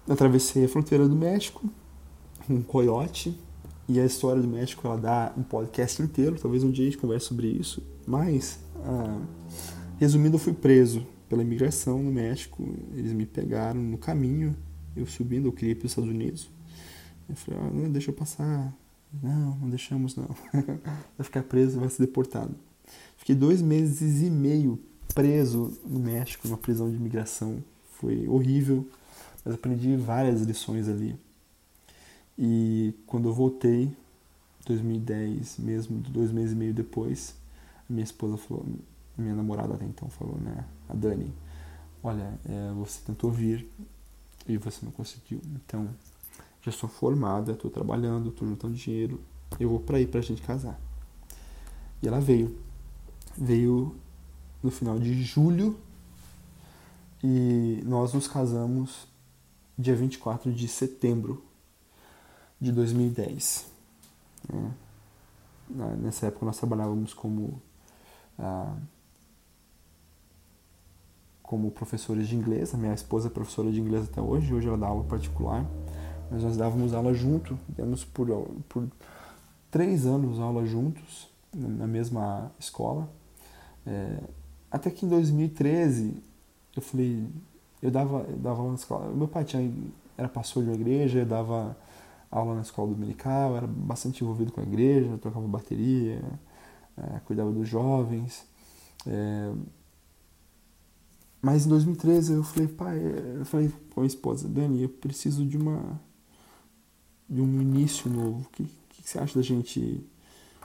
Atravessei 0.10 0.66
a 0.66 0.70
fronteira 0.70 1.08
do 1.08 1.16
México, 1.16 1.70
um 2.50 2.62
coiote, 2.64 3.38
e 3.88 4.00
a 4.00 4.06
história 4.06 4.42
do 4.42 4.48
México 4.48 4.86
ela 4.88 4.98
dá 4.98 5.34
um 5.36 5.44
podcast 5.44 6.02
inteiro, 6.02 6.38
talvez 6.40 6.64
um 6.64 6.70
dia 6.70 6.84
a 6.84 6.92
gente 6.92 6.98
converse 6.98 7.28
sobre 7.28 7.48
isso, 7.48 7.82
mas, 8.06 8.60
ah, 8.84 9.20
resumindo, 9.98 10.36
eu 10.36 10.40
fui 10.40 10.54
preso 10.54 11.06
pela 11.28 11.42
imigração 11.42 12.02
no 12.02 12.12
México, 12.12 12.68
eles 12.94 13.14
me 13.14 13.26
pegaram 13.26 13.80
no 13.80 13.98
caminho, 13.98 14.56
eu 14.96 15.06
subindo, 15.06 15.48
eu 15.48 15.52
queria 15.52 15.72
ir 15.72 15.76
para 15.76 15.86
os 15.86 15.92
Estados 15.92 16.10
Unidos, 16.10 16.50
eu 17.28 17.36
falei, 17.36 17.60
ah, 17.60 17.72
não, 17.72 17.92
deixa 17.92 18.10
eu 18.10 18.16
passar 18.16 18.74
não, 19.12 19.56
não 19.58 19.70
deixamos 19.70 20.16
não. 20.16 20.28
vai 21.18 21.24
ficar 21.24 21.44
preso, 21.44 21.80
vai 21.80 21.90
ser 21.90 22.06
deportado. 22.06 22.56
Fiquei 23.18 23.36
dois 23.36 23.62
meses 23.62 24.22
e 24.22 24.30
meio 24.30 24.80
preso 25.14 25.78
no 25.86 26.00
México, 26.00 26.48
numa 26.48 26.58
prisão 26.58 26.90
de 26.90 26.96
imigração. 26.96 27.64
Foi 27.94 28.28
horrível, 28.28 28.88
mas 29.44 29.56
aprendi 29.56 29.96
várias 29.96 30.42
lições 30.42 30.88
ali. 30.88 31.16
E 32.38 32.94
quando 33.06 33.28
eu 33.28 33.34
voltei, 33.34 33.92
2010 34.66 35.58
mesmo, 35.58 36.00
dois 36.00 36.32
meses 36.32 36.54
e 36.54 36.56
meio 36.56 36.74
depois, 36.74 37.36
minha 37.90 38.04
esposa 38.04 38.38
falou, 38.38 38.66
minha 39.18 39.36
namorada 39.36 39.74
até 39.74 39.86
então 39.86 40.10
falou, 40.10 40.38
né, 40.38 40.64
a 40.88 40.94
Dani, 40.94 41.34
olha, 42.02 42.40
é, 42.46 42.72
você 42.74 43.02
tentou 43.06 43.32
vir 43.32 43.68
e 44.48 44.58
você 44.58 44.86
não 44.86 44.92
conseguiu, 44.92 45.42
então 45.56 45.90
já 46.62 46.72
sou 46.72 46.90
formada, 46.90 47.54
estou 47.54 47.72
trabalhando, 47.72 48.30
estou 48.30 48.48
juntando 48.48 48.74
dinheiro, 48.74 49.22
eu 49.60 49.70
vou 49.70 49.80
para 49.80 49.98
aí 49.98 50.06
para 50.06 50.20
a 50.20 50.24
gente 50.24 50.42
casar. 50.42 50.80
E 52.02 52.08
ela 52.08 52.20
veio. 52.20 52.58
Veio 53.38 53.96
no 54.62 54.70
final 54.70 55.00
de 55.00 55.24
julho 55.24 55.80
e 57.24 57.82
nós 57.86 58.14
nos 58.14 58.28
casamos 58.28 59.08
dia 59.78 59.96
24 59.96 60.52
de 60.52 60.68
setembro 60.68 61.44
de 62.60 62.72
2010. 62.72 63.66
Né? 64.52 64.74
Nessa 66.02 66.28
época 66.28 66.46
nós 66.46 66.58
trabalhávamos 66.58 67.14
como, 67.14 67.62
ah, 68.38 68.76
como 71.42 71.72
professores 71.72 72.28
de 72.28 72.36
inglês. 72.36 72.74
A 72.74 72.78
minha 72.78 72.94
esposa 72.94 73.28
é 73.28 73.32
professora 73.32 73.72
de 73.72 73.80
inglês 73.80 74.06
até 74.06 74.22
hoje, 74.22 74.54
hoje 74.54 74.68
ela 74.68 74.78
dá 74.78 74.88
aula 74.88 75.04
particular 75.06 75.66
mas 76.30 76.44
nós 76.44 76.58
dávamos 76.58 76.94
aula 76.94 77.14
junto, 77.14 77.58
demos 77.68 78.04
por, 78.06 78.28
por 78.68 78.88
três 79.72 80.06
anos 80.06 80.40
aula 80.40 80.66
juntos, 80.66 81.28
na 81.54 81.88
mesma 81.88 82.52
escola. 82.60 83.10
É, 83.86 84.20
até 84.70 84.92
que 84.92 85.06
em 85.06 85.10
2013, 85.10 86.22
eu 86.76 86.82
falei, 86.82 87.28
eu 87.82 87.90
dava, 87.90 88.26
eu 88.30 88.38
dava 88.38 88.60
aula 88.60 88.70
na 88.70 88.76
escola. 88.76 89.12
Meu 89.14 89.28
pai 89.28 89.44
tinha, 89.44 89.72
era 90.18 90.30
pastor 90.30 90.64
de 90.64 90.70
uma 90.70 90.76
igreja, 90.76 91.26
dava 91.26 91.76
aula 92.30 92.56
na 92.56 92.62
escola 92.62 92.90
dominical, 92.90 93.56
era 93.58 93.66
bastante 93.66 94.24
envolvido 94.24 94.52
com 94.52 94.62
a 94.62 94.64
igreja, 94.64 95.18
tocava 95.18 95.48
bateria, 95.48 96.22
é, 96.98 97.20
cuidava 97.26 97.52
dos 97.52 97.68
jovens. 97.68 98.46
É, 99.08 99.52
mas 101.42 101.66
em 101.66 101.70
2013 101.70 102.34
eu 102.34 102.44
falei, 102.44 102.68
pai, 102.68 103.00
eu 103.40 103.46
falei 103.46 103.72
com 103.96 104.02
a 104.02 104.06
esposa, 104.06 104.48
Dani, 104.48 104.84
eu 104.84 104.90
preciso 104.90 105.46
de 105.46 105.58
uma 105.58 106.00
de 107.30 107.42
um 107.42 107.62
início 107.62 108.10
novo. 108.10 108.42
O 108.42 108.50
que, 108.52 108.64
que, 108.90 109.10
você 109.10 109.20
acha 109.20 109.36
da 109.36 109.44
gente 109.44 110.04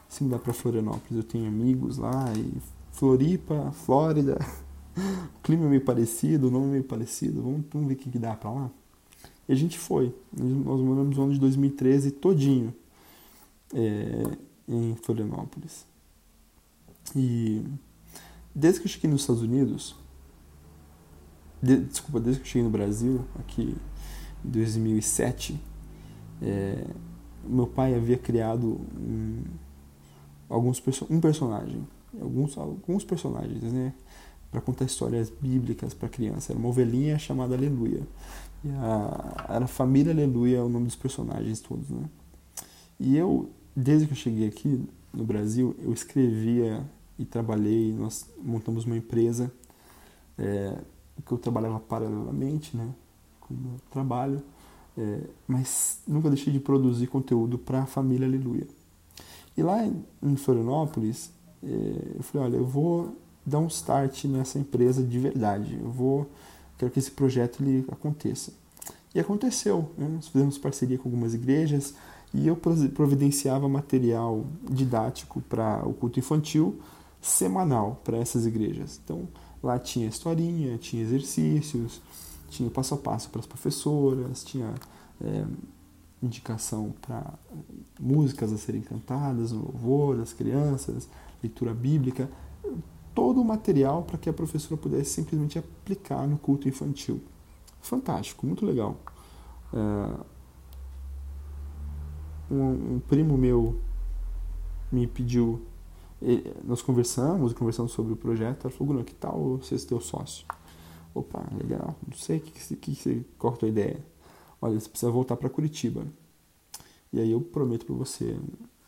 se 0.08 0.24
mudar 0.24 0.38
para 0.38 0.52
Florianópolis? 0.52 1.16
Eu 1.16 1.24
tenho 1.24 1.46
amigos 1.46 1.98
lá 1.98 2.32
e 2.36 2.54
Floripa, 2.92 3.72
Flórida, 3.72 4.38
o 5.36 5.40
clima 5.42 5.66
é 5.66 5.68
meio 5.68 5.84
parecido, 5.84 6.48
o 6.48 6.50
nome 6.50 6.66
é 6.66 6.70
meio 6.70 6.84
parecido, 6.84 7.42
vamos, 7.42 7.64
vamos 7.72 7.88
ver 7.88 7.94
o 7.94 7.96
que, 7.96 8.10
que 8.10 8.18
dá 8.18 8.34
para 8.34 8.50
lá? 8.50 8.70
E 9.48 9.52
a 9.52 9.56
gente 9.56 9.78
foi. 9.78 10.14
Nós 10.32 10.80
moramos 10.80 11.16
no 11.16 11.24
ano 11.24 11.32
de 11.34 11.40
2013 11.40 12.12
todinho 12.12 12.74
é, 13.74 14.36
em 14.66 14.96
Florianópolis. 14.96 15.84
E 17.14 17.62
desde 18.54 18.80
que 18.80 18.86
eu 18.86 18.90
cheguei 18.90 19.10
nos 19.10 19.22
Estados 19.22 19.42
Unidos, 19.42 19.96
de, 21.60 21.78
desculpa, 21.80 22.20
desde 22.20 22.40
que 22.40 22.46
eu 22.46 22.50
cheguei 22.50 22.62
no 22.62 22.70
Brasil, 22.70 23.24
aqui 23.38 23.76
em 24.44 24.48
2007, 24.48 25.60
é, 26.42 26.84
meu 27.46 27.66
pai 27.66 27.94
havia 27.94 28.16
criado 28.16 28.80
um, 28.96 29.42
alguns 30.48 30.82
um 31.10 31.20
personagem, 31.20 31.86
alguns, 32.20 32.56
alguns 32.56 33.04
personagens, 33.04 33.62
né? 33.72 33.92
Para 34.50 34.60
contar 34.60 34.84
histórias 34.84 35.30
bíblicas 35.30 35.92
para 35.94 36.08
criança. 36.08 36.52
Era 36.52 36.58
uma 36.58 36.68
ovelhinha 36.68 37.18
chamada 37.18 37.54
Aleluia. 37.54 38.02
E 38.64 38.70
a, 38.70 39.46
era 39.48 39.64
a 39.64 39.68
família 39.68 40.12
Aleluia, 40.12 40.64
o 40.64 40.68
nome 40.68 40.86
dos 40.86 40.96
personagens 40.96 41.60
todos, 41.60 41.88
né? 41.90 42.08
E 42.98 43.16
eu, 43.16 43.50
desde 43.74 44.06
que 44.06 44.12
eu 44.12 44.16
cheguei 44.16 44.46
aqui 44.46 44.88
no 45.12 45.24
Brasil, 45.24 45.74
eu 45.82 45.92
escrevia 45.92 46.84
e 47.18 47.24
trabalhei, 47.24 47.92
nós 47.92 48.26
montamos 48.42 48.84
uma 48.84 48.96
empresa 48.96 49.52
é, 50.38 50.76
que 51.24 51.32
eu 51.32 51.38
trabalhava 51.38 51.80
paralelamente, 51.80 52.76
né? 52.76 52.88
Com 53.40 53.54
o 53.54 53.56
meu 53.56 53.80
trabalho 53.90 54.42
é, 54.96 55.20
mas 55.46 55.98
nunca 56.06 56.28
deixei 56.28 56.52
de 56.52 56.60
produzir 56.60 57.06
conteúdo 57.08 57.58
para 57.58 57.82
a 57.82 57.86
família 57.86 58.26
Aleluia. 58.26 58.66
E 59.56 59.62
lá 59.62 59.86
em 60.22 60.36
Florianópolis, 60.36 61.30
é, 61.62 62.16
eu 62.16 62.22
falei, 62.22 62.48
olha, 62.48 62.56
eu 62.56 62.66
vou 62.66 63.16
dar 63.44 63.58
um 63.58 63.66
start 63.66 64.24
nessa 64.24 64.58
empresa 64.58 65.02
de 65.02 65.18
verdade. 65.18 65.78
Eu 65.80 65.90
vou, 65.90 66.30
quero 66.78 66.90
que 66.90 66.98
esse 66.98 67.10
projeto 67.10 67.62
ele 67.62 67.84
aconteça. 67.90 68.52
E 69.14 69.20
aconteceu. 69.20 69.90
Né? 69.96 70.08
Nós 70.08 70.28
fizemos 70.28 70.58
parceria 70.58 70.98
com 70.98 71.08
algumas 71.08 71.34
igrejas 71.34 71.94
e 72.32 72.48
eu 72.48 72.56
providenciava 72.56 73.68
material 73.68 74.44
didático 74.68 75.40
para 75.42 75.86
o 75.86 75.94
culto 75.94 76.18
infantil 76.18 76.80
semanal 77.22 78.00
para 78.04 78.18
essas 78.18 78.44
igrejas. 78.44 79.00
Então 79.02 79.28
lá 79.62 79.78
tinha 79.78 80.08
historinha, 80.08 80.76
tinha 80.78 81.02
exercícios, 81.02 82.02
tinha 82.54 82.70
passo 82.70 82.94
a 82.94 82.96
passo 82.96 83.30
para 83.30 83.40
as 83.40 83.46
professoras, 83.46 84.44
tinha 84.44 84.74
é, 85.20 85.44
indicação 86.22 86.94
para 87.00 87.34
músicas 88.00 88.52
a 88.52 88.56
serem 88.56 88.80
cantadas 88.80 89.52
no 89.52 89.62
louvor 89.62 90.16
das 90.16 90.32
crianças, 90.32 91.08
leitura 91.42 91.74
bíblica, 91.74 92.28
todo 93.14 93.40
o 93.40 93.44
material 93.44 94.02
para 94.02 94.18
que 94.18 94.28
a 94.28 94.32
professora 94.32 94.76
pudesse 94.76 95.10
simplesmente 95.10 95.58
aplicar 95.58 96.26
no 96.26 96.38
culto 96.38 96.68
infantil. 96.68 97.20
Fantástico, 97.80 98.46
muito 98.46 98.64
legal. 98.64 98.96
É, 99.72 100.34
um, 102.50 102.94
um 102.94 103.02
primo 103.06 103.36
meu 103.36 103.78
me 104.90 105.06
pediu 105.06 105.60
nós 106.64 106.80
conversamos, 106.80 107.52
conversando 107.52 107.88
sobre 107.88 108.14
o 108.14 108.16
projeto, 108.16 108.66
ela 108.66 108.70
falou, 108.70 108.94
Bruno, 108.94 109.04
que 109.04 109.14
tal 109.14 109.60
ser 109.62 109.78
teu 109.80 110.00
sócio? 110.00 110.46
Opa, 111.14 111.46
legal, 111.56 111.96
não 112.06 112.16
sei, 112.16 112.40
que, 112.40 112.50
que, 112.50 112.76
que, 112.76 112.96
que, 112.96 113.26
qual 113.38 113.56
é 113.62 113.64
a 113.66 113.68
ideia? 113.68 114.04
Olha, 114.60 114.80
você 114.80 114.88
precisa 114.88 115.12
voltar 115.12 115.36
para 115.36 115.48
Curitiba. 115.48 116.04
E 117.12 117.20
aí 117.20 117.30
eu 117.30 117.40
prometo 117.40 117.86
para 117.86 117.94
você 117.94 118.36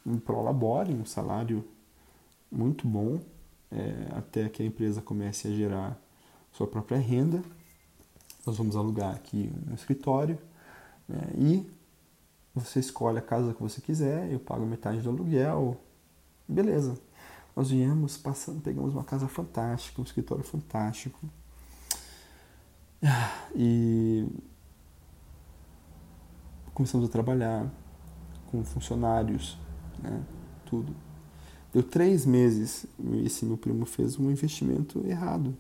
um 0.05 0.19
prolabore, 0.19 0.93
um 0.93 1.05
salário 1.05 1.65
muito 2.51 2.87
bom, 2.89 3.21
é, 3.71 4.09
até 4.17 4.49
que 4.49 4.63
a 4.63 4.67
empresa 4.67 5.01
comece 5.01 5.49
a 5.49 5.51
gerar 5.53 6.01
sua 6.51 6.67
própria 6.67 6.99
renda. 6.99 7.43
Nós 8.45 8.57
vamos 8.57 8.75
alugar 8.75 9.15
aqui 9.15 9.53
um 9.71 9.75
escritório 9.75 10.39
né, 11.09 11.21
e 11.37 11.71
você 12.55 12.81
escolhe 12.81 13.19
a 13.19 13.23
casa 13.23 13.53
que 13.53 13.63
você 13.63 13.81
quiser, 13.81 14.33
eu 14.33 14.41
pago 14.41 14.65
metade 14.65 15.01
do 15.01 15.11
aluguel, 15.11 15.77
beleza. 16.49 16.99
Nós 17.55 17.71
viemos 17.71 18.17
passando, 18.17 18.61
pegamos 18.61 18.95
uma 18.95 19.05
casa 19.05 19.29
fantástica, 19.29 20.01
um 20.01 20.05
escritório 20.05 20.43
fantástico. 20.43 21.29
E 23.59 24.27
começamos 26.75 27.09
a 27.09 27.11
trabalhar 27.11 27.73
com 28.51 28.63
funcionários, 28.63 29.57
né? 30.03 30.23
Tudo. 30.67 30.95
Deu 31.73 31.83
três 31.83 32.27
meses, 32.27 32.87
esse 33.25 33.47
meu 33.47 33.57
primo 33.57 33.87
fez 33.87 34.19
um 34.19 34.31
investimento 34.31 35.03
errado. 35.07 35.57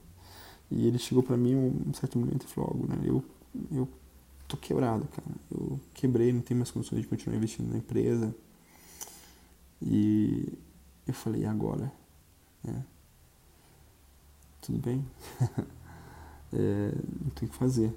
E 0.70 0.87
ele 0.87 0.99
chegou 0.99 1.22
para 1.22 1.37
mim 1.37 1.55
um 1.55 1.95
certo 1.95 2.18
momento 2.18 2.45
e 2.45 2.49
falou, 2.49 2.70
algo, 2.70 2.87
né? 2.87 2.99
Eu, 3.03 3.24
eu 3.72 3.89
tô 4.47 4.57
quebrado, 4.57 5.07
cara. 5.09 5.28
Eu 5.51 5.80
quebrei, 5.95 6.32
não 6.32 6.41
tenho 6.41 6.59
mais 6.59 6.70
condições 6.70 7.01
de 7.01 7.09
continuar 7.09 7.37
investindo 7.37 7.70
na 7.70 7.78
empresa. 7.78 8.34
E 9.80 10.53
eu 11.07 11.14
falei, 11.14 11.43
e 11.43 11.47
agora? 11.47 11.93
É. 12.66 12.82
Tudo 14.61 14.78
bem? 14.78 15.05
é, 16.57 16.93
não 17.23 17.31
tem 17.31 17.47
o 17.47 17.51
que 17.51 17.57
fazer. 17.57 17.95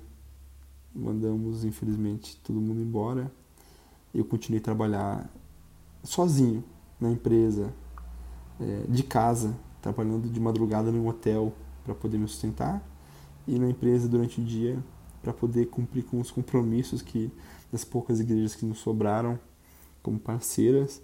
Mandamos, 0.94 1.64
infelizmente, 1.64 2.38
todo 2.44 2.60
mundo 2.60 2.82
embora. 2.82 3.32
Eu 4.14 4.26
continuei 4.26 4.60
a 4.60 4.64
trabalhar 4.64 5.30
sozinho 6.04 6.64
na 7.00 7.10
empresa, 7.10 7.74
é, 8.60 8.84
de 8.90 9.04
casa, 9.04 9.56
trabalhando 9.82 10.30
de 10.30 10.40
madrugada 10.40 10.92
num 10.92 11.08
hotel 11.08 11.54
para 11.84 11.96
poder 11.96 12.18
me 12.18 12.28
sustentar 12.28 12.84
e 13.48 13.58
na 13.58 13.70
empresa 13.70 14.08
durante 14.08 14.42
o 14.42 14.44
dia 14.44 14.78
para 15.22 15.34
poder 15.34 15.68
cumprir 15.68 16.04
com 16.04 16.20
os 16.20 16.32
compromissos 16.32 17.02
que 17.02 17.32
das 17.72 17.84
poucas 17.84 18.20
igrejas 18.20 18.56
que 18.56 18.66
nos 18.66 18.80
sobraram 18.80 19.40
como 20.02 20.20
parceiras, 20.20 21.02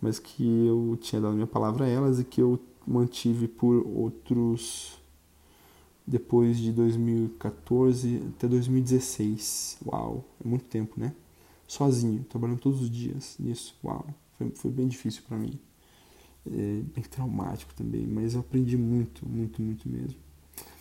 mas 0.00 0.18
que 0.18 0.66
eu 0.66 0.96
tinha 1.00 1.20
dado 1.20 1.34
minha 1.34 1.46
palavra 1.46 1.84
a 1.84 1.88
elas 1.88 2.18
e 2.20 2.24
que 2.24 2.40
eu 2.40 2.58
mantive 2.86 3.46
por 3.46 3.86
outros 3.86 5.00
depois 6.06 6.58
de 6.58 6.72
2014 6.72 8.22
até 8.36 8.48
2016. 8.48 9.78
Uau, 9.86 10.24
é 10.44 10.48
muito 10.48 10.64
tempo, 10.64 10.98
né? 10.98 11.14
Sozinho, 11.66 12.24
trabalhando 12.24 12.60
todos 12.60 12.82
os 12.82 12.90
dias 12.90 13.36
nisso. 13.38 13.76
Uau, 13.84 14.06
foi, 14.36 14.50
foi 14.50 14.70
bem 14.70 14.88
difícil 14.88 15.22
para 15.26 15.36
mim. 15.36 15.58
É, 16.44 16.82
bem 16.94 17.04
traumático 17.04 17.72
também, 17.74 18.04
mas 18.06 18.34
eu 18.34 18.40
aprendi 18.40 18.76
muito, 18.76 19.26
muito, 19.28 19.62
muito 19.62 19.88
mesmo. 19.88 20.18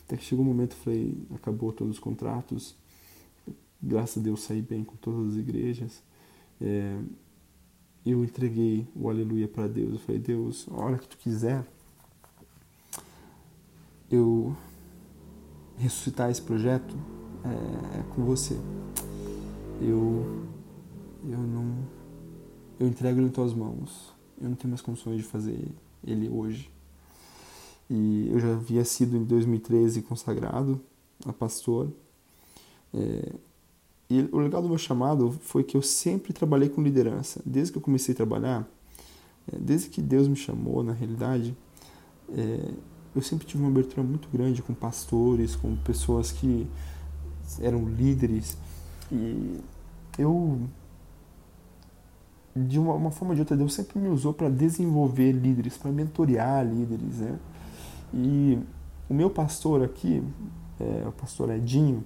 Até 0.04 0.18
que 0.18 0.24
chegou 0.24 0.44
um 0.44 0.48
momento, 0.48 0.74
falei, 0.76 1.16
acabou 1.36 1.72
todos 1.72 1.94
os 1.94 2.00
contratos, 2.00 2.76
graças 3.82 4.18
a 4.18 4.22
Deus 4.22 4.42
saí 4.42 4.62
bem 4.62 4.84
com 4.84 4.96
todas 4.96 5.34
as 5.34 5.38
igrejas. 5.38 6.02
É, 6.60 7.00
eu 8.06 8.24
entreguei 8.24 8.88
o 8.96 9.10
aleluia 9.10 9.48
para 9.48 9.68
Deus. 9.68 9.94
Eu 9.94 10.00
falei, 10.00 10.20
Deus, 10.20 10.68
a 10.72 10.76
hora 10.76 10.98
que 10.98 11.08
tu 11.08 11.18
quiser, 11.18 11.64
eu 14.10 14.56
ressuscitar 15.82 16.30
esse 16.30 16.42
projeto 16.42 16.96
é, 17.44 18.00
é 18.00 18.04
com 18.16 18.24
você. 18.24 18.56
Eu, 19.82 20.46
eu 21.28 21.40
não, 21.40 21.76
eu 22.80 22.88
entrego 22.88 23.20
ele 23.20 23.28
em 23.28 23.32
tuas 23.32 23.54
mãos. 23.54 24.14
Eu 24.40 24.50
não 24.50 24.56
tenho 24.56 24.70
mais 24.70 24.82
condições 24.82 25.18
de 25.18 25.24
fazer 25.24 25.68
ele 26.06 26.30
hoje. 26.30 26.72
E 27.90 28.30
eu 28.32 28.40
já 28.40 28.54
havia 28.54 28.86
sido 28.86 29.18
em 29.18 29.24
2013 29.24 30.04
consagrado 30.04 30.80
a 31.26 31.34
pastor. 31.34 31.92
É, 32.94 33.34
e 34.10 34.30
o 34.32 34.40
legal 34.40 34.62
do 34.62 34.70
meu 34.70 34.78
chamado 34.78 35.32
foi 35.32 35.64
que 35.64 35.76
eu 35.76 35.82
sempre 35.82 36.32
trabalhei 36.32 36.70
com 36.70 36.82
liderança. 36.82 37.42
Desde 37.46 37.72
que 37.72 37.78
eu 37.80 37.82
comecei 37.82 38.14
a 38.14 38.16
trabalhar, 38.16 38.68
é, 39.52 39.58
desde 39.58 39.90
que 39.90 40.02
Deus 40.02 40.28
me 40.28 40.36
chamou, 40.36 40.84
na 40.84 40.94
realidade, 40.94 41.56
é, 42.30 42.74
eu 43.16 43.22
sempre 43.22 43.46
tive 43.46 43.62
uma 43.62 43.70
abertura 43.70 44.04
muito 44.04 44.30
grande 44.30 44.62
com 44.62 44.74
pastores, 44.74 45.56
com 45.56 45.76
pessoas 45.78 46.32
que 46.32 46.68
eram 47.60 47.86
líderes. 47.86 48.58
E 49.12 49.60
eu, 50.18 50.60
de 52.56 52.80
uma, 52.80 52.94
uma 52.94 53.12
forma 53.12 53.32
ou 53.32 53.36
de 53.36 53.42
outra, 53.42 53.58
Deus 53.58 53.74
sempre 53.74 54.00
me 54.00 54.08
usou 54.08 54.34
para 54.34 54.50
desenvolver 54.50 55.34
líderes, 55.34 55.78
para 55.78 55.92
mentorear 55.92 56.66
líderes. 56.66 57.18
Né? 57.18 57.40
E 58.14 58.60
o 59.10 59.14
meu 59.14 59.30
pastor 59.30 59.84
aqui, 59.84 60.24
é, 60.80 61.08
o 61.08 61.12
pastor 61.12 61.52
Edinho, 61.52 62.04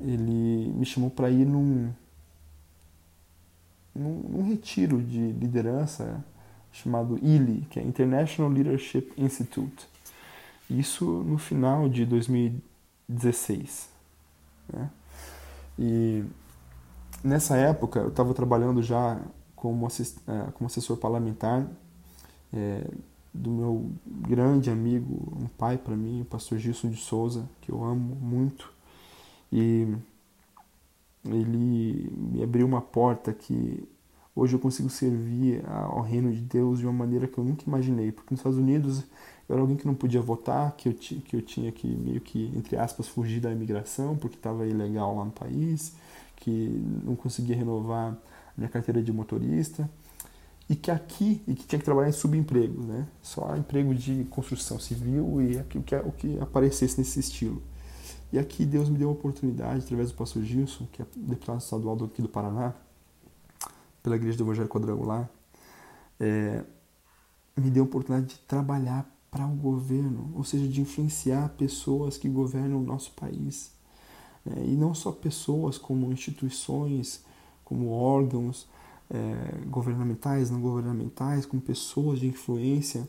ele 0.00 0.72
me 0.76 0.84
chamou 0.84 1.10
para 1.10 1.30
ir 1.30 1.46
num, 1.46 1.92
num, 3.94 4.18
num, 4.28 4.48
retiro 4.48 5.00
de 5.00 5.30
liderança 5.32 6.24
chamado 6.72 7.18
ILI, 7.22 7.66
que 7.70 7.78
é 7.78 7.82
International 7.84 8.50
Leadership 8.50 9.12
Institute. 9.16 9.91
Isso 10.78 11.04
no 11.04 11.38
final 11.38 11.88
de 11.88 12.06
2016. 12.06 13.90
Né? 14.72 14.90
E 15.78 16.24
nessa 17.22 17.56
época 17.56 18.00
eu 18.00 18.08
estava 18.08 18.32
trabalhando 18.32 18.82
já 18.82 19.20
como, 19.54 19.86
é, 19.86 20.50
como 20.52 20.66
assessor 20.66 20.96
parlamentar 20.96 21.66
é, 22.52 22.84
do 23.32 23.50
meu 23.50 23.90
grande 24.06 24.70
amigo, 24.70 25.32
um 25.40 25.46
pai 25.46 25.78
para 25.78 25.96
mim, 25.96 26.22
o 26.22 26.24
pastor 26.24 26.58
Gilson 26.58 26.90
de 26.90 26.96
Souza, 26.96 27.48
que 27.60 27.70
eu 27.70 27.82
amo 27.82 28.16
muito. 28.16 28.72
E 29.50 29.86
ele 31.24 32.10
me 32.16 32.42
abriu 32.42 32.66
uma 32.66 32.80
porta 32.80 33.32
que 33.32 33.88
hoje 34.34 34.54
eu 34.54 34.58
consigo 34.58 34.90
servir 34.90 35.62
ao 35.68 36.02
reino 36.02 36.32
de 36.32 36.40
Deus 36.40 36.78
de 36.80 36.86
uma 36.86 36.92
maneira 36.92 37.26
que 37.26 37.38
eu 37.38 37.44
nunca 37.44 37.64
imaginei. 37.66 38.10
Porque 38.10 38.32
nos 38.32 38.40
Estados 38.40 38.58
Unidos 38.58 39.04
eu 39.52 39.56
era 39.56 39.60
alguém 39.60 39.76
que 39.76 39.86
não 39.86 39.94
podia 39.94 40.22
votar, 40.22 40.74
que 40.76 40.88
eu, 40.88 40.94
que 40.94 41.36
eu 41.36 41.42
tinha 41.42 41.70
que 41.70 41.86
meio 41.86 42.22
que, 42.22 42.50
entre 42.56 42.74
aspas, 42.74 43.06
fugir 43.06 43.38
da 43.38 43.52
imigração 43.52 44.16
porque 44.16 44.36
estava 44.36 44.66
ilegal 44.66 45.14
lá 45.14 45.26
no 45.26 45.30
país, 45.30 45.92
que 46.36 46.82
não 47.04 47.14
conseguia 47.14 47.54
renovar 47.54 48.16
minha 48.56 48.70
carteira 48.70 49.02
de 49.02 49.12
motorista 49.12 49.88
e 50.70 50.74
que 50.74 50.90
aqui 50.90 51.42
e 51.46 51.54
que 51.54 51.66
tinha 51.66 51.78
que 51.78 51.84
trabalhar 51.84 52.08
em 52.08 52.12
subempregos, 52.12 52.86
né? 52.86 53.06
Só 53.20 53.54
emprego 53.54 53.94
de 53.94 54.24
construção 54.30 54.78
civil 54.78 55.42
e 55.42 55.56
o 55.56 55.64
que, 55.64 55.96
o 55.96 56.12
que 56.12 56.40
aparecesse 56.40 56.98
nesse 56.98 57.20
estilo. 57.20 57.62
E 58.32 58.38
aqui 58.38 58.64
Deus 58.64 58.88
me 58.88 58.96
deu 58.96 59.10
a 59.10 59.12
oportunidade, 59.12 59.84
através 59.84 60.10
do 60.10 60.16
pastor 60.16 60.42
Gilson, 60.42 60.88
que 60.90 61.02
é 61.02 61.06
deputado 61.14 61.60
estadual 61.60 62.02
aqui 62.02 62.22
do 62.22 62.28
Paraná, 62.28 62.72
pela 64.02 64.16
Igreja 64.16 64.38
do 64.38 64.44
Evangelho 64.44 64.68
Quadrangular, 64.68 65.28
é, 66.18 66.64
me 67.54 67.70
deu 67.70 67.82
a 67.82 67.86
oportunidade 67.86 68.32
de 68.32 68.40
trabalhar 68.40 69.11
para 69.32 69.46
o 69.46 69.56
governo, 69.56 70.30
ou 70.34 70.44
seja, 70.44 70.68
de 70.68 70.82
influenciar 70.82 71.48
pessoas 71.56 72.18
que 72.18 72.28
governam 72.28 72.78
o 72.78 72.84
nosso 72.84 73.10
país. 73.12 73.72
É, 74.44 74.66
e 74.66 74.76
não 74.76 74.94
só 74.94 75.10
pessoas, 75.10 75.78
como 75.78 76.12
instituições, 76.12 77.24
como 77.64 77.88
órgãos 77.88 78.68
é, 79.10 79.66
governamentais, 79.68 80.50
não 80.50 80.60
governamentais, 80.60 81.46
como 81.46 81.62
pessoas 81.62 82.20
de 82.20 82.26
influência. 82.26 83.08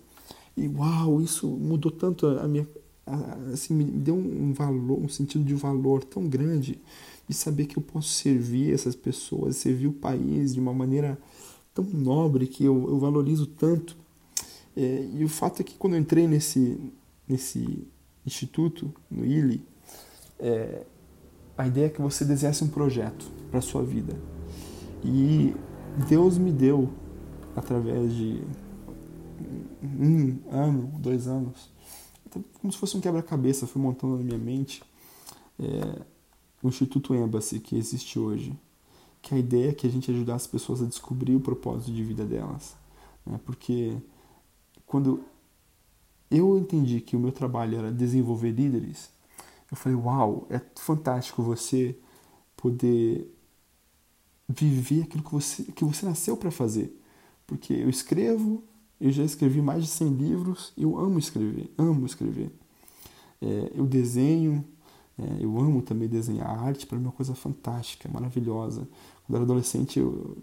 E 0.55 0.65
uau, 0.65 1.21
isso 1.21 1.45
mudou 1.45 1.91
tanto 1.91 2.26
a 2.26 2.47
minha 2.47 2.65
assim, 3.51 3.74
me 3.74 3.84
deu 3.84 4.15
um 4.15 4.53
valor, 4.53 4.97
um 4.97 5.09
sentido 5.09 5.43
de 5.43 5.53
valor 5.53 6.05
tão 6.05 6.26
grande 6.26 6.80
de 7.28 7.36
saber 7.36 7.65
que 7.65 7.78
eu 7.78 7.84
posso 7.84 8.09
servir 8.09 8.74
essas 8.74 8.95
pessoas, 8.95 9.57
servir 9.57 9.88
o 9.88 9.93
país 9.93 10.53
de 10.53 10.59
uma 10.61 10.74
maneira 10.74 11.17
tão 11.74 11.84
nobre 11.84 12.47
que 12.47 12.63
eu, 12.63 12.88
eu 12.89 12.99
valorizo 12.99 13.45
tanto. 13.45 13.97
É, 14.76 15.09
e 15.13 15.24
o 15.24 15.30
fato 15.30 15.61
é 15.61 15.63
que 15.63 15.76
quando 15.76 15.93
eu 15.93 15.99
entrei 15.99 16.28
nesse, 16.28 16.80
nesse 17.28 17.88
instituto, 18.26 18.93
no 19.09 19.26
ILI, 19.26 19.63
é, 20.39 20.86
a 21.57 21.67
ideia 21.67 21.86
é 21.86 21.89
que 21.89 22.01
você 22.01 22.26
desenhasse 22.26 22.63
um 22.63 22.67
projeto 22.67 23.26
para 23.51 23.61
sua 23.61 23.84
vida. 23.84 24.17
E 25.03 25.53
Deus 26.07 26.38
me 26.38 26.51
deu, 26.51 26.89
através 27.55 28.13
de 28.13 28.41
um 29.84 30.39
ano, 30.49 30.91
dois 30.97 31.28
anos, 31.28 31.69
como 32.59 32.71
se 32.71 32.80
fosse 32.80 32.97
um 32.97 33.01
quebra-cabeça, 33.01 33.67
fui 33.67 33.82
montando 33.82 34.17
na 34.17 34.24
minha 34.24 34.38
mente 34.38 34.82
é, 35.59 36.01
o 36.61 36.67
Instituto 36.67 37.13
Embassy 37.13 37.59
que 37.59 37.76
existe 37.76 38.17
hoje. 38.17 38.57
Que 39.21 39.36
a 39.36 39.38
ideia 39.38 39.69
é 39.69 39.74
que 39.74 39.88
a 39.88 39.89
gente 39.89 40.09
ajudasse 40.11 40.45
as 40.45 40.51
pessoas 40.51 40.82
a 40.82 40.86
descobrir 40.86 41.36
o 41.36 41.39
propósito 41.39 41.91
de 41.93 42.03
vida 42.03 42.26
delas. 42.26 42.76
Né? 43.26 43.39
Porque 43.45 43.95
quando 44.93 45.23
eu 46.29 46.55
entendi 46.55 47.01
que 47.01 47.15
o 47.15 47.19
meu 47.19 47.31
trabalho 47.31 47.79
era 47.79 47.91
desenvolver 47.91 48.51
líderes, 48.51 49.09
eu 49.71 49.75
falei, 49.75 49.97
uau, 49.97 50.45
é 50.51 50.61
fantástico 50.75 51.41
você 51.41 51.97
poder 52.55 53.27
viver 54.47 55.01
aquilo 55.01 55.23
que 55.23 55.31
você, 55.31 55.63
que 55.63 55.83
você 55.83 56.05
nasceu 56.05 56.37
para 56.37 56.51
fazer. 56.51 56.95
Porque 57.47 57.73
eu 57.73 57.89
escrevo, 57.89 58.63
eu 59.01 59.11
já 59.11 59.23
escrevi 59.23 59.63
mais 59.63 59.83
de 59.83 59.89
100 59.89 60.09
livros, 60.09 60.73
eu 60.77 60.95
amo 60.95 61.17
escrever, 61.17 61.73
amo 61.75 62.05
escrever. 62.05 62.51
É, 63.41 63.71
eu 63.73 63.87
desenho, 63.87 64.63
é, 65.17 65.43
eu 65.43 65.57
amo 65.57 65.81
também 65.81 66.07
desenhar. 66.07 66.51
A 66.51 66.61
arte 66.67 66.85
para 66.85 66.99
mim 66.99 67.05
é 67.05 67.07
uma 67.07 67.13
coisa 67.13 67.33
fantástica, 67.33 68.07
maravilhosa. 68.13 68.87
Quando 69.25 69.29
eu 69.29 69.35
era 69.37 69.43
adolescente 69.43 69.97
eu, 69.97 70.37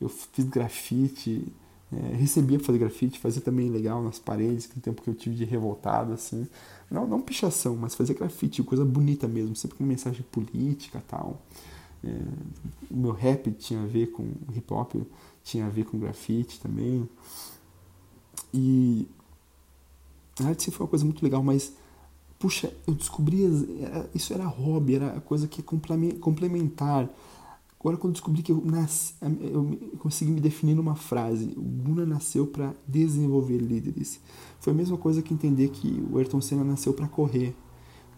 eu 0.00 0.08
fiz 0.08 0.46
grafite, 0.46 1.52
é, 1.94 2.16
recebia 2.16 2.58
fazer 2.58 2.78
grafite, 2.78 3.18
fazia 3.18 3.40
também 3.40 3.70
legal 3.70 4.02
nas 4.02 4.18
paredes, 4.18 4.66
que 4.66 4.80
tempo 4.80 5.02
que 5.02 5.08
eu 5.08 5.14
tive 5.14 5.36
de 5.36 5.44
revoltado, 5.44 6.12
assim. 6.12 6.46
Não, 6.90 7.06
não 7.06 7.20
pichação, 7.20 7.76
mas 7.76 7.94
fazer 7.94 8.14
grafite, 8.14 8.62
coisa 8.62 8.84
bonita 8.84 9.28
mesmo, 9.28 9.54
sempre 9.54 9.76
com 9.78 9.84
mensagem 9.84 10.24
política 10.30 11.02
tal. 11.06 11.40
É, 12.02 12.08
o 12.90 12.96
meu 12.96 13.12
rap 13.12 13.50
tinha 13.52 13.82
a 13.82 13.86
ver 13.86 14.08
com 14.08 14.24
hip 14.54 14.72
hop, 14.72 14.94
tinha 15.42 15.66
a 15.66 15.70
ver 15.70 15.84
com 15.84 15.98
grafite 15.98 16.60
também. 16.60 17.08
E 18.52 19.06
a 20.40 20.48
arte 20.48 20.70
foi 20.70 20.84
uma 20.84 20.90
coisa 20.90 21.04
muito 21.04 21.22
legal, 21.22 21.42
mas 21.42 21.72
puxa, 22.38 22.72
eu 22.86 22.94
descobri 22.94 23.42
isso 24.14 24.34
era 24.34 24.44
hobby, 24.44 24.96
era 24.96 25.20
coisa 25.20 25.48
que 25.48 25.60
é 25.60 25.64
complementar. 25.64 27.08
Agora 27.84 27.98
quando 27.98 28.14
descobri 28.14 28.42
que 28.42 28.50
eu 28.50 28.62
nasci, 28.64 29.12
eu 29.42 29.78
consegui 29.98 30.30
me 30.30 30.40
definir 30.40 30.74
numa 30.74 30.94
frase, 30.94 31.52
o 31.54 31.60
Guna 31.60 32.06
nasceu 32.06 32.46
para 32.46 32.74
desenvolver 32.88 33.58
líderes. 33.58 34.20
Foi 34.58 34.72
a 34.72 34.76
mesma 34.76 34.96
coisa 34.96 35.20
que 35.20 35.34
entender 35.34 35.68
que 35.68 36.02
o 36.10 36.16
Ayrton 36.16 36.40
Senna 36.40 36.64
nasceu 36.64 36.94
para 36.94 37.06
correr, 37.06 37.54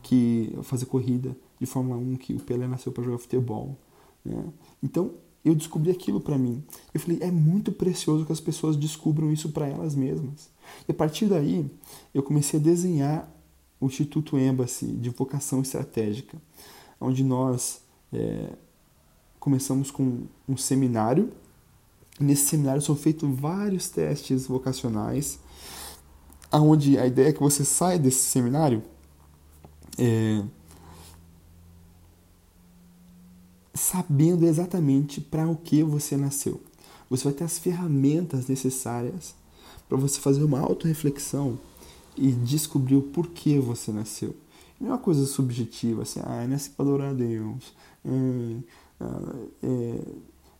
que 0.05 0.57
fazer 0.63 0.87
corrida 0.87 1.37
de 1.59 1.67
Fórmula 1.67 1.97
1, 1.99 2.15
que 2.15 2.35
o 2.35 2.39
Pelé 2.39 2.69
nasceu 2.69 2.93
para 2.93 3.03
jogar 3.03 3.19
futebol. 3.19 3.77
Né? 4.25 4.41
Então, 4.81 5.15
eu 5.45 5.53
descobri 5.53 5.91
aquilo 5.91 6.21
para 6.21 6.39
mim. 6.39 6.63
Eu 6.95 7.01
falei, 7.01 7.19
é 7.21 7.33
muito 7.33 7.73
precioso 7.73 8.25
que 8.25 8.31
as 8.31 8.41
pessoas 8.41 8.77
descubram 8.77 9.33
isso 9.33 9.49
para 9.49 9.67
elas 9.67 9.97
mesmas. 9.97 10.49
E 10.89 10.93
a 10.93 10.95
partir 10.95 11.27
daí, 11.27 11.69
eu 12.15 12.23
comecei 12.23 12.61
a 12.61 12.63
desenhar 12.63 13.29
o 13.81 13.87
Instituto 13.87 14.39
Embassy 14.39 14.87
de 14.87 15.11
vocação 15.11 15.61
estratégica, 15.61 16.41
onde 17.01 17.25
nós 17.25 17.81
é, 18.13 18.53
começamos 19.47 19.93
com 19.93 20.23
um 20.49 20.57
seminário. 20.57 21.31
Nesse 22.19 22.47
seminário 22.47 22.83
são 22.83 22.97
feitos 22.97 23.31
vários 23.39 23.89
testes 23.89 24.49
vocacionais, 24.49 25.39
aonde 26.51 26.99
a 26.99 27.07
ideia 27.07 27.29
é 27.29 27.33
que 27.33 27.39
você 27.39 27.65
sai 27.65 27.97
desse 27.97 28.25
seminário 28.25 28.83
é, 29.97 30.43
sabendo 33.73 34.45
exatamente 34.45 35.21
para 35.21 35.49
o 35.49 35.55
que 35.55 35.81
você 35.85 36.17
nasceu. 36.17 36.61
Você 37.09 37.23
vai 37.23 37.33
ter 37.33 37.45
as 37.45 37.57
ferramentas 37.57 38.49
necessárias 38.49 39.33
para 39.89 39.97
você 39.97 40.19
fazer 40.19 40.43
uma 40.43 40.59
autorreflexão 40.59 41.57
e 42.17 42.33
descobrir 42.33 42.97
o 42.97 43.03
porquê 43.03 43.61
você 43.61 43.93
nasceu. 43.93 44.35
Não 44.81 44.89
é 44.89 44.93
uma 44.95 44.99
coisa 44.99 45.25
subjetiva, 45.25 46.03
assim, 46.03 46.19
ah, 46.25 46.45
nasci 46.49 46.71
para 46.71 46.85
adorar 46.85 47.11
a 47.11 47.15
Deus, 47.15 47.73
é, 48.05 48.57
é, 49.63 50.01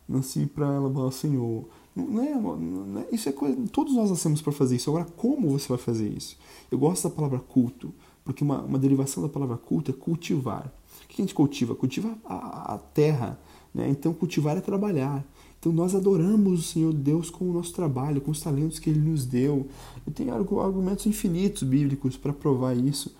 nasci 0.07 0.45
para 0.45 0.79
louvar 0.79 1.05
o 1.05 1.11
Senhor. 1.11 1.67
Não 1.95 2.23
é, 2.23 2.35
não 2.35 2.99
é, 3.01 3.07
isso 3.11 3.27
é 3.27 3.31
coisa, 3.31 3.57
todos 3.71 3.95
nós 3.95 4.09
nascemos 4.09 4.41
para 4.41 4.53
fazer 4.53 4.75
isso. 4.75 4.89
Agora, 4.89 5.05
como 5.05 5.49
você 5.49 5.67
vai 5.67 5.77
fazer 5.77 6.07
isso? 6.07 6.37
Eu 6.71 6.77
gosto 6.77 7.09
da 7.09 7.13
palavra 7.13 7.39
culto, 7.39 7.91
porque 8.23 8.43
uma, 8.43 8.61
uma 8.61 8.77
derivação 8.77 9.23
da 9.23 9.29
palavra 9.29 9.57
culto 9.57 9.91
é 9.91 9.93
cultivar. 9.93 10.71
O 11.03 11.07
que 11.07 11.21
a 11.21 11.23
gente 11.23 11.33
cultiva? 11.33 11.73
Cultiva 11.75 12.15
a, 12.23 12.75
a 12.75 12.77
terra. 12.77 13.39
Né? 13.73 13.89
Então, 13.89 14.13
cultivar 14.13 14.57
é 14.57 14.61
trabalhar. 14.61 15.25
Então, 15.59 15.71
nós 15.71 15.95
adoramos 15.95 16.59
o 16.59 16.63
Senhor 16.63 16.93
Deus 16.93 17.29
com 17.29 17.49
o 17.49 17.53
nosso 17.53 17.73
trabalho, 17.73 18.21
com 18.21 18.29
os 18.29 18.41
talentos 18.41 18.77
que 18.77 18.89
Ele 18.89 18.99
nos 18.99 19.25
deu. 19.25 19.67
Eu 20.05 20.13
tenho 20.13 20.33
argumentos 20.33 21.05
infinitos 21.07 21.63
bíblicos 21.63 22.15
para 22.15 22.31
provar 22.31 22.75
isso. 22.75 23.15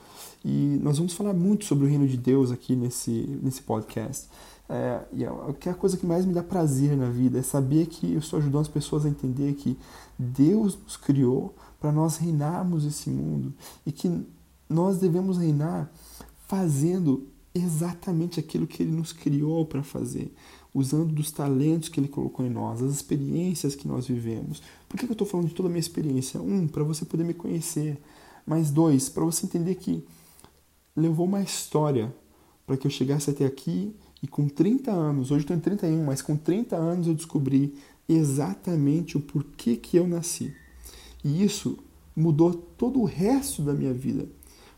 E 0.45 0.79
nós 0.81 0.97
vamos 0.97 1.13
falar 1.13 1.33
muito 1.33 1.65
sobre 1.65 1.85
o 1.85 1.89
reino 1.89 2.07
de 2.07 2.15
Deus 2.15 2.51
aqui 2.51 2.75
nesse, 2.75 3.39
nesse 3.41 3.61
podcast. 3.61 4.27
É, 4.69 5.05
e 5.13 5.23
é, 5.23 5.27
a 5.27 5.73
coisa 5.73 5.95
que 5.95 6.05
mais 6.05 6.25
me 6.25 6.33
dá 6.33 6.43
prazer 6.43 6.97
na 6.97 7.09
vida 7.09 7.39
é 7.39 7.41
saber 7.41 7.87
que 7.87 8.13
eu 8.13 8.19
estou 8.19 8.39
ajudando 8.39 8.61
as 8.61 8.67
pessoas 8.67 9.05
a 9.05 9.09
entender 9.09 9.53
que 9.53 9.77
Deus 10.19 10.77
nos 10.77 10.97
criou 10.97 11.55
para 11.79 11.91
nós 11.91 12.17
reinarmos 12.17 12.83
esse 12.83 13.09
mundo 13.09 13.53
e 13.85 13.91
que 13.91 14.25
nós 14.69 14.97
devemos 14.97 15.37
reinar 15.37 15.89
fazendo 16.47 17.27
exatamente 17.55 18.39
aquilo 18.39 18.67
que 18.67 18.83
Ele 18.83 18.91
nos 18.91 19.13
criou 19.13 19.65
para 19.65 19.81
fazer, 19.81 20.33
usando 20.73 21.13
dos 21.13 21.31
talentos 21.31 21.89
que 21.89 21.99
Ele 21.99 22.07
colocou 22.07 22.45
em 22.45 22.49
nós, 22.49 22.81
as 22.81 22.91
experiências 22.91 23.75
que 23.75 23.87
nós 23.87 24.07
vivemos. 24.07 24.61
Por 24.87 24.97
que 24.99 25.05
eu 25.05 25.11
estou 25.11 25.27
falando 25.27 25.47
de 25.47 25.53
toda 25.53 25.69
a 25.69 25.71
minha 25.71 25.79
experiência? 25.79 26.41
Um, 26.41 26.67
para 26.67 26.83
você 26.83 27.05
poder 27.05 27.23
me 27.23 27.33
conhecer. 27.33 28.01
Mas 28.45 28.69
dois, 28.69 29.09
para 29.09 29.25
você 29.25 29.45
entender 29.45 29.75
que 29.75 30.05
levou 30.95 31.25
uma 31.25 31.41
história 31.41 32.13
para 32.65 32.77
que 32.77 32.85
eu 32.85 32.91
chegasse 32.91 33.29
até 33.29 33.45
aqui 33.45 33.95
e 34.27 34.29
com 34.29 34.49
30 34.49 34.91
anos, 34.91 35.31
hoje 35.31 35.43
estou 35.43 35.55
em 35.55 35.59
31, 35.61 36.03
mas 36.03 36.21
com 36.21 36.35
30 36.35 36.75
anos 36.75 37.07
eu 37.07 37.13
descobri 37.13 37.73
exatamente 38.09 39.15
o 39.15 39.21
porquê 39.21 39.77
que 39.77 39.95
eu 39.95 40.05
nasci. 40.05 40.53
E 41.23 41.45
isso 41.45 41.79
mudou 42.13 42.53
todo 42.53 42.99
o 42.99 43.05
resto 43.05 43.61
da 43.61 43.73
minha 43.73 43.93
vida. 43.93 44.27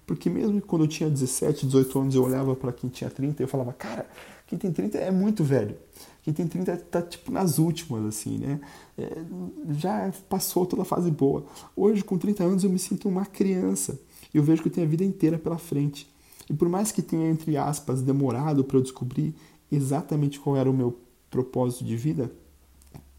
Porque 0.06 0.30
mesmo 0.30 0.62
quando 0.62 0.84
eu 0.84 0.88
tinha 0.88 1.10
17, 1.10 1.66
18 1.66 2.00
anos, 2.00 2.16
eu 2.16 2.24
olhava 2.24 2.56
para 2.56 2.72
quem 2.72 2.92
tinha 2.92 3.10
30 3.10 3.42
e 3.42 3.44
eu 3.44 3.48
falava, 3.48 3.74
cara, 3.74 4.08
quem 4.46 4.60
tem 4.60 4.72
30 4.72 5.00
é 5.00 5.10
muito 5.10 5.44
velho. 5.44 5.76
Quem 6.22 6.32
tem 6.32 6.48
30 6.48 6.78
tá 6.78 7.02
tipo 7.02 7.32
nas 7.32 7.58
últimas, 7.58 8.06
assim, 8.06 8.38
né? 8.38 8.60
É, 8.96 9.24
já 9.72 10.14
passou 10.30 10.64
toda 10.64 10.84
a 10.84 10.86
fase 10.86 11.10
boa. 11.10 11.44
Hoje, 11.76 12.04
com 12.04 12.20
30 12.20 12.44
anos, 12.44 12.64
eu 12.64 12.70
me 12.70 12.78
sinto 12.78 13.10
uma 13.10 13.26
criança. 13.26 14.00
Eu 14.32 14.44
vejo 14.44 14.62
que 14.62 14.68
eu 14.68 14.72
tenho 14.72 14.86
a 14.86 14.90
vida 14.90 15.04
inteira 15.04 15.40
pela 15.40 15.58
frente. 15.58 16.08
E 16.50 16.54
por 16.54 16.68
mais 16.68 16.92
que 16.92 17.02
tenha, 17.02 17.30
entre 17.30 17.56
aspas, 17.56 18.02
demorado 18.02 18.64
para 18.64 18.78
eu 18.78 18.82
descobrir 18.82 19.36
exatamente 19.72 20.40
qual 20.40 20.58
era 20.58 20.70
o 20.70 20.74
meu 20.74 20.98
propósito 21.30 21.84
de 21.84 21.96
vida, 21.96 22.32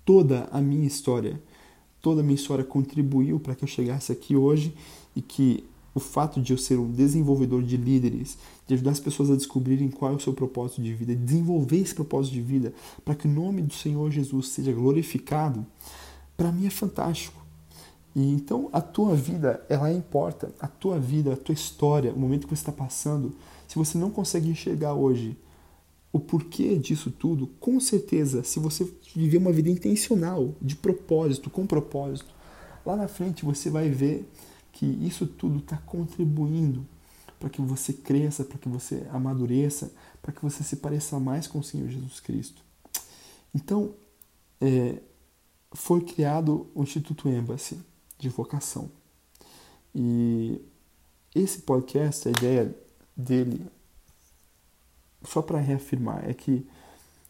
toda 0.05 0.49
a 0.51 0.61
minha 0.61 0.87
história, 0.87 1.41
toda 2.03 2.21
a 2.21 2.25
minha 2.25 2.35
história 2.35 2.65
contribuiu 2.65 3.39
para 3.39 3.55
que 3.55 3.63
eu 3.63 3.69
chegasse 3.69 4.11
aqui 4.11 4.35
hoje 4.35 4.75
e 5.15 5.23
que 5.23 5.65
o 5.95 6.01
fato 6.01 6.41
de 6.41 6.53
eu 6.53 6.59
ser 6.59 6.79
um 6.79 6.91
desenvolvedor 6.91 7.63
de 7.63 7.77
líderes, 7.77 8.39
de 8.67 8.75
ajudar 8.75 8.93
as 8.93 9.01
pessoas 9.01 9.31
a 9.31 9.35
descobrirem 9.35 9.91
qual 9.91 10.13
é 10.13 10.17
o 10.17 10.21
seu 10.21 10.33
propósito 10.33 10.83
de 10.83 10.95
vida, 10.95 11.15
desenvolver 11.15 11.79
esse 11.79 11.95
propósito 11.95 12.35
de 12.35 12.43
vida 12.43 12.73
para 13.05 13.15
que 13.15 13.27
o 13.27 13.31
nome 13.31 13.63
do 13.63 13.75
Senhor 13.75 14.11
Jesus 14.11 14.49
seja 14.49 14.73
glorificado, 14.73 15.67
para 16.37 16.53
mim 16.53 16.67
é 16.67 16.71
fantástico. 16.71 17.40
E 18.15 18.33
então 18.33 18.69
a 18.73 18.81
tua 18.81 19.15
vida, 19.15 19.65
ela 19.69 19.93
importa. 19.93 20.53
A 20.59 20.67
tua 20.67 20.99
vida, 20.99 21.33
a 21.33 21.37
tua 21.37 21.53
história, 21.53 22.13
o 22.13 22.19
momento 22.19 22.47
que 22.47 22.55
você 22.55 22.63
está 22.63 22.73
passando, 22.73 23.35
se 23.69 23.77
você 23.77 23.97
não 23.97 24.11
consegue 24.11 24.49
enxergar 24.49 24.95
hoje 24.95 25.37
o 26.13 26.19
porquê 26.19 26.77
disso 26.77 27.11
tudo, 27.11 27.47
com 27.61 27.79
certeza, 27.79 28.43
se 28.43 28.59
você 28.59 28.85
viver 29.15 29.39
uma 29.39 29.53
vida 29.53 29.71
intencional, 29.71 30.55
de 30.61 30.75
propósito, 30.75 31.49
com 31.49 31.67
propósito, 31.67 32.35
lá 32.85 32.97
na 32.97 33.07
frente 33.07 33.45
você 33.45 33.71
vai 33.71 33.89
ver 33.89 34.29
que 34.73 34.87
isso 34.87 35.27
tudo 35.27 35.59
está 35.59 35.77
contribuindo 35.77 36.85
para 37.39 37.49
que 37.49 37.61
você 37.61 37.93
cresça, 37.93 38.45
para 38.45 38.59
que 38.59 38.69
você 38.69 39.07
amadureça, 39.11 39.93
para 40.21 40.33
que 40.33 40.43
você 40.43 40.65
se 40.65 40.77
pareça 40.77 41.19
mais 41.19 41.47
com 41.47 41.61
o 41.61 41.65
Senhor 41.65 41.89
Jesus 41.89 42.21
Cristo. 42.21 42.63
Então, 43.55 43.95
é, 44.61 45.01
foi 45.73 46.03
criado 46.03 46.69
o 46.75 46.83
Instituto 46.83 47.29
Embassy 47.29 47.79
de 48.21 48.29
vocação. 48.29 48.91
E 49.95 50.61
esse 51.35 51.61
podcast, 51.61 52.29
a 52.29 52.31
ideia 52.31 52.75
dele, 53.17 53.67
só 55.25 55.43
para 55.43 55.59
reafirmar, 55.59 56.29
é 56.29 56.35
que 56.35 56.67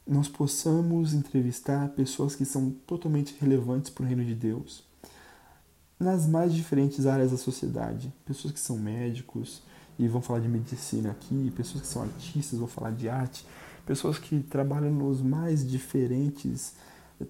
nós 0.06 0.28
possamos 0.28 1.14
entrevistar 1.14 1.90
pessoas 1.90 2.34
que 2.34 2.44
são 2.44 2.70
totalmente 2.86 3.36
relevantes 3.40 3.90
para 3.90 4.04
o 4.04 4.06
reino 4.06 4.24
de 4.24 4.34
Deus 4.34 4.82
nas 5.98 6.26
mais 6.26 6.54
diferentes 6.54 7.06
áreas 7.06 7.30
da 7.30 7.36
sociedade. 7.36 8.12
Pessoas 8.24 8.54
que 8.54 8.60
são 8.60 8.78
médicos 8.78 9.62
e 9.98 10.08
vão 10.08 10.22
falar 10.22 10.40
de 10.40 10.48
medicina 10.48 11.10
aqui, 11.10 11.52
pessoas 11.54 11.82
que 11.82 11.86
são 11.86 12.02
artistas 12.02 12.58
vão 12.58 12.66
falar 12.66 12.90
de 12.92 13.06
arte, 13.06 13.44
pessoas 13.84 14.18
que 14.18 14.40
trabalham 14.40 14.90
nos 14.90 15.20
mais 15.20 15.68
diferentes 15.68 16.74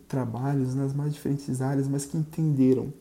trabalhos, 0.07 0.75
nas 0.75 0.95
mais 0.95 1.13
diferentes 1.13 1.61
áreas, 1.61 1.89
mas 1.89 2.07
que 2.07 2.17
entenderam 2.17 2.93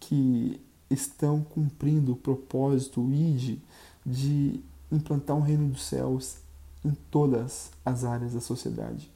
que 0.00 0.60
estão 0.90 1.42
cumprindo 1.42 2.12
o 2.12 2.16
propósito, 2.16 3.00
o 3.00 3.12
ID, 3.12 3.58
de 4.04 4.60
implantar 4.90 5.36
um 5.36 5.42
reino 5.42 5.68
dos 5.68 5.82
céus 5.84 6.38
em 6.84 6.92
todas 7.10 7.70
as 7.84 8.04
áreas 8.04 8.32
da 8.32 8.40
sociedade. 8.40 9.10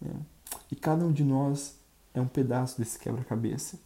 Né? 0.00 0.12
E 0.70 0.76
cada 0.76 1.04
um 1.04 1.12
de 1.12 1.24
nós 1.24 1.76
é 2.12 2.20
um 2.20 2.26
pedaço 2.26 2.78
desse 2.78 2.98
quebra-cabeça 2.98 3.78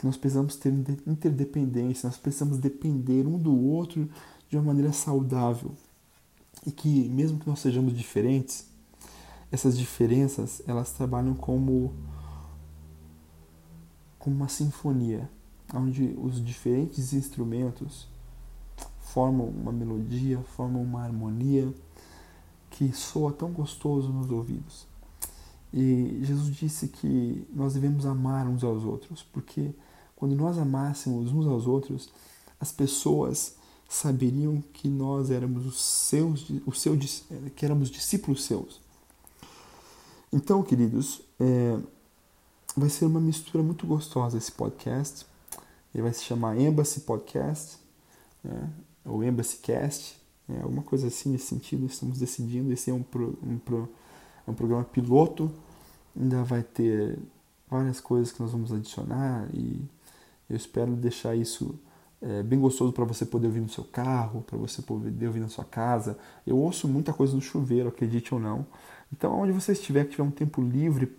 que 0.00 0.06
nós 0.06 0.16
precisamos 0.16 0.56
ter 0.56 0.72
interdependência, 1.06 2.06
nós 2.06 2.16
precisamos 2.16 2.56
depender 2.56 3.26
um 3.26 3.36
do 3.36 3.54
outro 3.54 4.08
de 4.48 4.56
uma 4.56 4.64
maneira 4.64 4.94
saudável. 4.94 5.72
E 6.66 6.72
que 6.72 7.06
mesmo 7.10 7.38
que 7.38 7.46
nós 7.46 7.58
sejamos 7.58 7.94
diferentes, 7.94 8.66
essas 9.52 9.76
diferenças, 9.76 10.62
elas 10.66 10.90
trabalham 10.92 11.34
como 11.34 11.92
como 14.18 14.36
uma 14.36 14.48
sinfonia, 14.48 15.30
onde 15.74 16.16
os 16.20 16.44
diferentes 16.44 17.12
instrumentos 17.12 18.08
formam 19.00 19.46
uma 19.46 19.72
melodia, 19.72 20.38
formam 20.56 20.82
uma 20.82 21.02
harmonia 21.02 21.72
que 22.70 22.92
soa 22.92 23.32
tão 23.32 23.50
gostoso 23.50 24.08
nos 24.10 24.30
ouvidos. 24.30 24.86
E 25.72 26.20
Jesus 26.22 26.54
disse 26.54 26.88
que 26.88 27.46
nós 27.52 27.74
devemos 27.74 28.06
amar 28.06 28.46
uns 28.46 28.64
aos 28.64 28.84
outros, 28.84 29.22
porque 29.32 29.70
quando 30.16 30.34
nós 30.34 30.58
amássemos 30.58 31.32
uns 31.32 31.46
aos 31.46 31.66
outros, 31.66 32.10
as 32.60 32.72
pessoas 32.72 33.54
saberiam 33.88 34.62
que 34.72 34.88
nós 34.88 35.30
éramos 35.30 35.66
os 35.66 35.80
seus, 35.80 36.46
os 36.66 36.80
seus 36.80 37.24
que 37.56 37.64
éramos 37.64 37.90
discípulos 37.90 38.44
seus. 38.44 38.80
Então, 40.32 40.62
queridos, 40.62 41.22
é, 41.40 41.76
vai 42.76 42.88
ser 42.88 43.06
uma 43.06 43.20
mistura 43.20 43.64
muito 43.64 43.86
gostosa 43.86 44.38
esse 44.38 44.52
podcast. 44.52 45.26
Ele 45.94 46.02
vai 46.02 46.12
se 46.12 46.22
chamar 46.22 46.58
Embassy 46.58 47.00
Podcast, 47.00 47.78
né? 48.42 48.70
ou 49.04 49.24
Embassy 49.24 49.58
Cast, 49.58 50.20
né? 50.48 50.60
alguma 50.62 50.82
coisa 50.82 51.08
assim 51.08 51.30
nesse 51.30 51.46
sentido. 51.46 51.86
Estamos 51.86 52.18
decidindo. 52.18 52.72
Esse 52.72 52.90
é 52.90 52.94
um, 52.94 53.02
pro, 53.02 53.38
um, 53.42 53.58
pro, 53.58 53.88
um 54.46 54.54
programa 54.54 54.84
piloto. 54.84 55.50
Ainda 56.18 56.42
vai 56.42 56.62
ter 56.62 57.18
várias 57.68 58.00
coisas 58.00 58.32
que 58.32 58.40
nós 58.40 58.52
vamos 58.52 58.72
adicionar 58.72 59.48
e 59.54 59.80
eu 60.48 60.56
espero 60.56 60.92
deixar 60.96 61.36
isso 61.36 61.78
é, 62.20 62.42
bem 62.42 62.58
gostoso 62.58 62.92
para 62.92 63.04
você 63.04 63.24
poder 63.24 63.46
ouvir 63.46 63.60
no 63.60 63.68
seu 63.68 63.84
carro, 63.84 64.42
para 64.42 64.58
você 64.58 64.82
poder 64.82 65.26
ouvir 65.26 65.40
na 65.40 65.48
sua 65.48 65.64
casa. 65.64 66.18
Eu 66.46 66.58
ouço 66.58 66.86
muita 66.88 67.12
coisa 67.12 67.34
no 67.34 67.40
chuveiro, 67.40 67.88
acredite 67.88 68.34
ou 68.34 68.40
não. 68.40 68.66
Então, 69.12 69.38
onde 69.40 69.52
você 69.52 69.72
estiver, 69.72 70.04
que 70.04 70.10
tiver 70.10 70.24
um 70.24 70.30
tempo 70.30 70.60
livre 70.60 71.16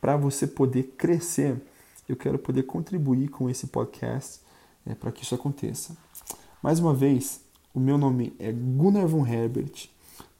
para 0.00 0.16
você 0.16 0.46
poder 0.46 0.94
crescer, 0.96 1.60
eu 2.08 2.16
quero 2.16 2.38
poder 2.38 2.62
contribuir 2.62 3.28
com 3.28 3.50
esse 3.50 3.66
podcast 3.66 4.40
é, 4.86 4.94
para 4.94 5.12
que 5.12 5.22
isso 5.22 5.34
aconteça. 5.34 5.96
Mais 6.62 6.80
uma 6.80 6.94
vez, 6.94 7.40
o 7.74 7.78
meu 7.78 7.98
nome 7.98 8.34
é 8.38 8.50
Gunnar 8.50 9.06
von 9.06 9.26
Herbert, 9.26 9.90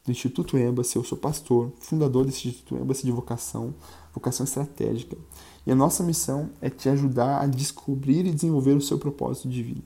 do 0.04 0.10
Instituto 0.10 0.56
Embassy. 0.56 0.96
Eu 0.96 1.04
sou 1.04 1.18
pastor, 1.18 1.70
fundador 1.78 2.24
desse 2.24 2.48
Instituto 2.48 2.76
Embassy 2.76 3.04
de 3.04 3.12
vocação, 3.12 3.74
vocação 4.12 4.44
estratégica. 4.44 5.16
E 5.66 5.70
a 5.70 5.74
nossa 5.74 6.02
missão 6.02 6.50
é 6.60 6.70
te 6.70 6.88
ajudar 6.88 7.42
a 7.42 7.46
descobrir 7.46 8.26
e 8.26 8.32
desenvolver 8.32 8.72
o 8.72 8.80
seu 8.80 8.98
propósito 8.98 9.48
de 9.48 9.62
vida. 9.62 9.82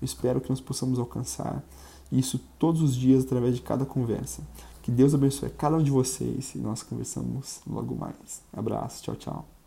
Eu 0.00 0.04
espero 0.04 0.40
que 0.40 0.50
nós 0.50 0.60
possamos 0.60 0.98
alcançar 0.98 1.64
isso 2.10 2.40
todos 2.58 2.82
os 2.82 2.96
dias 2.96 3.24
através 3.24 3.54
de 3.54 3.62
cada 3.62 3.86
conversa. 3.86 4.42
Que 4.82 4.90
Deus 4.90 5.14
abençoe 5.14 5.50
cada 5.50 5.76
um 5.76 5.82
de 5.82 5.90
vocês 5.90 6.54
e 6.54 6.58
nós 6.58 6.82
conversamos 6.82 7.60
logo 7.66 7.94
mais. 7.94 8.42
Abraço, 8.52 9.04
tchau, 9.04 9.14
tchau. 9.14 9.59